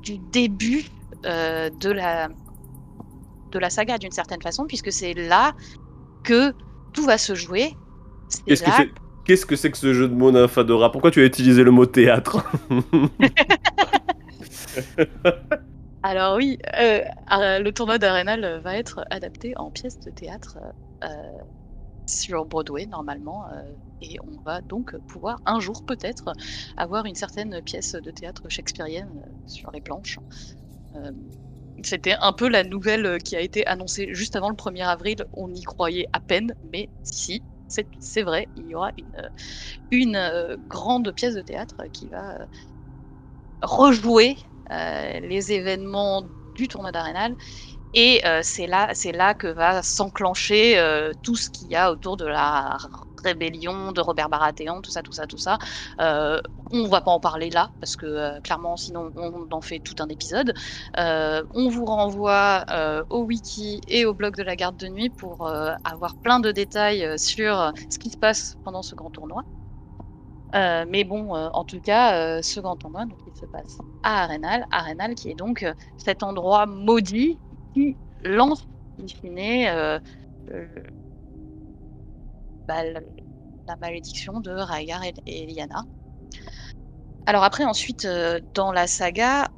du 0.00 0.16
début 0.16 0.86
de, 1.22 1.90
la, 1.90 2.30
de 3.54 3.58
la 3.58 3.70
saga 3.70 3.96
d'une 3.96 4.12
certaine 4.12 4.42
façon, 4.42 4.66
puisque 4.66 4.92
c'est 4.92 5.14
là 5.14 5.54
que 6.22 6.52
tout 6.92 7.04
va 7.04 7.16
se 7.16 7.34
jouer. 7.34 7.72
Qu'est-ce 8.46 8.62
que 8.62 8.70
c'est 8.70 8.90
Qu'est-ce 9.24 9.46
que 9.46 9.56
ce 9.56 9.94
jeu 9.94 10.06
de 10.06 10.14
mots 10.14 10.30
Nymphadora 10.32 10.92
Pourquoi 10.92 11.10
tu 11.10 11.22
as 11.22 11.24
utilisé 11.24 11.64
le 11.64 11.70
mot 11.70 11.86
théâtre? 11.86 12.44
Alors 16.02 16.36
oui, 16.36 16.58
euh, 16.78 17.00
le 17.30 17.70
tournoi 17.70 17.96
d'Arenal 17.96 18.44
euh, 18.44 18.60
va 18.60 18.76
être 18.76 19.06
adapté 19.08 19.56
en 19.56 19.70
pièce 19.70 19.98
de 20.00 20.10
théâtre 20.10 20.58
euh, 21.02 21.08
sur 22.04 22.44
Broadway 22.44 22.84
normalement, 22.84 23.46
euh, 23.46 23.62
et 24.02 24.18
on 24.20 24.42
va 24.42 24.60
donc 24.60 24.94
pouvoir 25.06 25.40
un 25.46 25.60
jour 25.60 25.82
peut-être 25.86 26.34
avoir 26.76 27.06
une 27.06 27.14
certaine 27.14 27.62
pièce 27.62 27.94
de 27.94 28.10
théâtre 28.10 28.50
shakespearienne 28.50 29.24
sur 29.46 29.70
les 29.70 29.80
planches. 29.80 30.18
C'était 31.82 32.16
un 32.20 32.32
peu 32.32 32.48
la 32.48 32.62
nouvelle 32.64 33.06
euh, 33.06 33.18
qui 33.18 33.36
a 33.36 33.40
été 33.40 33.66
annoncée 33.66 34.08
juste 34.14 34.36
avant 34.36 34.48
le 34.50 34.56
1er 34.56 34.82
avril. 34.82 35.16
On 35.32 35.52
y 35.52 35.62
croyait 35.62 36.06
à 36.12 36.20
peine, 36.20 36.54
mais 36.62 36.90
si, 37.02 37.44
c'est 37.66 38.22
vrai, 38.22 38.48
il 38.54 38.66
y 38.66 38.74
aura 38.74 38.92
une, 39.90 40.16
euh, 40.16 40.52
euh, 40.52 40.56
grande 40.68 41.10
pièce 41.12 41.34
de 41.34 41.42
théâtre 41.42 41.76
qui 41.92 42.08
va 42.08 42.38
rejouer 43.62 44.36
les 44.70 45.52
événements 45.52 46.30
du 46.54 46.68
tournoi 46.68 46.92
d'Arenal. 46.92 47.36
Et 47.94 48.22
c'est 48.42 48.66
là, 48.68 49.34
que 49.34 49.48
va 49.48 49.82
s'enclencher 49.82 50.80
tout 51.22 51.36
ce 51.36 51.50
qu'il 51.50 51.68
y 51.68 51.76
a 51.76 51.92
autour 51.92 52.16
de 52.16 52.26
la 52.26 52.78
rébellion 53.24 53.92
de 53.92 54.00
Robert 54.00 54.28
Baratheon, 54.28 54.80
tout 54.80 54.90
ça, 54.90 55.02
tout 55.02 55.12
ça, 55.12 55.26
tout 55.26 55.38
ça. 55.38 55.58
Euh, 56.00 56.40
on 56.70 56.86
va 56.88 57.00
pas 57.00 57.10
en 57.10 57.20
parler 57.20 57.50
là, 57.50 57.72
parce 57.80 57.96
que 57.96 58.06
euh, 58.06 58.40
clairement, 58.40 58.76
sinon, 58.76 59.10
on 59.16 59.46
en 59.50 59.60
fait 59.60 59.80
tout 59.80 59.94
un 59.98 60.08
épisode. 60.08 60.54
Euh, 60.98 61.42
on 61.52 61.68
vous 61.68 61.84
renvoie 61.84 62.64
au 63.10 63.24
wiki 63.24 63.80
et 63.88 64.04
au 64.04 64.14
blog 64.14 64.36
de 64.36 64.42
la 64.42 64.56
garde 64.56 64.76
de 64.76 64.88
nuit 64.88 65.10
pour 65.10 65.48
avoir 65.84 66.16
plein 66.16 66.40
de 66.40 66.52
détails 66.52 67.18
sur 67.18 67.72
ce 67.90 67.98
qui 67.98 68.10
se 68.10 68.16
passe 68.16 68.56
pendant 68.64 68.82
ce 68.82 68.94
grand 68.94 69.10
tournoi. 69.10 69.42
mais 70.52 71.04
bon, 71.04 71.34
en 71.34 71.64
tout 71.64 71.80
cas, 71.80 72.42
ce 72.42 72.60
grand 72.60 72.76
tournoi, 72.76 73.04
donc, 73.06 73.18
il 73.26 73.36
se 73.36 73.46
passe 73.46 73.78
à 74.02 74.24
Arenal, 74.24 74.66
Arenal 74.70 75.14
qui 75.14 75.30
est 75.30 75.34
donc 75.34 75.66
cet 75.96 76.22
endroit 76.22 76.66
maudit 76.66 77.38
qui 77.74 77.96
lance, 78.22 78.64
in 79.00 79.06
fine, 79.08 80.00
bah, 82.66 82.82
la, 82.84 83.76
malédiction 83.76 84.40
de 84.40 84.50
Rhaegar 84.50 85.02
et, 85.26 85.46
Lyanna. 85.46 85.84
Alors 87.26 87.44
après, 87.44 87.64
ensuite, 87.64 88.04
euh, 88.04 88.40
dans 88.54 88.72
la 88.72 88.86
saga, 88.86 89.48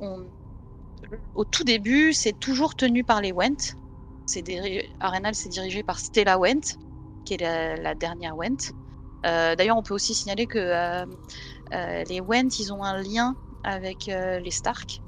au 1.35 1.45
tout 1.45 1.65
début, 1.65 2.13
c'est 2.13 2.39
toujours 2.39 2.75
tenu 2.75 3.05
par 3.05 3.21
les 3.21 3.33
Went. 3.33 3.77
Arenal 5.01 5.35
s'est 5.35 5.49
dirigé 5.49 5.83
par 5.83 5.99
Stella 5.99 6.39
Went, 6.39 6.79
qui 7.25 7.35
est 7.35 7.77
la, 7.77 7.95
dernière 7.95 8.37
Went. 8.37 8.73
Euh, 9.25 9.57
d'ailleurs, 9.57 9.77
on 9.77 9.83
peut 9.83 9.95
aussi 9.95 10.15
signaler 10.15 10.47
que 10.47 10.59
euh, 10.59 12.05
les 12.09 12.21
Went, 12.21 12.49
ils 12.59 12.73
ont 12.73 12.83
un 12.83 13.03
lien 13.03 13.35
avec 13.65 14.07
les 14.07 14.51
Stark, 14.51 15.01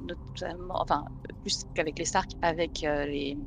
notamment, 0.00 0.80
enfin, 0.80 1.04
plus 1.42 1.64
qu'avec 1.74 1.98
les 1.98 2.04
Stark, 2.04 2.30
avec 2.42 2.80
les 2.82 3.38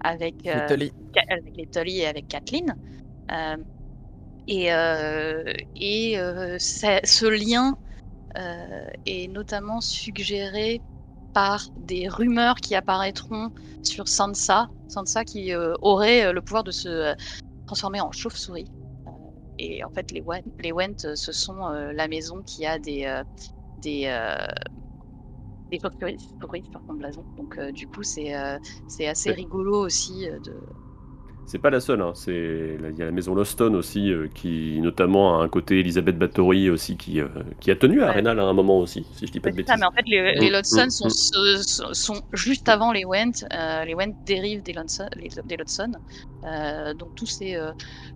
avec, 0.00 0.42
les 0.44 0.66
Tully. 0.66 0.92
avec 1.28 1.56
les 1.56 1.66
Tully 1.66 1.98
et 2.00 2.06
avec 2.06 2.28
Kathleen. 2.28 2.74
Euh, 3.30 3.56
et, 4.46 4.72
euh, 4.72 5.52
et 5.74 6.18
euh, 6.18 6.56
ce 6.58 7.26
lien 7.26 7.76
est 9.04 9.28
notamment 9.28 9.80
suggéré 9.80 10.82
par 11.32 11.68
des 11.76 12.08
rumeurs 12.08 12.56
qui 12.56 12.74
apparaîtront 12.74 13.50
sur 13.82 14.06
Sansa, 14.08 14.68
Sansa 14.86 15.24
qui 15.24 15.54
aurait 15.54 16.32
le 16.32 16.40
pouvoir 16.40 16.62
de 16.62 16.70
se 16.70 17.14
transformer 17.66 18.00
en 18.00 18.12
chauve-souris. 18.12 18.70
et 19.58 19.82
en 19.82 19.90
fait, 19.90 20.12
les, 20.12 20.20
Went, 20.20 20.42
les 20.60 20.72
Went, 20.72 21.16
ce 21.16 21.32
sont 21.32 21.68
la 21.68 22.06
maison 22.06 22.42
qui 22.44 22.64
a 22.64 22.78
des, 22.78 23.22
des, 23.78 24.02
des 25.70 25.80
chauves-souris 25.80 26.64
sur 26.70 26.80
son 26.86 26.94
blason. 26.94 27.26
Donc, 27.36 27.60
du 27.72 27.88
coup, 27.88 28.04
c'est 28.04 28.32
c'est 28.86 29.08
assez 29.08 29.32
rigolo 29.32 29.84
aussi 29.84 30.28
de, 30.44 30.60
c'est 31.48 31.58
pas 31.58 31.70
la 31.70 31.80
seule, 31.80 32.02
hein. 32.02 32.12
il 32.26 32.94
y 32.98 33.02
a 33.02 33.06
la 33.06 33.10
maison 33.10 33.34
Loston 33.34 33.74
aussi, 33.74 34.12
euh, 34.12 34.28
qui 34.34 34.78
notamment 34.82 35.40
a 35.40 35.44
un 35.44 35.48
côté 35.48 35.80
Elisabeth 35.80 36.18
Bathory 36.18 36.68
aussi, 36.68 36.98
qui, 36.98 37.22
euh, 37.22 37.28
qui 37.58 37.70
a 37.70 37.76
tenu 37.76 38.02
à 38.02 38.10
Arenal 38.10 38.38
à 38.38 38.42
un 38.42 38.52
moment 38.52 38.78
aussi, 38.78 39.06
si 39.14 39.26
je 39.26 39.32
dis 39.32 39.40
pas 39.40 39.50
de 39.50 39.56
bêtises. 39.56 39.72
Ça, 39.72 39.78
mais 39.78 39.86
en 39.86 39.92
fait, 39.92 40.04
les, 40.06 40.34
les 40.34 40.50
mm, 40.50 40.60
mm, 40.60 40.90
sont, 40.90 41.06
mm. 41.06 41.94
sont, 41.94 42.22
juste 42.34 42.68
avant 42.68 42.92
les 42.92 43.06
Went. 43.06 43.46
Euh, 43.50 43.84
les 43.86 43.94
Went 43.94 44.14
dérivent 44.26 44.62
des, 44.62 44.74
Lodson, 44.74 45.08
des 45.16 45.56
donc 46.98 47.14
tous 47.14 47.24
ces, 47.24 47.58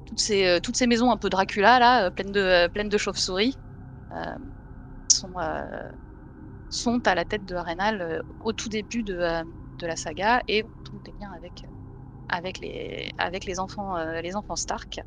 toutes, 0.05 0.21
ces, 0.21 0.59
toutes 0.63 0.77
ces 0.77 0.87
maisons 0.87 1.11
un 1.11 1.17
peu 1.17 1.31
Dracula, 1.31 1.79
là, 1.79 2.11
pleines 2.11 2.33
de, 2.33 2.69
pleines 2.69 2.91
de 2.91 2.99
chauves-souris, 2.99 3.57
sont, 5.09 5.33
sont 6.69 7.09
à 7.09 7.15
la 7.15 7.25
tête 7.25 7.47
de 7.47 7.55
Arenal 7.55 8.23
au 8.45 8.53
tout 8.53 8.69
début 8.69 9.03
de, 9.03 9.17
de 9.79 9.87
la 9.87 9.97
saga 9.97 10.43
et 10.49 10.65
ont 10.65 11.03
des 11.03 11.13
liens 11.19 11.33
avec 11.35 11.65
avec 12.33 12.59
les, 12.59 13.13
avec 13.19 13.45
les, 13.45 13.61
enfants, 13.61 13.97
euh, 13.97 14.21
les 14.21 14.35
enfants 14.35 14.57
Stark. 14.57 15.01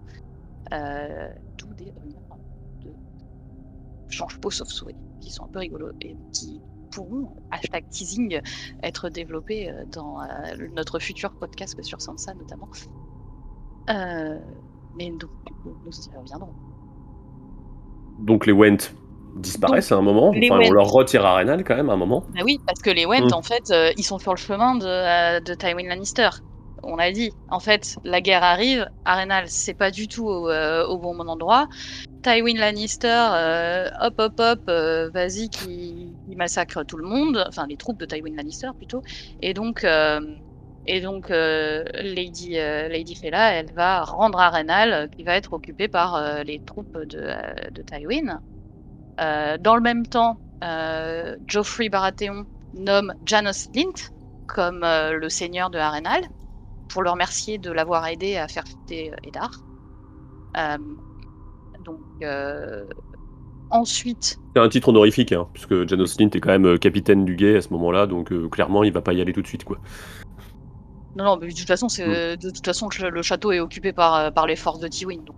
Euh, 0.71 1.29
D'où 1.57 1.73
des 1.73 1.91
de 1.91 2.91
change 4.09 4.39
peau 4.39 4.51
sauf 4.51 4.67
souris 4.67 4.95
qui 5.19 5.31
sont 5.31 5.45
un 5.45 5.47
peu 5.47 5.59
rigolos 5.59 5.91
et 6.01 6.15
qui 6.31 6.61
pourront, 6.91 7.35
hashtag 7.51 7.89
teasing, 7.89 8.39
être 8.83 9.09
développés 9.09 9.69
euh, 9.69 9.83
dans 9.91 10.21
euh, 10.21 10.25
notre 10.75 10.99
futur 10.99 11.33
podcast 11.33 11.81
sur 11.81 11.99
Sansa 11.99 12.33
notamment. 12.35 12.69
mais 14.95 15.09
donc, 15.11 15.31
nous 15.65 15.91
y 15.91 16.17
reviendrons. 16.17 16.53
Donc 18.19 18.45
les 18.45 18.53
Went 18.53 18.93
disparaissent 19.35 19.91
à 19.91 19.97
un 19.97 20.01
moment. 20.01 20.29
Enfin, 20.29 20.59
on 20.63 20.71
leur 20.71 20.89
retire 20.89 21.25
Arenal 21.25 21.63
quand 21.63 21.75
même 21.75 21.89
à 21.89 21.93
un 21.93 21.97
moment. 21.97 22.23
Bah 22.33 22.41
oui, 22.45 22.59
parce 22.65 22.81
que 22.81 22.91
les 22.91 23.05
Went, 23.05 23.29
mm. 23.31 23.33
en 23.33 23.41
fait, 23.41 23.73
ils 23.97 24.03
sont 24.03 24.19
sur 24.19 24.31
le 24.31 24.37
chemin 24.37 24.75
de, 24.75 25.43
de 25.43 25.53
Tywin 25.53 25.89
Lannister 25.89 26.29
on 26.85 26.95
l'a 26.95 27.11
dit, 27.11 27.31
en 27.49 27.59
fait, 27.59 27.97
la 28.03 28.21
guerre 28.21 28.43
arrive. 28.43 28.87
Arenal, 29.05 29.45
c'est 29.47 29.73
pas 29.73 29.91
du 29.91 30.07
tout 30.07 30.27
au, 30.27 30.49
euh, 30.49 30.95
bon 30.97 31.19
endroit. 31.27 31.67
Tywin 32.21 32.57
Lannister, 32.57 33.27
euh, 33.33 33.89
hop, 34.01 34.13
hop, 34.19 34.39
hop, 34.39 34.59
euh, 34.69 35.09
vas-y, 35.09 35.49
qui, 35.49 36.13
massacre 36.35 36.83
tout 36.83 36.97
le 36.97 37.07
monde. 37.07 37.43
Enfin, 37.47 37.65
les 37.67 37.77
troupes 37.77 37.97
de 37.97 38.05
Tywin 38.05 38.35
Lannister 38.35 38.69
plutôt. 38.77 39.01
Et 39.41 39.53
donc, 39.53 39.85
et 40.87 41.01
donc 41.01 41.29
Lady, 41.29 42.55
Lady 42.55 43.15
Fela, 43.15 43.53
elle 43.53 43.71
va 43.73 44.03
rendre 44.03 44.39
Arenal, 44.39 45.09
qui 45.09 45.23
va 45.23 45.35
être 45.35 45.53
occupé 45.53 45.87
par 45.87 46.43
les 46.43 46.59
troupes 46.59 46.97
de, 47.05 47.31
de 47.71 47.81
Tywin. 47.81 48.41
dans 49.17 49.75
le 49.75 49.81
même 49.81 50.05
temps, 50.05 50.37
Geoffrey 51.47 51.87
Baratheon 51.87 52.45
nomme 52.73 53.13
Janos 53.25 53.69
Lint 53.73 54.11
comme 54.45 54.81
le 54.81 55.29
seigneur 55.29 55.69
de 55.69 55.77
Arenal 55.77 56.21
pour 56.89 57.03
le 57.03 57.09
remercier 57.09 57.57
de 57.57 57.71
l'avoir 57.71 58.05
aidé 58.07 58.37
à 58.37 58.47
faire 58.47 58.65
chuter 58.65 59.11
euh, 59.11 59.27
Eddar. 59.27 59.51
Euh, 60.57 60.77
donc, 61.83 61.99
euh, 62.21 62.85
ensuite. 63.69 64.39
C'est 64.55 64.61
un 64.61 64.69
titre 64.69 64.89
honorifique, 64.89 65.31
hein, 65.31 65.47
puisque 65.53 65.87
Janos 65.87 66.19
Lint 66.19 66.29
est 66.33 66.39
quand 66.39 66.57
même 66.57 66.79
capitaine 66.79 67.25
du 67.25 67.35
guet 67.35 67.57
à 67.57 67.61
ce 67.61 67.69
moment-là, 67.73 68.07
donc 68.07 68.31
clairement 68.49 68.83
il 68.83 68.91
va 68.91 69.01
pas 69.01 69.13
y 69.13 69.21
aller 69.21 69.33
tout 69.33 69.41
de 69.41 69.47
suite, 69.47 69.63
quoi. 69.63 69.77
Non, 71.17 71.25
non, 71.25 71.37
mais 71.39 71.47
de 71.47 71.53
toute 71.53 71.67
façon, 71.67 71.87
c'est 71.89 72.05
mm. 72.07 72.37
de 72.37 72.49
toute 72.49 72.65
façon 72.65 72.89
le 73.01 73.21
château 73.21 73.51
est 73.51 73.59
occupé 73.59 73.93
par, 73.93 74.33
par 74.33 74.47
les 74.47 74.55
forces 74.55 74.79
de 74.79 74.87
Tywin, 74.87 75.21
donc. 75.25 75.35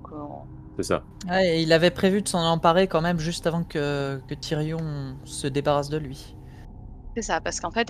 C'est 0.78 0.84
ça. 0.84 1.04
Ouais, 1.28 1.64
il 1.64 1.74
avait 1.74 1.90
prévu 1.90 2.22
de 2.22 2.28
s'en 2.28 2.44
emparer 2.44 2.88
quand 2.88 3.02
même 3.02 3.18
juste 3.18 3.48
avant 3.48 3.64
que, 3.64 4.22
que 4.28 4.36
Tyrion 4.36 5.16
se 5.26 5.48
débarrasse 5.48 5.90
de 5.90 5.98
lui. 5.98 6.36
C'est 7.16 7.24
ça, 7.24 7.42
parce 7.42 7.60
qu'en 7.60 7.72
fait, 7.72 7.90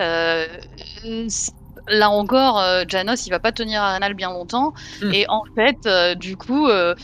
là 1.90 2.10
encore, 2.10 2.60
euh, 2.60 2.84
Janos, 2.88 3.26
il 3.26 3.30
va 3.30 3.40
pas 3.40 3.52
tenir 3.52 3.82
Arenal 3.82 4.14
bien 4.14 4.32
longtemps. 4.32 4.74
Hmm. 5.02 5.14
Et 5.14 5.26
en 5.30 5.44
fait, 5.56 5.86
euh, 5.86 6.16
du 6.16 6.38
coup, 6.38 6.68
euh, 6.68 6.96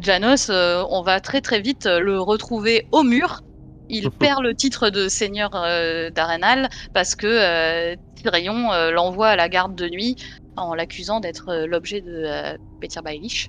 Janos, 0.00 0.50
on 0.50 1.02
va 1.02 1.20
très 1.20 1.40
très 1.40 1.60
vite 1.60 1.86
le 1.86 2.20
retrouver 2.20 2.88
au 2.92 3.02
mur. 3.02 3.40
Il 3.88 4.10
perd 4.18 4.42
le 4.42 4.54
titre 4.54 4.90
de 4.90 5.08
seigneur 5.08 5.50
d'Arenal 5.50 6.68
parce 6.92 7.14
que 7.14 7.94
Tyrion 8.16 8.90
l'envoie 8.90 9.28
à 9.28 9.36
la 9.36 9.48
garde 9.48 9.74
de 9.74 9.88
nuit 9.88 10.16
en 10.56 10.74
l'accusant 10.74 11.20
d'être 11.20 11.64
l'objet 11.66 12.02
de 12.02 12.58
Petyr 12.80 13.02
Baelish. 13.02 13.48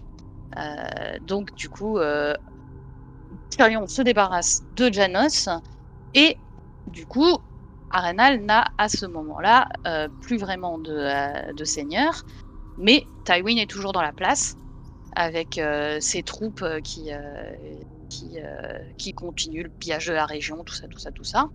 donc, 1.27 1.53
du 1.55 1.67
coup, 1.67 1.99
Tyrion 3.49 3.85
se 3.87 4.01
débarrasse 4.01 4.61
de 4.77 4.93
Janos 4.93 5.49
et 6.13 6.37
du 6.87 7.05
coup, 7.05 7.37
Arenal 7.91 8.41
n'a 8.41 8.65
à 8.77 8.89
ce 8.89 9.05
moment-là 9.05 9.67
euh, 9.87 10.07
plus 10.21 10.37
vraiment 10.37 10.77
de, 10.77 10.91
euh, 10.91 11.65
seigneur, 11.65 12.23
mais 12.77 13.05
Tywin 13.25 13.57
est 13.57 13.69
toujours 13.69 13.91
dans 13.91 14.01
la 14.01 14.13
place 14.13 14.55
avec 15.15 15.57
euh, 15.57 15.99
ses 15.99 16.23
troupes 16.23 16.63
qui, 16.83 17.09
qui, 18.09 18.37
qui 18.97 19.13
continuent 19.13 19.63
le 19.63 19.69
pillage 19.69 20.07
de 20.07 20.13
la 20.13 20.25
région, 20.25 20.63
tout 20.63 20.73
ça, 20.73 20.87
tout 20.87 20.99
ça, 20.99 21.11
tout 21.11 21.23
ça. 21.23 21.49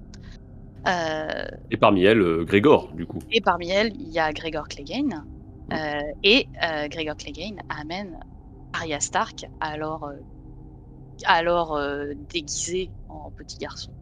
et 1.70 1.76
parmi 1.76 2.04
elles, 2.04 2.44
Grégor, 2.44 2.92
du 2.92 3.06
coup. 3.06 3.20
Et 3.30 3.40
parmi 3.40 3.70
elles, 3.70 3.92
il 3.94 4.08
y 4.08 4.18
a 4.18 4.32
Grégor 4.32 4.68
Clegane. 4.68 5.24
et 6.22 6.48
Grégor 6.90 7.16
Clegane 7.16 7.60
amène 7.68 8.18
Arya 8.72 8.98
Stark, 9.00 9.46
alors, 9.60 10.10
alors 11.24 11.80
déguisé 12.28 12.90
en 13.08 13.30
petit 13.30 13.58
garçon 13.58 13.92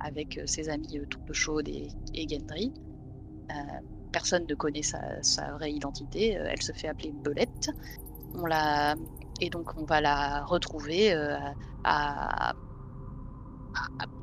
avec 0.00 0.38
euh, 0.38 0.46
ses 0.46 0.68
amis 0.68 0.98
euh, 0.98 1.06
Troupe 1.08 1.32
Chaude 1.32 1.68
et, 1.68 1.88
et 2.14 2.28
Gendry. 2.28 2.72
Euh, 3.50 3.54
personne 4.12 4.44
ne 4.48 4.54
connaît 4.54 4.82
sa, 4.82 5.52
vraie 5.52 5.72
identité. 5.72 6.30
elle 6.32 6.62
se 6.62 6.72
fait 6.72 6.88
appeler 6.88 7.12
Belette. 7.12 7.70
On 8.34 8.46
la... 8.46 8.94
Et 9.40 9.50
donc 9.50 9.76
on 9.76 9.84
va 9.84 10.00
la 10.00 10.44
retrouver 10.44 11.14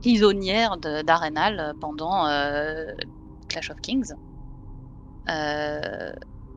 prisonnière 0.02 0.78
d'Arenal 0.78 1.76
pendant 1.80 2.26
Clash 3.48 3.70
of 3.70 3.80
Kings. 3.82 4.14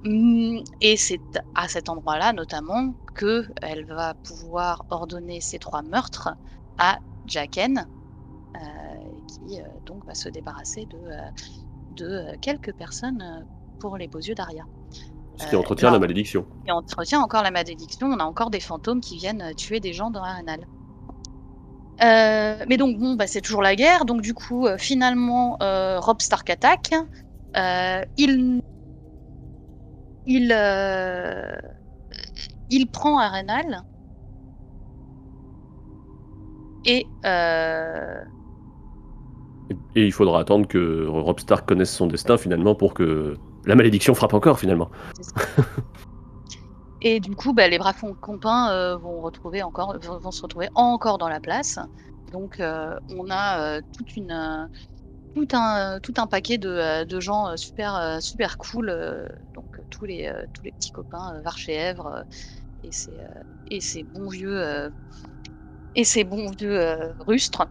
Mm, 0.05 0.61
et 0.81 0.97
c'est 0.97 1.21
à 1.55 1.69
cet 1.69 1.89
endroit-là 1.89 2.33
notamment 2.33 2.95
que 3.15 3.47
elle 3.61 3.85
va 3.87 4.15
pouvoir 4.15 4.87
ordonner 4.91 5.41
ces 5.41 5.59
trois 5.59 5.83
meurtres 5.83 6.31
à 6.79 6.99
Jaqen, 7.27 7.87
qui 9.27 9.61
euh, 9.61 9.65
donc 9.85 10.05
va 10.07 10.15
se 10.15 10.29
débarrasser 10.29 10.87
de, 10.87 10.97
euh, 10.97 11.31
de 11.93 12.07
euh, 12.07 12.37
quelques 12.41 12.73
personnes 12.75 13.47
pour 13.81 13.97
les 13.97 14.09
beaux 14.09 14.21
yeux 14.21 14.35
d'Aria. 14.35 14.65
Ce 15.39 15.47
qui 15.49 15.57
entretient 15.57 15.91
la 15.91 15.99
malédiction. 15.99 16.47
On 16.67 16.73
entretient 16.73 17.21
encore 17.21 17.43
la 17.43 17.51
malédiction, 17.51 18.07
on 18.07 18.19
a 18.19 18.25
encore 18.25 18.51
des 18.51 18.61
fantômes 18.61 19.01
qui 19.03 19.19
viennent 19.19 19.55
tuer 19.55 19.81
des 19.81 19.93
gens 19.93 20.11
dans 20.11 20.23
Arenal. 20.23 20.67
Euh, 22.03 22.65
mais 22.69 22.77
donc 22.79 22.99
bon, 22.99 23.15
bah, 23.15 23.27
c'est 23.27 23.43
toujours 23.43 23.63
la 23.63 23.77
guerre, 23.77 24.07
donc 24.07 24.23
du 24.23 24.33
coup, 24.33 24.67
euh, 24.67 24.79
finalement, 24.79 25.59
Rob 25.61 26.23
Stark 26.23 26.49
attaque. 26.49 26.95
Il, 28.17 28.63
il, 30.27 30.53
il 32.71 32.87
prend 32.91 33.19
Arenal 33.19 33.83
et 36.87 37.07
Et, 39.97 40.07
il 40.07 40.13
faudra 40.13 40.41
attendre 40.41 40.69
que 40.69 41.07
Rob 41.07 41.41
Stark 41.41 41.67
connaisse 41.67 41.91
son 41.91 42.07
destin 42.07 42.37
finalement 42.37 42.75
pour 42.75 42.95
que 42.95 43.35
la 43.65 43.75
malédiction 43.75 44.15
frappe 44.15 44.35
encore 44.35 44.59
finalement. 44.59 44.91
Et 47.03 47.21
du 47.21 47.35
coup, 47.35 47.53
bah, 47.53 47.69
les 47.69 47.79
braves 47.79 48.01
copains 48.21 48.71
euh, 48.71 48.97
vont, 48.97 49.21
retrouver 49.21 49.63
encore, 49.63 49.97
vont, 50.01 50.31
se 50.31 50.43
retrouver 50.43 50.69
encore 50.75 51.19
dans 51.19 51.29
la 51.29 51.41
place. 51.41 51.79
Donc, 52.33 52.59
euh, 52.61 52.99
on 53.17 53.31
a 53.31 53.61
euh, 53.61 53.81
euh, 53.81 54.67
tout, 55.35 55.49
un, 55.53 56.01
tout 56.01 56.15
un 56.17 56.27
paquet 56.27 56.59
de, 56.59 57.05
de 57.05 57.21
gens 57.21 57.57
super, 57.57 58.19
super 58.21 58.59
cool. 58.59 58.87
donc, 59.55 59.81
tous 59.91 60.05
les, 60.05 60.33
tous 60.55 60.63
les 60.63 60.73
petits 60.73 60.91
copains 60.91 61.41
Varchèvre 61.43 62.07
euh, 62.07 62.23
et, 62.85 62.89
euh, 62.89 63.43
et 63.71 63.81
ces 63.81 64.03
bons 64.03 64.29
vieux, 64.29 64.91
et 65.95 66.05
ces 66.05 66.25
bons 66.25 66.51
vieux 66.59 66.97
rustres. 67.21 67.67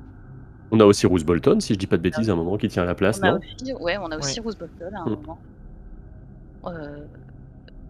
On 0.72 0.80
a 0.80 0.86
aussi 0.86 1.06
Roose 1.08 1.24
Bolton, 1.24 1.60
si 1.60 1.74
je 1.74 1.80
dis 1.80 1.88
pas 1.88 1.98
de 1.98 2.02
bêtises, 2.02 2.30
à 2.30 2.34
un 2.34 2.36
moment 2.36 2.58
qui 2.58 2.68
tient 2.68 2.86
la 2.86 2.96
place, 2.96 3.20
On 3.22 3.28
a 3.28 3.32
non 3.32 3.38
aussi, 3.38 3.74
ouais, 3.74 3.98
on 3.98 4.12
a 4.12 4.18
aussi 4.18 4.40
Rose 4.40 4.58
Bolton 4.58 4.94
à 4.96 5.02
un 5.02 5.06
Mm. 5.06 5.16
moment. 5.16 5.40
Euh, 6.66 7.08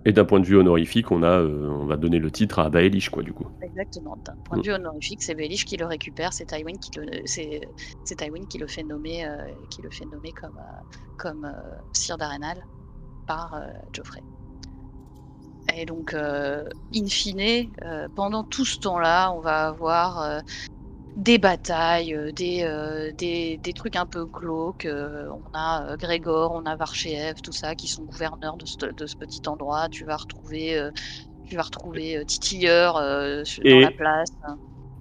Et 0.08 0.12
d'un 0.12 0.26
point 0.26 0.40
de 0.40 0.46
vue 0.46 0.58
honorifique, 0.58 1.10
on 1.12 1.24
a, 1.24 1.40
euh, 1.40 1.68
on 1.70 1.86
va 1.88 1.96
donner 1.98 2.20
le 2.20 2.30
titre 2.30 2.60
à 2.60 2.70
Baelish, 2.70 3.10
quoi, 3.10 3.24
du 3.24 3.34
coup. 3.34 3.48
Exactement. 3.62 4.16
D'un 4.26 4.36
point 4.44 4.58
de 4.60 4.64
vue 4.64 4.74
honorifique, 4.74 5.24
c'est 5.24 5.34
Baelish 5.34 5.66
qui 5.66 5.78
le 5.78 5.86
récupère, 5.86 6.32
c'est 6.34 6.46
Tywin 6.46 6.78
qui 6.80 6.92
le, 7.00 7.06
c'est, 7.26 7.62
c'est 8.04 8.16
Tywin 8.16 8.46
qui 8.48 8.60
le 8.60 8.68
fait 8.68 8.84
nommer, 8.84 9.26
euh, 9.26 9.38
qui 9.72 9.82
le 9.82 9.90
fait 9.90 10.06
nommer 10.06 10.32
comme, 10.34 10.60
comme 11.18 11.46
euh, 11.46 11.78
sire 11.94 12.18
d'Arenal 12.18 12.62
par 13.26 13.56
euh, 13.56 13.66
Geoffrey. 13.94 14.22
Et 15.74 15.86
donc, 15.86 16.14
euh, 16.14 16.64
in 16.94 17.08
fine, 17.08 17.72
euh, 17.84 18.08
pendant 18.14 18.44
tout 18.44 18.66
ce 18.66 18.78
temps-là, 18.80 19.32
on 19.32 19.40
va 19.40 19.68
avoir 19.70 20.22
euh, 20.22 20.40
des 21.16 21.38
batailles, 21.38 22.13
euh, 22.13 22.32
des, 22.32 22.63
euh, 22.63 23.11
des, 23.13 23.57
des 23.57 23.74
trucs 23.74 23.95
un 23.95 24.05
peu 24.05 24.26
glauques. 24.26 24.86
euh, 24.86 25.28
on 25.32 25.43
a 25.57 25.91
euh, 25.91 25.97
Grégor, 25.97 26.51
on 26.53 26.66
a 26.66 26.76
Varchev, 26.76 27.36
tout 27.41 27.51
ça, 27.53 27.74
qui 27.76 27.88
sont 27.88 28.03
gouverneurs 28.03 28.57
de 28.57 28.66
ce, 28.66 28.76
de 28.86 29.05
ce 29.05 29.16
petit 29.16 29.41
endroit. 29.47 29.88
Tu 29.89 30.03
vas 30.05 30.18
retrouver, 30.18 30.78
euh, 30.78 30.91
tu 31.47 31.55
vas 31.55 31.61
retrouver 31.63 32.18
euh, 32.18 32.24
Titilleur 32.26 32.97
euh, 32.97 33.43
sur- 33.45 33.63
dans 33.63 33.70
Et- 33.70 33.82
la 33.82 33.91
place. 33.91 34.30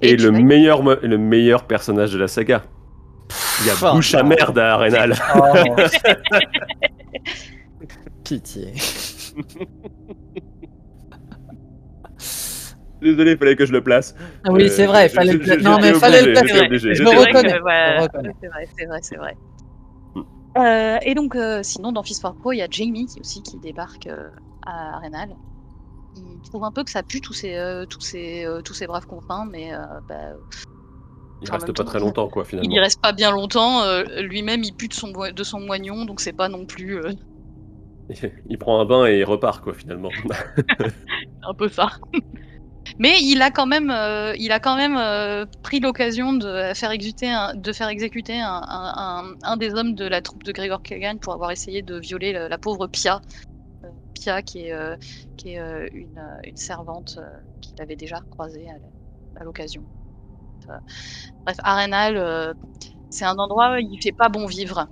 Et, 0.00 0.16
le, 0.16 0.30
vas- 0.30 0.38
meilleur, 0.40 0.82
le 0.82 1.18
meilleur 1.18 1.66
personnage 1.66 2.12
de 2.12 2.18
la 2.18 2.28
saga. 2.28 2.62
Il 3.60 3.66
y 3.66 3.70
a 3.70 3.74
Oh, 3.82 3.94
bouche 3.94 4.14
à 4.14 4.22
merde 4.22 4.58
à 4.58 4.74
Arenal. 4.74 5.14
Oh. 5.34 5.76
Pitié. 8.24 8.72
Désolé, 13.05 13.32
il 13.32 13.38
fallait 13.38 13.55
que 13.57 13.66
je 13.66 13.72
le 13.72 13.82
place. 13.82 14.14
Ah 14.44 14.50
oui, 14.50 14.64
Euh, 14.64 14.68
c'est 14.68 14.86
vrai, 14.86 15.09
je- 15.09 15.14
fallait 15.14 15.32
je- 15.32 15.36
le 15.38 15.44
pla- 15.44 15.59
je- 15.59 15.62
Non, 15.64 15.78
mais 15.80 15.92
fallait 15.94 16.22
le 16.24 16.32
placer. 16.32 16.48
Je 16.48 16.64
obligé. 16.64 17.05
reconnais. 17.05 17.59
voilà. 17.61 18.09
C'est 18.40 18.48
vrai, 18.48 18.68
c'est 18.78 18.86
vrai, 18.86 18.98
c'est 19.02 19.16
vrai. 19.16 19.36
Mm. 20.14 20.22
Euh, 20.59 20.98
et 21.02 21.14
donc, 21.14 21.36
euh, 21.36 21.61
sinon, 21.62 21.92
dans 21.92 22.02
Fist 22.02 22.20
for 22.22 22.34
Pro, 22.34 22.52
il 22.52 22.59
y 22.59 22.62
a 22.62 22.66
Jamie 22.70 23.07
qui, 23.07 23.20
aussi 23.20 23.42
qui 23.42 23.59
débarque 23.59 24.07
euh, 24.07 24.28
à 24.66 24.96
Arenal. 24.96 25.28
Il 26.16 26.40
trouve 26.48 26.64
un 26.64 26.70
peu 26.72 26.82
que 26.84 26.90
ça 26.90 27.02
pue 27.02 27.20
tous 27.20 27.32
ces, 27.32 27.55
euh, 27.57 27.86
tous 27.86 28.00
ces, 28.00 28.44
euh, 28.46 28.62
tous 28.62 28.72
ces 28.74 28.86
braves 28.86 29.07
copains, 29.07 29.46
mais 29.50 29.74
euh, 29.74 29.78
bah, 30.09 30.14
Il 31.42 31.50
reste 31.50 31.66
pas 31.66 31.72
temps, 31.72 31.84
très 31.84 31.98
longtemps, 32.00 32.28
quoi, 32.28 32.44
il 32.44 32.48
finalement. 32.50 32.70
y 32.74 32.78
reste 32.80 33.02
pas 33.02 33.12
bien 33.12 33.30
longtemps. 33.32 33.82
euh, 33.82 34.05
Lui-même, 34.22 34.62
il 34.64 34.72
pue 34.74 34.88
de 34.88 34.94
son, 34.94 35.11
de 35.11 35.42
son 35.42 35.61
moignon, 35.61 36.05
donc 36.07 36.20
c'est 36.20 36.32
pas 36.32 36.48
non 36.48 36.64
plus 36.66 36.96
euh, 37.05 37.11
Il 38.48 38.59
prend 38.59 38.80
un 38.80 38.84
bain 38.84 39.07
et 39.07 39.18
il 39.18 39.24
repart, 39.24 39.62
quoi, 39.62 39.74
finalement. 39.74 40.11
un 41.42 41.55
peu 41.55 41.68
ça. 41.68 41.90
Mais 42.99 43.20
il 43.20 43.43
a 43.43 43.51
quand 43.51 43.66
même, 43.66 43.91
euh, 43.91 44.35
il 44.39 44.53
a 44.53 44.61
quand 44.61 44.76
même 44.76 44.97
euh, 44.97 45.47
pris 45.62 45.80
l'occasion 45.80 46.32
de 46.32 46.72
faire 46.74 46.91
exécuter, 46.91 47.30
un, 47.30 47.55
de 47.55 47.72
faire 47.72 47.89
exécuter 47.89 48.41
un, 48.41 49.57
des 49.57 49.74
hommes 49.74 49.95
de 49.95 50.07
la 50.07 50.20
troupe 50.22 50.45
de 50.45 50.53
Gregor 50.53 50.82
Kagan 50.82 51.16
pour 51.18 51.32
avoir 51.32 51.51
essayé 51.51 51.82
de 51.82 51.99
violer 51.99 52.32
la, 52.32 52.59
pauvre 52.59 52.87
Pia. 52.87 53.20
Euh, 53.85 53.89
Pia, 54.14 54.43
qui 54.43 54.66
est, 54.66 55.91
une, 55.93 56.57
servante 56.57 57.18
qu'il 57.61 57.80
avait 57.80 57.97
déjà 57.97 58.20
croisée 58.30 58.66
à, 59.37 59.45
l'occasion. 59.45 59.82
Bref, 61.45 61.57
Arenal, 61.62 62.55
c'est 63.11 63.24
un 63.24 63.37
endroit 63.37 63.74
où 63.74 63.78
il 63.78 64.01
fait 64.03 64.12
pas 64.12 64.28
bon 64.28 64.47
vivre. 64.47 64.89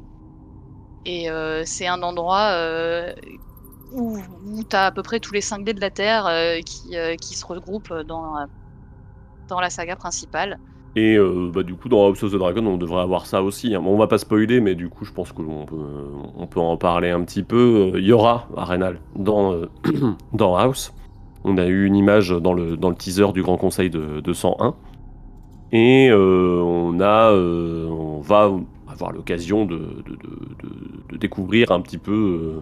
Et 1.04 1.28
c'est 1.64 1.86
un 1.86 2.02
endroit 2.02 2.54
où, 3.94 4.16
où 4.18 4.62
tu 4.68 4.76
as 4.76 4.86
à 4.86 4.92
peu 4.92 5.02
près 5.02 5.20
tous 5.20 5.32
les 5.34 5.40
cinglés 5.40 5.74
de 5.74 5.80
la 5.80 5.90
Terre 5.90 6.26
euh, 6.26 6.60
qui, 6.60 6.96
euh, 6.96 7.14
qui 7.16 7.34
se 7.34 7.44
regroupent 7.46 7.92
dans, 8.06 8.34
dans 9.48 9.60
la 9.60 9.70
saga 9.70 9.96
principale. 9.96 10.58
Et 10.94 11.16
euh, 11.16 11.50
bah, 11.52 11.62
du 11.62 11.74
coup, 11.74 11.88
dans 11.88 12.04
House 12.06 12.22
of 12.22 12.32
the 12.32 12.36
Dragon, 12.36 12.66
on 12.66 12.76
devrait 12.76 13.00
avoir 13.00 13.24
ça 13.26 13.42
aussi. 13.42 13.74
hein. 13.74 13.80
Bon, 13.80 13.94
on 13.94 13.98
va 13.98 14.08
pas 14.08 14.18
spoiler, 14.18 14.60
mais 14.60 14.74
du 14.74 14.88
coup, 14.90 15.04
je 15.06 15.12
pense 15.12 15.32
qu'on 15.32 15.64
peut, 15.64 15.76
on 16.36 16.46
peut 16.46 16.60
en 16.60 16.76
parler 16.76 17.10
un 17.10 17.22
petit 17.24 17.42
peu. 17.42 17.92
Il 17.94 18.04
y 18.04 18.12
aura 18.12 18.46
Arenal 18.56 18.98
dans, 19.16 19.54
euh, 19.54 19.70
dans 20.34 20.56
House. 20.56 20.92
On 21.44 21.56
a 21.58 21.66
eu 21.66 21.86
une 21.86 21.96
image 21.96 22.28
dans 22.30 22.52
le, 22.52 22.76
dans 22.76 22.90
le 22.90 22.94
teaser 22.94 23.32
du 23.32 23.42
Grand 23.42 23.56
Conseil 23.56 23.90
de, 23.90 24.20
de 24.20 24.32
101. 24.32 24.74
Et 25.72 26.10
on, 26.12 27.00
a, 27.00 27.32
on 27.32 28.20
va 28.20 28.50
avoir 28.86 29.12
l'occasion 29.12 29.64
de, 29.64 29.76
de, 29.76 30.18
de- 31.10 31.16
découvrir 31.16 31.70
un 31.72 31.80
petit 31.80 31.96
peu 31.96 32.60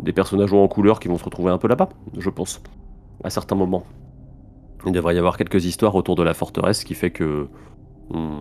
des 0.00 0.12
personnages 0.12 0.52
en 0.52 0.66
couleur 0.68 1.00
qui 1.00 1.08
vont 1.08 1.18
se 1.18 1.24
retrouver 1.24 1.50
un 1.50 1.58
peu 1.58 1.68
là-bas, 1.68 1.88
je 2.18 2.30
pense, 2.30 2.62
à 3.24 3.30
certains 3.30 3.56
moments. 3.56 3.84
Il 4.86 4.92
devrait 4.92 5.14
y 5.14 5.18
avoir 5.18 5.36
quelques 5.36 5.64
histoires 5.64 5.94
autour 5.94 6.16
de 6.16 6.22
la 6.22 6.34
forteresse 6.34 6.82
qui 6.84 6.94
fait 6.94 7.10
que 7.10 7.46
on- 8.10 8.40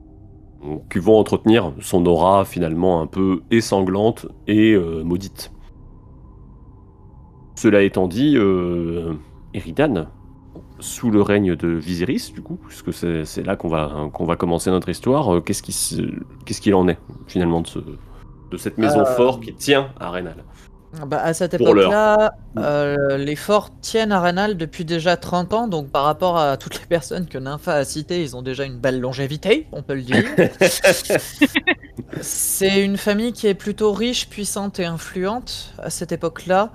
on- 0.64 0.78
qui 0.92 1.00
vont 1.00 1.18
entretenir 1.18 1.72
son 1.80 2.06
aura 2.06 2.46
finalement 2.46 3.02
un 3.02 3.08
peu 3.08 3.42
essanglante 3.52 4.26
et 4.48 4.74
euh, 4.74 5.04
maudite. 5.04 5.52
Cela 7.56 7.84
étant 7.84 8.08
dit, 8.08 8.38
euh, 8.38 9.14
Eridan, 9.54 10.08
sous 10.80 11.12
le 11.12 11.22
règne 11.22 11.56
de 11.56 11.68
Viserys, 11.68 12.32
du 12.34 12.42
coup, 12.42 12.58
puisque 12.68 12.92
c'est 12.92 13.44
là 13.46 13.56
qu'on 13.56 13.68
va, 13.68 14.10
qu'on 14.14 14.26
va 14.26 14.36
commencer 14.36 14.72
notre 14.72 14.90
histoire, 14.90 15.36
euh, 15.36 15.42
qu'est-ce 15.42 15.62
qu'il 15.62 16.74
en 16.76 16.88
est 16.88 16.98
finalement 17.28 17.62
de, 17.62 17.68
ce- 17.68 17.80
de 17.80 18.58
cette 18.58 18.78
maison 18.80 19.06
forte 19.06 19.44
qui 19.44 19.54
tient 19.54 19.90
à 20.00 20.08
Arenal 20.08 20.44
Bah, 21.08 21.22
à 21.24 21.34
cette 21.34 21.54
époque-là, 21.54 22.36
euh, 22.58 23.18
les 23.18 23.38
forts 23.38 23.70
tiennent 23.80 24.12
Arenal 24.12 24.58
depuis 24.58 24.84
déjà 24.84 25.16
30 25.16 25.54
ans, 25.54 25.68
donc 25.68 25.90
par 25.90 26.04
rapport 26.04 26.38
à 26.38 26.58
toutes 26.58 26.80
les 26.82 26.86
personnes 26.86 27.28
que 27.28 27.38
Nympha 27.38 27.76
a 27.76 27.86
citées, 27.86 28.22
ils 28.22 28.36
ont 28.36 28.42
déjà 28.42 28.66
une 28.66 28.78
belle 28.78 29.00
longévité, 29.00 29.68
on 29.72 29.84
peut 29.84 29.96
le 29.96 30.02
dire. 30.02 30.24
C'est 32.22 32.84
une 32.84 32.98
famille 32.98 33.32
qui 33.32 33.48
est 33.48 33.54
plutôt 33.54 33.94
riche, 33.94 34.28
puissante 34.28 34.80
et 34.80 34.86
influente 34.86 35.74
à 35.78 35.90
cette 35.90 36.12
époque-là. 36.12 36.72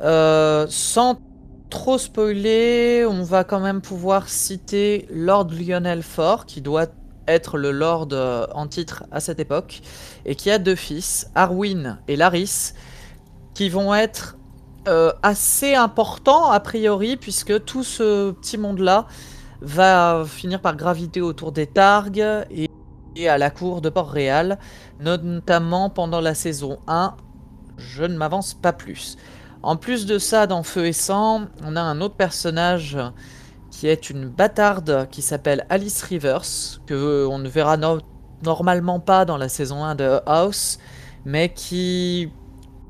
Euh, 0.00 0.66
sans 0.70 1.20
trop 1.68 1.98
spoiler, 1.98 3.04
on 3.06 3.22
va 3.22 3.44
quand 3.44 3.60
même 3.60 3.82
pouvoir 3.82 4.30
citer 4.30 5.06
Lord 5.10 5.48
Lionel 5.52 6.02
Fort, 6.02 6.46
qui 6.46 6.62
doit 6.62 6.86
être 7.28 7.58
le 7.58 7.72
Lord 7.72 8.08
euh, 8.12 8.46
en 8.54 8.66
titre 8.66 9.04
à 9.12 9.20
cette 9.20 9.38
époque, 9.38 9.82
et 10.24 10.34
qui 10.34 10.50
a 10.50 10.58
deux 10.58 10.74
fils, 10.74 11.30
Arwin 11.34 11.98
et 12.08 12.16
Laris, 12.16 12.72
qui 13.54 13.68
vont 13.68 13.94
être 13.94 14.36
euh, 14.88 15.12
assez 15.22 15.74
importants 15.74 16.50
a 16.50 16.60
priori, 16.60 17.16
puisque 17.16 17.64
tout 17.64 17.84
ce 17.84 18.30
petit 18.32 18.58
monde-là 18.58 19.06
va 19.60 20.24
finir 20.26 20.60
par 20.60 20.76
graviter 20.76 21.20
autour 21.20 21.52
des 21.52 21.66
Targues 21.66 22.46
et, 22.50 23.28
à 23.28 23.36
la 23.36 23.50
cour 23.50 23.82
de 23.82 23.90
Port-Réal, 23.90 24.58
notamment 25.00 25.90
pendant 25.90 26.20
la 26.20 26.34
saison 26.34 26.78
1. 26.86 27.14
Je 27.76 28.04
ne 28.04 28.16
m'avance 28.16 28.54
pas 28.54 28.72
plus. 28.72 29.16
En 29.62 29.76
plus 29.76 30.06
de 30.06 30.18
ça, 30.18 30.46
dans 30.46 30.62
Feu 30.62 30.86
et 30.86 30.92
Sang, 30.94 31.42
on 31.62 31.76
a 31.76 31.82
un 31.82 32.00
autre 32.00 32.14
personnage 32.16 32.96
qui 33.70 33.86
est 33.88 34.08
une 34.08 34.26
bâtarde 34.26 35.08
qui 35.10 35.20
s'appelle 35.20 35.66
Alice 35.68 36.02
Rivers, 36.02 36.80
que 36.86 37.26
on 37.30 37.38
ne 37.38 37.48
verra 37.48 37.76
no- 37.76 37.98
normalement 38.42 39.00
pas 39.00 39.24
dans 39.26 39.36
la 39.36 39.48
saison 39.50 39.84
1 39.84 39.94
de 39.94 40.20
House, 40.26 40.78
mais 41.26 41.52
qui 41.52 42.32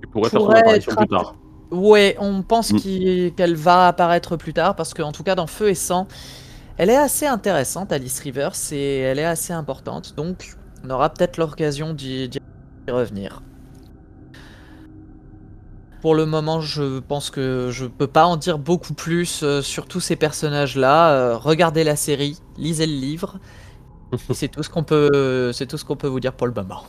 Il 0.02 0.08
pourrait 0.08 0.30
faire 0.30 0.40
son 0.40 0.50
apparition 0.50 0.94
plus 0.94 1.08
tard. 1.08 1.34
Ouais, 1.70 2.16
on 2.18 2.42
pense 2.42 2.72
Mm. 2.72 3.30
qu'elle 3.36 3.54
va 3.54 3.88
apparaître 3.88 4.36
plus 4.36 4.52
tard 4.52 4.74
parce 4.74 4.92
qu'en 4.92 5.12
tout 5.12 5.22
cas 5.22 5.34
dans 5.36 5.46
Feu 5.46 5.68
et 5.70 5.74
Sang, 5.74 6.08
elle 6.78 6.90
est 6.90 6.96
assez 6.96 7.26
intéressante, 7.26 7.92
Alice 7.92 8.18
Rivers, 8.20 8.52
et 8.72 8.98
elle 9.00 9.18
est 9.18 9.24
assez 9.24 9.52
importante, 9.52 10.14
donc 10.16 10.56
on 10.84 10.90
aura 10.90 11.10
peut-être 11.10 11.36
l'occasion 11.36 11.92
d'y 11.92 12.30
revenir. 12.88 13.42
pour 16.00 16.14
le 16.14 16.24
moment, 16.24 16.62
je 16.62 16.98
pense 17.00 17.28
que 17.30 17.68
je 17.70 17.84
peux 17.84 18.06
pas 18.06 18.24
en 18.24 18.38
dire 18.38 18.58
beaucoup 18.58 18.94
plus 18.94 19.42
euh, 19.42 19.60
sur 19.60 19.86
tous 19.86 20.00
ces 20.00 20.16
personnages-là. 20.16 21.10
Euh, 21.12 21.36
regardez 21.36 21.84
la 21.84 21.94
série, 21.94 22.38
lisez 22.56 22.86
le 22.86 22.94
livre. 22.94 23.38
Et 24.12 24.16
c'est 24.34 24.48
tout 24.48 24.62
ce 24.62 24.70
qu'on 24.70 24.82
peut, 24.82 25.52
c'est 25.52 25.66
tout 25.66 25.76
ce 25.76 25.84
qu'on 25.84 25.96
peut 25.96 26.08
vous 26.08 26.18
dire 26.20 26.32
pour 26.32 26.46
le 26.46 26.54
moment. 26.54 26.84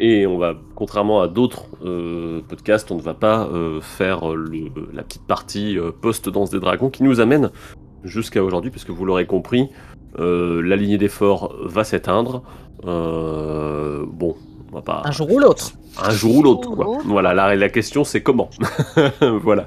Et 0.00 0.26
on 0.26 0.38
va, 0.38 0.54
contrairement 0.76 1.20
à 1.20 1.28
d'autres 1.28 1.64
euh, 1.84 2.40
podcasts, 2.48 2.90
on 2.92 2.96
ne 2.96 3.00
va 3.02 3.14
pas 3.14 3.48
euh, 3.52 3.80
faire 3.80 4.28
le- 4.34 4.70
la 4.92 5.02
petite 5.02 5.26
partie 5.26 5.76
euh, 5.78 5.90
post-danse 5.90 6.50
des 6.50 6.60
dragons 6.60 6.88
qui 6.90 7.02
nous 7.02 7.20
amène 7.20 7.50
jusqu'à 8.04 8.42
aujourd'hui, 8.44 8.70
puisque 8.70 8.90
vous 8.90 9.04
l'aurez 9.04 9.26
compris, 9.26 9.68
euh, 10.20 10.62
la 10.62 10.76
lignée 10.76 10.98
des 10.98 11.08
forts 11.08 11.52
va 11.64 11.82
s'éteindre. 11.82 12.42
Euh, 12.84 14.04
bon, 14.06 14.36
on 14.70 14.76
va 14.76 14.82
pas. 14.82 15.02
Un 15.04 15.10
jour 15.10 15.32
ou 15.32 15.38
l'autre. 15.40 15.72
Un 16.00 16.10
jour 16.10 16.36
ou 16.36 16.42
l'autre, 16.42 16.70
quoi. 16.70 16.98
Voilà, 17.04 17.34
la, 17.34 17.56
la 17.56 17.68
question 17.68 18.04
c'est 18.04 18.22
comment. 18.22 18.50
voilà. 19.42 19.62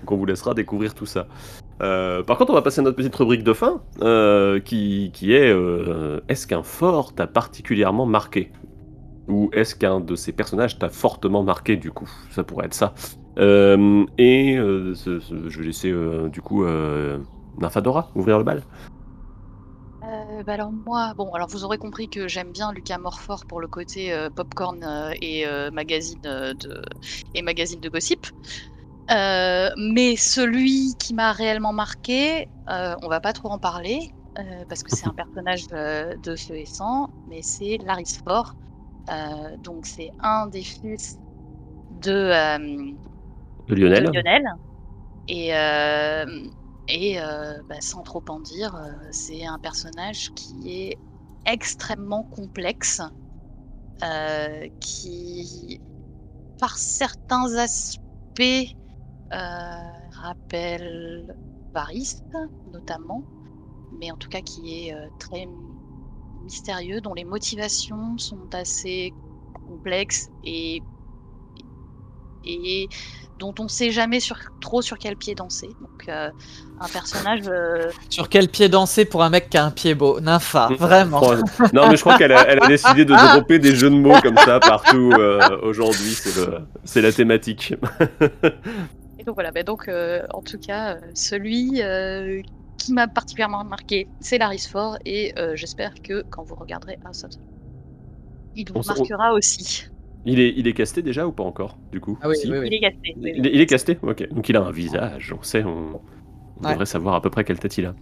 Donc 0.00 0.10
on 0.10 0.16
vous 0.16 0.26
laissera 0.26 0.54
découvrir 0.54 0.94
tout 0.94 1.06
ça. 1.06 1.28
Euh, 1.82 2.22
par 2.24 2.36
contre, 2.36 2.50
on 2.50 2.54
va 2.54 2.62
passer 2.62 2.80
à 2.80 2.82
notre 2.82 2.96
petite 2.96 3.14
rubrique 3.14 3.44
de 3.44 3.52
fin, 3.52 3.80
euh, 4.02 4.58
qui, 4.60 5.10
qui 5.14 5.32
est 5.34 5.50
euh, 5.52 6.20
est-ce 6.28 6.46
qu'un 6.48 6.62
fort 6.64 7.14
t'a 7.14 7.26
particulièrement 7.28 8.06
marqué? 8.06 8.50
Ou 9.28 9.50
est-ce 9.52 9.74
qu'un 9.74 10.00
de 10.00 10.16
ces 10.16 10.32
personnages 10.32 10.78
t'a 10.78 10.88
fortement 10.88 11.42
marqué, 11.44 11.76
du 11.76 11.92
coup? 11.92 12.10
Ça 12.30 12.44
pourrait 12.44 12.66
être 12.66 12.74
ça. 12.74 12.94
Euh, 13.38 14.04
et 14.18 14.56
euh, 14.58 14.94
ce- 14.94 15.20
ce- 15.20 15.48
je 15.48 15.58
vais 15.60 15.66
laisser, 15.66 15.90
euh, 15.90 16.28
du 16.28 16.42
coup, 16.42 16.64
Nymphadora 17.58 18.10
ouvrir 18.14 18.38
le 18.38 18.44
bal. 18.44 18.62
Bah 20.44 20.54
alors 20.54 20.72
moi, 20.72 21.14
bon, 21.16 21.30
alors 21.32 21.48
vous 21.48 21.62
aurez 21.64 21.78
compris 21.78 22.08
que 22.08 22.26
j'aime 22.26 22.50
bien 22.52 22.72
Lucas 22.72 22.98
Morfort 22.98 23.46
pour 23.46 23.60
le 23.60 23.68
côté 23.68 24.12
popcorn 24.34 25.12
et 25.20 25.44
magazine 25.72 26.18
de 26.22 26.82
et 27.34 27.42
magazine 27.42 27.80
de 27.80 27.88
gossip. 27.88 28.26
Mais 29.10 30.16
celui 30.16 30.96
qui 30.98 31.14
m'a 31.14 31.32
réellement 31.32 31.72
marqué, 31.72 32.48
on 32.68 33.08
va 33.08 33.20
pas 33.20 33.32
trop 33.32 33.50
en 33.50 33.58
parler 33.58 34.14
parce 34.68 34.82
que 34.82 34.90
c'est 34.92 35.06
un 35.06 35.12
personnage 35.14 35.66
de 35.68 36.36
Feu 36.36 36.56
et 36.58 36.66
Sang, 36.66 37.08
mais 37.26 37.42
c'est 37.42 37.78
Laris 37.78 38.18
Fort. 38.26 38.56
Euh, 39.10 39.56
donc 39.58 39.86
c'est 39.86 40.10
un 40.20 40.46
des 40.46 40.62
fils 40.62 41.18
de, 41.90 42.30
Lionel. 43.68 44.46
Et, 45.28 45.52
et 46.88 47.18
bah, 47.68 47.80
sans 47.80 48.02
trop 48.02 48.24
en 48.28 48.40
dire, 48.40 48.74
euh, 48.74 48.92
c'est 49.10 49.44
un 49.44 49.58
personnage 49.58 50.32
qui 50.34 50.72
est 50.72 50.98
extrêmement 51.44 52.24
complexe, 52.24 53.00
euh, 54.02 54.68
qui, 54.80 55.80
par 56.58 56.78
certains 56.78 57.54
aspects, 57.56 58.76
rappelle 59.30 61.34
Varys, 61.72 62.22
notamment, 62.66 63.24
mais 63.90 64.10
en 64.10 64.16
tout 64.16 64.28
cas 64.28 64.42
qui 64.42 64.88
est 64.88 64.94
euh, 64.94 65.08
très 65.18 65.46
mystérieux, 66.42 67.00
dont 67.00 67.14
les 67.14 67.24
motivations 67.24 68.18
sont 68.18 68.52
assez 68.52 69.12
complexes 69.68 70.28
et 70.44 70.82
et 72.44 72.88
dont 73.38 73.54
on 73.60 73.68
sait 73.68 73.90
jamais 73.92 74.18
sur, 74.20 74.36
trop 74.60 74.82
sur 74.82 74.98
quel 74.98 75.16
pied 75.16 75.34
danser. 75.34 75.68
Donc 75.80 76.08
euh, 76.08 76.28
un 76.80 76.88
personnage 76.92 77.42
euh, 77.46 77.90
Sur 78.08 78.28
quel 78.28 78.48
pied 78.48 78.68
danser 78.68 79.04
pour 79.04 79.22
un 79.22 79.30
mec 79.30 79.48
qui 79.48 79.58
a 79.58 79.64
un 79.64 79.70
pied 79.70 79.94
beau? 79.94 80.20
Nympha, 80.20 80.68
Mm. 80.70 80.74
vraiment. 80.74 81.22
Non, 81.72 81.88
mais 81.88 81.96
je 81.96 82.00
crois 82.00 82.18
qu'elle 82.18 82.32
a, 82.32 82.42
elle 82.48 82.62
a 82.62 82.66
décidé 82.66 83.04
de 83.04 83.14
dropper 83.32 83.58
des 83.58 83.74
jeux 83.76 83.90
de 83.90 83.94
mots 83.96 84.20
comme 84.22 84.36
ça 84.38 84.58
partout 84.60 85.12
euh, 85.18 85.38
aujourd'hui. 85.62 86.16
C'est 86.84 87.00
la 87.00 87.12
thématique. 87.12 87.74
et 89.18 89.24
donc 89.24 89.34
voilà. 89.36 89.52
bah 89.52 89.62
donc 89.62 89.86
euh, 89.88 90.22
en 90.34 90.42
tout 90.42 90.58
cas 90.58 90.98
celui 91.14 91.80
euh, 91.82 92.42
qui 92.84 92.92
m'a 92.92 93.08
particulièrement 93.08 93.64
marqué, 93.64 94.08
c'est 94.20 94.38
Laris 94.38 94.66
Ford 94.70 94.98
et 95.04 95.32
euh, 95.38 95.56
j'espère 95.56 95.94
que 96.02 96.24
quand 96.30 96.42
vous 96.44 96.54
regarderez 96.54 96.98
House 97.04 97.24
of 97.24 97.30
the- 97.30 97.38
il 98.54 98.70
vous 98.70 98.78
on- 98.80 98.86
marquera 98.86 99.32
aussi. 99.32 99.84
Il 100.24 100.38
est, 100.38 100.54
il 100.56 100.68
est 100.68 100.74
casté 100.74 101.02
déjà 101.02 101.26
ou 101.26 101.32
pas 101.32 101.42
encore, 101.42 101.78
du 101.90 102.00
coup? 102.00 102.16
Ah 102.22 102.28
oui, 102.28 102.36
Si 102.36 102.50
oui, 102.50 102.58
oui. 102.58 102.68
Il 102.70 102.74
est 102.84 102.96
oui, 103.04 103.12
oui. 103.16 103.32
Il, 103.36 103.46
est- 103.46 103.50
il 103.54 103.60
est 103.60 103.66
casté? 103.66 103.98
Ok. 104.02 104.28
Donc 104.30 104.48
il 104.48 104.56
a 104.56 104.60
un 104.62 104.70
visage, 104.70 105.34
on 105.36 105.42
sait, 105.42 105.64
on, 105.64 106.00
on 106.60 106.64
Ouais. 106.64 106.72
devrait 106.72 106.86
savoir 106.86 107.14
à 107.16 107.20
peu 107.22 107.30
près 107.30 107.44
quelle 107.44 107.58
tête 107.58 107.76
il 107.78 107.86
a. 107.86 107.94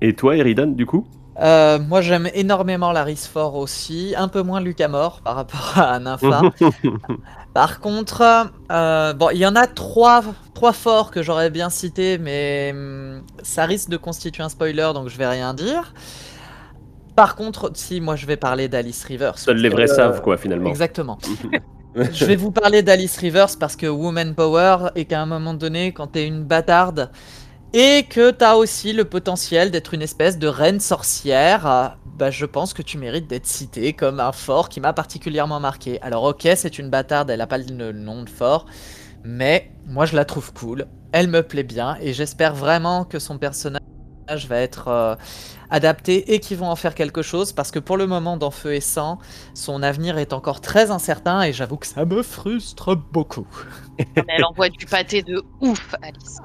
Et 0.00 0.14
toi, 0.14 0.36
Eridan, 0.36 0.68
du 0.74 0.86
coup? 0.86 1.06
Euh, 1.40 1.78
moi, 1.78 2.00
j'aime 2.00 2.28
énormément 2.34 2.90
Laris 2.90 3.28
Fort 3.32 3.54
aussi, 3.54 4.14
un 4.16 4.26
peu 4.28 4.42
moins 4.42 4.60
Lucamore 4.60 5.20
par 5.22 5.36
rapport 5.36 5.78
à 5.78 5.98
Nympha. 6.00 6.42
Par 7.58 7.80
contre, 7.80 8.22
euh, 8.70 9.12
bon, 9.14 9.30
il 9.30 9.38
y 9.38 9.44
en 9.44 9.56
a 9.56 9.66
trois, 9.66 10.22
trois 10.54 10.72
forts 10.72 11.10
que 11.10 11.24
j'aurais 11.24 11.50
bien 11.50 11.70
cités, 11.70 12.16
mais 12.16 12.70
hum, 12.72 13.22
ça 13.42 13.64
risque 13.64 13.88
de 13.88 13.96
constituer 13.96 14.44
un 14.44 14.48
spoiler, 14.48 14.92
donc 14.94 15.08
je 15.08 15.18
vais 15.18 15.26
rien 15.26 15.54
dire. 15.54 15.92
Par 17.16 17.34
contre, 17.34 17.72
si 17.74 18.00
moi 18.00 18.14
je 18.14 18.26
vais 18.26 18.36
parler 18.36 18.68
d'Alice 18.68 19.02
Rivers. 19.02 19.36
Seuls 19.40 19.56
les 19.56 19.70
vrais 19.70 19.86
que- 19.86 19.92
savent, 19.92 20.22
quoi, 20.22 20.36
finalement. 20.36 20.70
Exactement. 20.70 21.18
je 22.12 22.24
vais 22.24 22.36
vous 22.36 22.52
parler 22.52 22.82
d'Alice 22.84 23.16
Rivers 23.16 23.58
parce 23.58 23.74
que 23.74 23.88
Woman 23.88 24.36
Power 24.36 24.90
et 24.94 25.04
qu'à 25.04 25.20
un 25.20 25.26
moment 25.26 25.54
donné, 25.54 25.90
quand 25.90 26.06
t'es 26.06 26.28
une 26.28 26.44
bâtarde 26.44 27.10
et 27.72 28.06
que 28.08 28.30
t'as 28.30 28.54
aussi 28.54 28.92
le 28.92 29.04
potentiel 29.04 29.70
d'être 29.70 29.92
une 29.94 30.02
espèce 30.02 30.38
de 30.38 30.48
reine 30.48 30.80
sorcière, 30.80 31.66
euh, 31.66 31.88
bah 32.16 32.30
je 32.30 32.46
pense 32.46 32.72
que 32.72 32.82
tu 32.82 32.98
mérites 32.98 33.26
d'être 33.26 33.46
cité 33.46 33.92
comme 33.92 34.20
un 34.20 34.32
fort 34.32 34.68
qui 34.68 34.80
m'a 34.80 34.92
particulièrement 34.92 35.60
marqué. 35.60 36.00
Alors 36.02 36.24
ok, 36.24 36.48
c'est 36.56 36.78
une 36.78 36.88
bâtarde, 36.90 37.30
elle 37.30 37.40
a 37.40 37.46
pas 37.46 37.58
le 37.58 37.92
nom 37.92 38.22
de 38.22 38.30
fort, 38.30 38.66
mais 39.22 39.70
moi 39.86 40.06
je 40.06 40.16
la 40.16 40.24
trouve 40.24 40.52
cool, 40.54 40.86
elle 41.12 41.28
me 41.28 41.42
plaît 41.42 41.62
bien 41.62 41.96
et 42.00 42.12
j'espère 42.14 42.54
vraiment 42.54 43.04
que 43.04 43.18
son 43.18 43.38
personnage 43.38 43.82
va 44.48 44.60
être 44.60 44.88
euh, 44.88 45.14
adapté 45.70 46.34
et 46.34 46.40
qu'ils 46.40 46.58
vont 46.58 46.68
en 46.68 46.76
faire 46.76 46.94
quelque 46.94 47.22
chose 47.22 47.52
parce 47.52 47.70
que 47.70 47.78
pour 47.78 47.96
le 47.96 48.06
moment 48.06 48.36
dans 48.36 48.50
Feu 48.50 48.74
et 48.74 48.80
Sang, 48.80 49.18
son 49.54 49.82
avenir 49.82 50.18
est 50.18 50.32
encore 50.32 50.60
très 50.60 50.90
incertain 50.90 51.42
et 51.42 51.52
j'avoue 51.52 51.76
que 51.76 51.86
ça 51.86 52.04
me 52.04 52.22
frustre 52.22 52.96
beaucoup. 52.96 53.46
Elle 54.28 54.44
envoie 54.44 54.68
du 54.68 54.86
pâté 54.86 55.22
de 55.22 55.42
ouf, 55.60 55.94
Alice. 56.02 56.38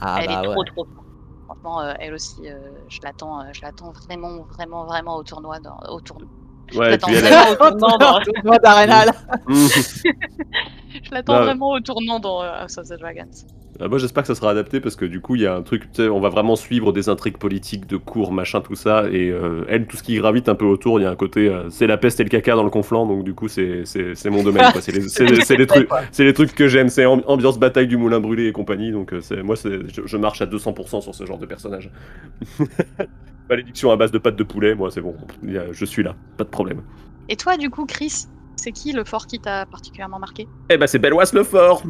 Ah 0.00 0.18
elle 0.22 0.26
bah 0.28 0.32
est 0.44 0.46
ouais. 0.48 0.54
trop 0.54 0.64
trop. 0.64 0.84
forte. 0.94 1.06
Franchement, 1.46 1.80
euh, 1.82 1.94
elle 1.98 2.14
aussi, 2.14 2.48
euh, 2.48 2.58
je 2.88 2.98
l'attends, 3.02 3.40
euh, 3.40 3.50
je 3.52 3.60
l'attends 3.62 3.92
vraiment, 3.92 4.42
vraiment, 4.44 4.84
vraiment 4.86 5.16
au 5.16 5.22
tournoi, 5.24 5.58
dans, 5.60 5.78
au 5.88 6.00
tournoi. 6.00 6.28
Ouais, 6.74 6.98
puis 6.98 7.14
elle 7.14 7.22
vraiment 7.24 7.42
a- 7.42 7.50
au 7.50 7.56
tournant 7.56 7.98
dans, 7.98 8.20
Tournoi 8.20 8.58
d'Arenal. 8.60 9.10
je 9.48 11.10
l'attends 11.12 11.38
Ouais. 11.38 11.42
vraiment 11.42 11.70
au 11.70 11.80
tournant 11.80 12.20
dans 12.20 12.40
House 12.42 12.78
of 12.78 12.88
the 12.88 12.98
Dragons. 12.98 13.30
Ah, 13.82 13.88
moi, 13.88 13.96
j'espère 13.96 14.24
que 14.24 14.26
ça 14.26 14.34
sera 14.34 14.50
adapté 14.50 14.78
parce 14.78 14.94
que 14.94 15.06
du 15.06 15.20
coup, 15.22 15.36
il 15.36 15.42
y 15.42 15.46
a 15.46 15.54
un 15.54 15.62
truc, 15.62 15.84
on 15.98 16.20
va 16.20 16.28
vraiment 16.28 16.54
suivre 16.54 16.92
des 16.92 17.08
intrigues 17.08 17.38
politiques, 17.38 17.86
de 17.86 17.96
cours, 17.96 18.30
machin, 18.30 18.60
tout 18.60 18.74
ça. 18.74 19.04
Et 19.10 19.30
euh, 19.30 19.64
elle, 19.68 19.86
tout 19.86 19.96
ce 19.96 20.02
qui 20.02 20.16
gravite 20.16 20.50
un 20.50 20.54
peu 20.54 20.66
autour, 20.66 21.00
il 21.00 21.04
y 21.04 21.06
a 21.06 21.10
un 21.10 21.16
côté, 21.16 21.48
euh, 21.48 21.70
c'est 21.70 21.86
la 21.86 21.96
peste 21.96 22.20
et 22.20 22.24
le 22.24 22.28
caca 22.28 22.54
dans 22.56 22.62
le 22.62 22.68
conflant. 22.70 23.06
Donc 23.06 23.24
du 23.24 23.32
coup, 23.32 23.48
c'est 23.48 23.84
mon 24.26 24.42
domaine. 24.42 24.70
C'est 24.80 24.92
les, 24.92 25.56
les 25.56 25.66
trucs, 25.66 25.88
c'est 26.12 26.24
les 26.24 26.34
trucs 26.34 26.54
que 26.54 26.68
j'aime. 26.68 26.90
C'est 26.90 27.04
amb- 27.04 27.24
ambiance 27.26 27.58
bataille 27.58 27.88
du 27.88 27.96
moulin 27.96 28.20
brûlé 28.20 28.48
et 28.48 28.52
compagnie. 28.52 28.92
Donc 28.92 29.14
euh, 29.14 29.20
moi, 29.42 29.54
je, 29.56 30.02
je 30.04 30.16
marche 30.18 30.42
à 30.42 30.46
200% 30.46 31.00
sur 31.00 31.14
ce 31.14 31.24
genre 31.24 31.38
de 31.38 31.46
personnage. 31.46 31.90
Malédiction 33.48 33.90
à 33.90 33.96
base 33.96 34.12
de 34.12 34.18
pâtes 34.18 34.36
de 34.36 34.44
poulet, 34.44 34.74
moi, 34.74 34.90
c'est 34.90 35.00
bon. 35.00 35.14
Je 35.42 35.84
suis 35.84 36.02
là, 36.02 36.14
pas 36.36 36.44
de 36.44 36.50
problème. 36.50 36.82
Et 37.28 37.36
toi, 37.36 37.56
du 37.56 37.70
coup, 37.70 37.86
Chris, 37.86 38.26
c'est 38.56 38.72
qui 38.72 38.92
le 38.92 39.04
fort 39.04 39.26
qui 39.26 39.40
t'a 39.40 39.64
particulièrement 39.66 40.18
marqué? 40.18 40.46
Eh 40.68 40.76
ben, 40.76 40.86
c'est 40.86 40.98
Belwas 40.98 41.30
le 41.32 41.44
fort. 41.44 41.82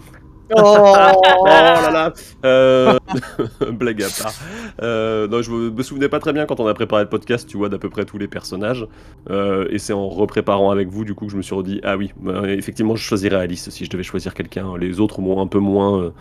Oh, 0.57 0.93
Oh 1.39 1.47
là 1.47 1.91
là 1.91 2.13
euh... 2.45 2.99
Blague 3.73 4.03
à 4.03 4.09
part. 4.23 4.35
Euh, 4.83 5.29
non, 5.29 5.43
je 5.43 5.51
me 5.51 5.83
souvenais 5.83 6.09
pas 6.09 6.19
très 6.19 6.33
bien 6.33 6.47
quand 6.47 6.61
on 6.61 6.67
a 6.67 6.75
préparé 6.75 7.05
le 7.05 7.09
podcast, 7.09 7.49
tu 7.49 7.57
vois, 7.57 7.69
d'à 7.69 7.79
peu 7.79 7.91
près 7.91 8.05
tous 8.05 8.19
les 8.19 8.29
personnages. 8.29 8.87
Euh, 9.31 9.67
et 9.71 9.79
c'est 9.79 9.93
en 9.93 10.09
repréparant 10.09 10.71
avec 10.71 10.89
vous, 10.89 11.05
du 11.05 11.15
coup, 11.15 11.27
que 11.27 11.33
je 11.33 11.37
me 11.37 11.43
suis 11.43 11.55
redit, 11.55 11.81
ah 11.85 11.97
oui, 11.97 12.13
effectivement, 12.47 12.97
je 12.97 13.03
choisirais 13.03 13.37
Alice 13.37 13.71
si 13.71 13.85
je 13.85 13.91
devais 13.91 14.03
choisir 14.03 14.35
quelqu'un. 14.35 14.77
Les 14.79 15.01
autres 15.01 15.21
m'ont 15.21 15.41
un 15.41 15.47
peu 15.47 15.59
moins... 15.59 16.13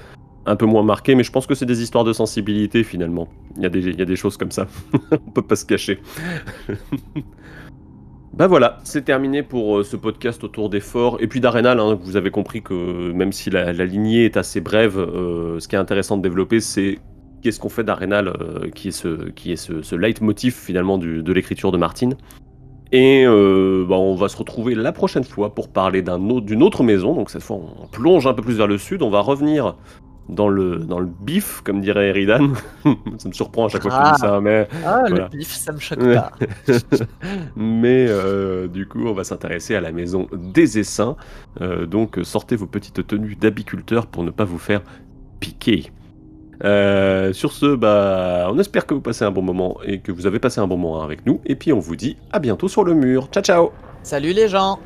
un 0.46 0.56
peu 0.56 0.66
moins 0.66 0.84
marqué, 0.84 1.16
mais 1.16 1.24
je 1.24 1.32
pense 1.32 1.48
que 1.48 1.56
c'est 1.56 1.66
des 1.66 1.82
histoires 1.82 2.04
de 2.04 2.14
sensibilité 2.14 2.84
finalement. 2.84 3.28
Il 3.58 3.64
y 3.64 3.66
a 3.66 3.70
des, 3.70 3.92
y 3.92 4.02
a 4.02 4.06
des 4.06 4.16
choses 4.16 4.38
comme 4.38 4.52
ça. 4.52 4.68
on 5.12 5.32
peut 5.32 5.42
pas 5.42 5.56
se 5.56 5.66
cacher. 5.66 6.00
Bah 8.34 8.46
voilà, 8.48 8.78
c'est 8.84 9.04
terminé 9.04 9.42
pour 9.42 9.80
euh, 9.80 9.84
ce 9.84 9.96
podcast 9.96 10.44
autour 10.44 10.70
des 10.70 10.80
forts 10.80 11.18
et 11.20 11.28
puis 11.28 11.42
d'Arenal. 11.42 11.80
Hein, 11.80 12.00
vous 12.02 12.16
avez 12.16 12.30
compris 12.30 12.62
que 12.62 13.12
même 13.12 13.32
si 13.32 13.50
la, 13.50 13.74
lignée 13.74 14.26
est 14.26 14.38
assez 14.38 14.62
brève, 14.62 15.00
euh, 15.00 15.60
ce 15.60 15.68
qui 15.68 15.76
est 15.76 15.80
intéressant 15.80 16.16
de 16.16 16.22
développer, 16.22 16.60
c'est 16.60 17.00
qu'est-ce 17.42 17.60
qu'on 17.60 17.70
fait 17.70 17.84
d'Arenal, 17.84 18.28
euh, 18.28 18.70
qui 18.70 18.90
est 18.90 18.92
ce, 18.92 19.30
qui 19.32 19.52
est 19.52 19.56
ce, 19.56 19.96
leitmotiv 19.96 20.54
finalement 20.54 20.98
de 21.00 21.34
l'écriture 21.34 21.72
de 21.72 21.78
Martine. 21.78 22.16
Et 22.92 23.26
bah, 23.26 23.98
on 23.98 24.16
va 24.16 24.30
se 24.30 24.38
retrouver 24.38 24.74
la 24.74 24.92
prochaine 24.92 25.24
fois 25.24 25.54
pour 25.54 25.70
parler 25.70 26.02
d'une 26.02 26.64
autre 26.64 26.84
maison. 26.84 27.14
Donc 27.14 27.30
cette 27.30 27.44
fois, 27.44 27.58
on 27.58 27.88
plonge 27.88 28.26
un 28.26 28.34
peu 28.34 28.42
plus 28.42 28.58
vers 28.58 28.66
le 28.66 28.80
sud. 28.80 29.04
On 29.04 29.12
va 29.12 29.20
revenir 29.20 29.76
dans 30.30 30.48
le, 30.48 30.78
dans 30.78 31.00
le 31.00 31.08
bif, 31.22 31.62
comme 31.64 31.82
dirait 31.82 32.10
Eridan. 32.10 32.54
ça 33.18 33.28
me 33.28 33.34
surprend 33.34 33.66
à 33.66 33.70
chaque 33.70 33.82
fois 33.82 33.92
que 33.92 34.08
je 34.08 34.14
dis 34.14 34.20
ça, 34.20 34.40
mais 34.40 34.68
Ah, 34.86 35.04
Voilà. 35.08 35.30
le 35.32 35.38
bif, 35.38 35.50
ça 35.50 35.72
me 35.72 35.80
choque 35.80 36.00
pas. 36.00 36.32
Mais 37.56 38.06
euh, 38.08 38.68
du 38.68 38.88
coup, 38.88 39.06
on 39.08 39.14
va 39.14 39.24
s'intéresser 39.24 39.76
à 39.76 39.82
la 39.82 39.92
maison 39.92 40.28
des 40.34 40.80
essaims. 40.80 41.16
Euh, 41.62 41.86
donc, 41.86 42.20
sortez 42.24 42.56
vos 42.56 42.68
petites 42.68 43.06
tenues 43.08 43.36
d'apiculteur 43.36 44.08
pour 44.08 44.24
ne 44.24 44.32
pas 44.32 44.46
vous 44.46 44.60
faire 44.60 44.82
piquer. 45.40 45.92
Euh, 46.64 47.32
sur 47.34 47.54
ce, 47.54 47.76
bah, 47.76 48.48
on 48.52 48.60
espère 48.60 48.86
que 48.86 48.94
vous 48.94 49.02
passez 49.02 49.24
un 49.24 49.32
bon 49.32 49.42
moment 49.42 49.78
et 49.86 50.00
que 50.00 50.12
vous 50.12 50.28
avez 50.28 50.40
passé 50.40 50.60
un 50.60 50.68
bon 50.68 50.78
moment 50.78 51.02
avec 51.04 51.26
nous. 51.26 51.40
Et 51.46 51.56
puis, 51.56 51.72
on 51.74 51.80
vous 51.80 51.96
dit 51.96 52.18
à 52.32 52.40
bientôt 52.40 52.68
sur 52.68 52.84
le 52.84 52.94
mur. 52.94 53.28
Ciao, 53.32 53.44
ciao 53.44 53.72
Salut 54.04 54.34
les 54.34 54.48
gens 54.48 54.80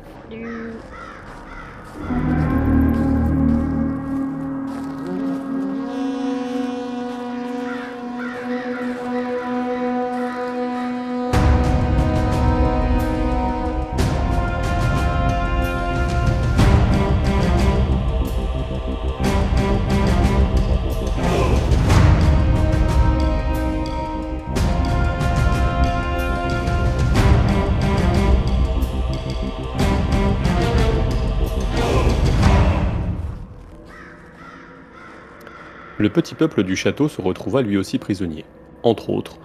Le 36.04 36.10
petit 36.10 36.34
peuple 36.34 36.64
du 36.64 36.76
château 36.76 37.08
se 37.08 37.22
retrouva 37.22 37.62
lui 37.62 37.78
aussi 37.78 37.96
prisonnier. 37.96 38.44
Entre 38.82 39.08
autres, 39.08 39.38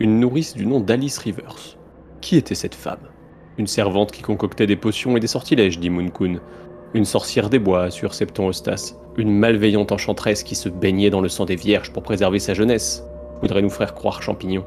une 0.00 0.18
nourrice 0.18 0.56
du 0.56 0.64
nom 0.64 0.80
d'Alice 0.80 1.18
Rivers. 1.18 1.76
Qui 2.22 2.38
était 2.38 2.54
cette 2.54 2.74
femme? 2.74 3.10
Une 3.58 3.66
servante 3.66 4.12
qui 4.12 4.22
concoctait 4.22 4.66
des 4.66 4.76
potions 4.76 5.18
et 5.18 5.20
des 5.20 5.26
sortilèges, 5.26 5.78
dit 5.78 5.90
Moon-kun. 5.90 6.40
Une 6.94 7.04
sorcière 7.04 7.50
des 7.50 7.58
bois, 7.58 7.82
assure 7.82 8.14
Septon 8.14 8.48
Eustas. 8.48 8.94
Une 9.18 9.30
malveillante 9.30 9.92
enchanteresse 9.92 10.42
qui 10.42 10.54
se 10.54 10.70
baignait 10.70 11.10
dans 11.10 11.20
le 11.20 11.28
sang 11.28 11.44
des 11.44 11.54
vierges 11.54 11.92
pour 11.92 12.02
préserver 12.02 12.38
sa 12.38 12.54
jeunesse. 12.54 13.04
Voudrait 13.42 13.60
nous 13.60 13.68
faire 13.68 13.92
croire 13.92 14.22
Champignon. 14.22 14.64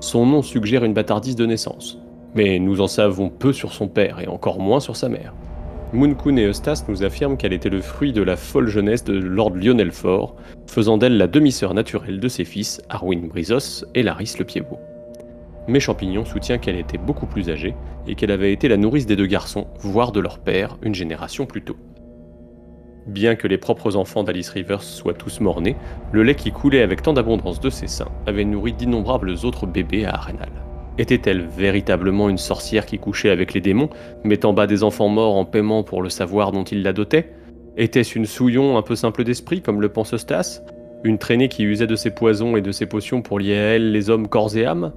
Son 0.00 0.26
nom 0.26 0.42
suggère 0.42 0.84
une 0.84 0.92
bâtardise 0.92 1.34
de 1.36 1.46
naissance. 1.46 1.96
Mais 2.34 2.58
nous 2.58 2.82
en 2.82 2.88
savons 2.88 3.30
peu 3.30 3.54
sur 3.54 3.72
son 3.72 3.88
père 3.88 4.20
et 4.20 4.28
encore 4.28 4.60
moins 4.60 4.80
sur 4.80 4.96
sa 4.96 5.08
mère. 5.08 5.32
Moon-kun 5.94 6.36
et 6.38 6.48
Eustas 6.48 6.84
nous 6.88 7.04
affirment 7.04 7.36
qu'elle 7.36 7.52
était 7.52 7.68
le 7.68 7.80
fruit 7.80 8.12
de 8.12 8.20
la 8.20 8.34
folle 8.34 8.66
jeunesse 8.66 9.04
de 9.04 9.14
Lord 9.14 9.50
Lionel 9.50 9.92
Fort, 9.92 10.34
faisant 10.66 10.98
d'elle 10.98 11.16
la 11.16 11.28
demi-sœur 11.28 11.72
naturelle 11.72 12.18
de 12.18 12.26
ses 12.26 12.44
fils, 12.44 12.82
Arwin 12.88 13.28
Brizos 13.28 13.84
et 13.94 14.02
Laris 14.02 14.34
le 14.40 14.44
Pied-Beau. 14.44 14.80
Mais 15.68 15.78
Champignon 15.78 16.24
soutient 16.24 16.58
qu'elle 16.58 16.76
était 16.76 16.98
beaucoup 16.98 17.26
plus 17.26 17.48
âgée 17.48 17.76
et 18.08 18.16
qu'elle 18.16 18.32
avait 18.32 18.52
été 18.52 18.66
la 18.66 18.76
nourrice 18.76 19.06
des 19.06 19.14
deux 19.14 19.26
garçons, 19.26 19.68
voire 19.78 20.10
de 20.10 20.18
leur 20.18 20.40
père, 20.40 20.78
une 20.82 20.96
génération 20.96 21.46
plus 21.46 21.62
tôt. 21.62 21.76
Bien 23.06 23.36
que 23.36 23.46
les 23.46 23.58
propres 23.58 23.94
enfants 23.94 24.24
d'Alice 24.24 24.50
Rivers 24.50 24.82
soient 24.82 25.14
tous 25.14 25.40
morts-nés, 25.40 25.76
le 26.10 26.24
lait 26.24 26.34
qui 26.34 26.50
coulait 26.50 26.82
avec 26.82 27.02
tant 27.02 27.12
d'abondance 27.12 27.60
de 27.60 27.70
ses 27.70 27.86
seins 27.86 28.10
avait 28.26 28.44
nourri 28.44 28.72
d'innombrables 28.72 29.30
autres 29.44 29.66
bébés 29.66 30.06
à 30.06 30.14
Arenal. 30.14 30.63
Était-elle 30.96 31.42
véritablement 31.42 32.28
une 32.28 32.38
sorcière 32.38 32.86
qui 32.86 32.98
couchait 32.98 33.30
avec 33.30 33.52
les 33.52 33.60
démons, 33.60 33.90
mettant 34.22 34.52
bas 34.52 34.68
des 34.68 34.84
enfants 34.84 35.08
morts 35.08 35.36
en 35.36 35.44
paiement 35.44 35.82
pour 35.82 36.02
le 36.02 36.08
savoir 36.08 36.52
dont 36.52 36.62
ils 36.62 36.84
la 36.84 36.92
dotaient? 36.92 37.32
Était-ce 37.76 38.16
une 38.16 38.26
souillon 38.26 38.78
un 38.78 38.82
peu 38.82 38.94
simple 38.94 39.24
d'esprit, 39.24 39.60
comme 39.60 39.80
le 39.80 39.88
pense 39.88 40.16
Stas 40.16 40.62
Une 41.02 41.18
traînée 41.18 41.48
qui 41.48 41.64
usait 41.64 41.88
de 41.88 41.96
ses 41.96 42.10
poisons 42.10 42.56
et 42.56 42.60
de 42.60 42.70
ses 42.70 42.86
potions 42.86 43.22
pour 43.22 43.40
lier 43.40 43.56
à 43.56 43.74
elle 43.74 43.90
les 43.90 44.08
hommes 44.08 44.28
corps 44.28 44.56
et 44.56 44.64
âme? 44.64 44.92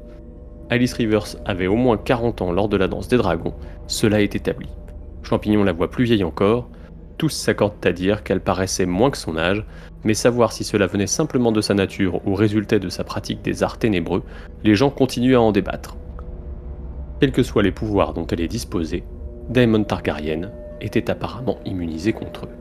Alice 0.70 0.94
Rivers 0.94 1.36
avait 1.46 1.66
au 1.66 1.76
moins 1.76 1.98
40 1.98 2.44
ans 2.44 2.52
lors 2.52 2.70
de 2.70 2.78
la 2.78 2.88
danse 2.88 3.08
des 3.08 3.18
dragons, 3.18 3.56
cela 3.88 4.22
est 4.22 4.36
établi. 4.36 4.68
Champignon 5.24 5.64
la 5.64 5.72
voit 5.72 5.90
plus 5.90 6.04
vieille 6.04 6.24
encore, 6.24 6.70
tous 7.18 7.30
s'accordent 7.30 7.86
à 7.86 7.92
dire 7.92 8.24
qu'elle 8.24 8.42
paraissait 8.42 8.86
moins 8.86 9.10
que 9.10 9.18
son 9.18 9.38
âge, 9.38 9.66
mais 10.04 10.14
savoir 10.14 10.52
si 10.52 10.64
cela 10.64 10.88
venait 10.88 11.08
simplement 11.08 11.52
de 11.52 11.62
sa 11.62 11.74
nature 11.74 12.26
ou 12.28 12.36
résultait 12.36 12.80
de 12.80 12.90
sa 12.90 13.04
pratique 13.04 13.42
des 13.42 13.64
arts 13.64 13.80
ténébreux, 13.80 14.24
les 14.64 14.76
gens 14.76 14.90
continuent 14.90 15.36
à 15.36 15.42
en 15.42 15.52
débattre. 15.52 15.98
Quels 17.20 17.32
que 17.32 17.44
soient 17.44 17.64
les 17.64 17.72
pouvoirs 17.72 18.14
dont 18.14 18.28
elle 18.28 18.42
est 18.42 18.48
disposée, 18.48 19.04
Daemon 19.50 19.84
Targaryen 19.84 20.52
était 20.82 21.10
apparemment 21.10 21.58
immunisé 21.66 22.14
contre 22.14 22.46
eux. 22.46 22.57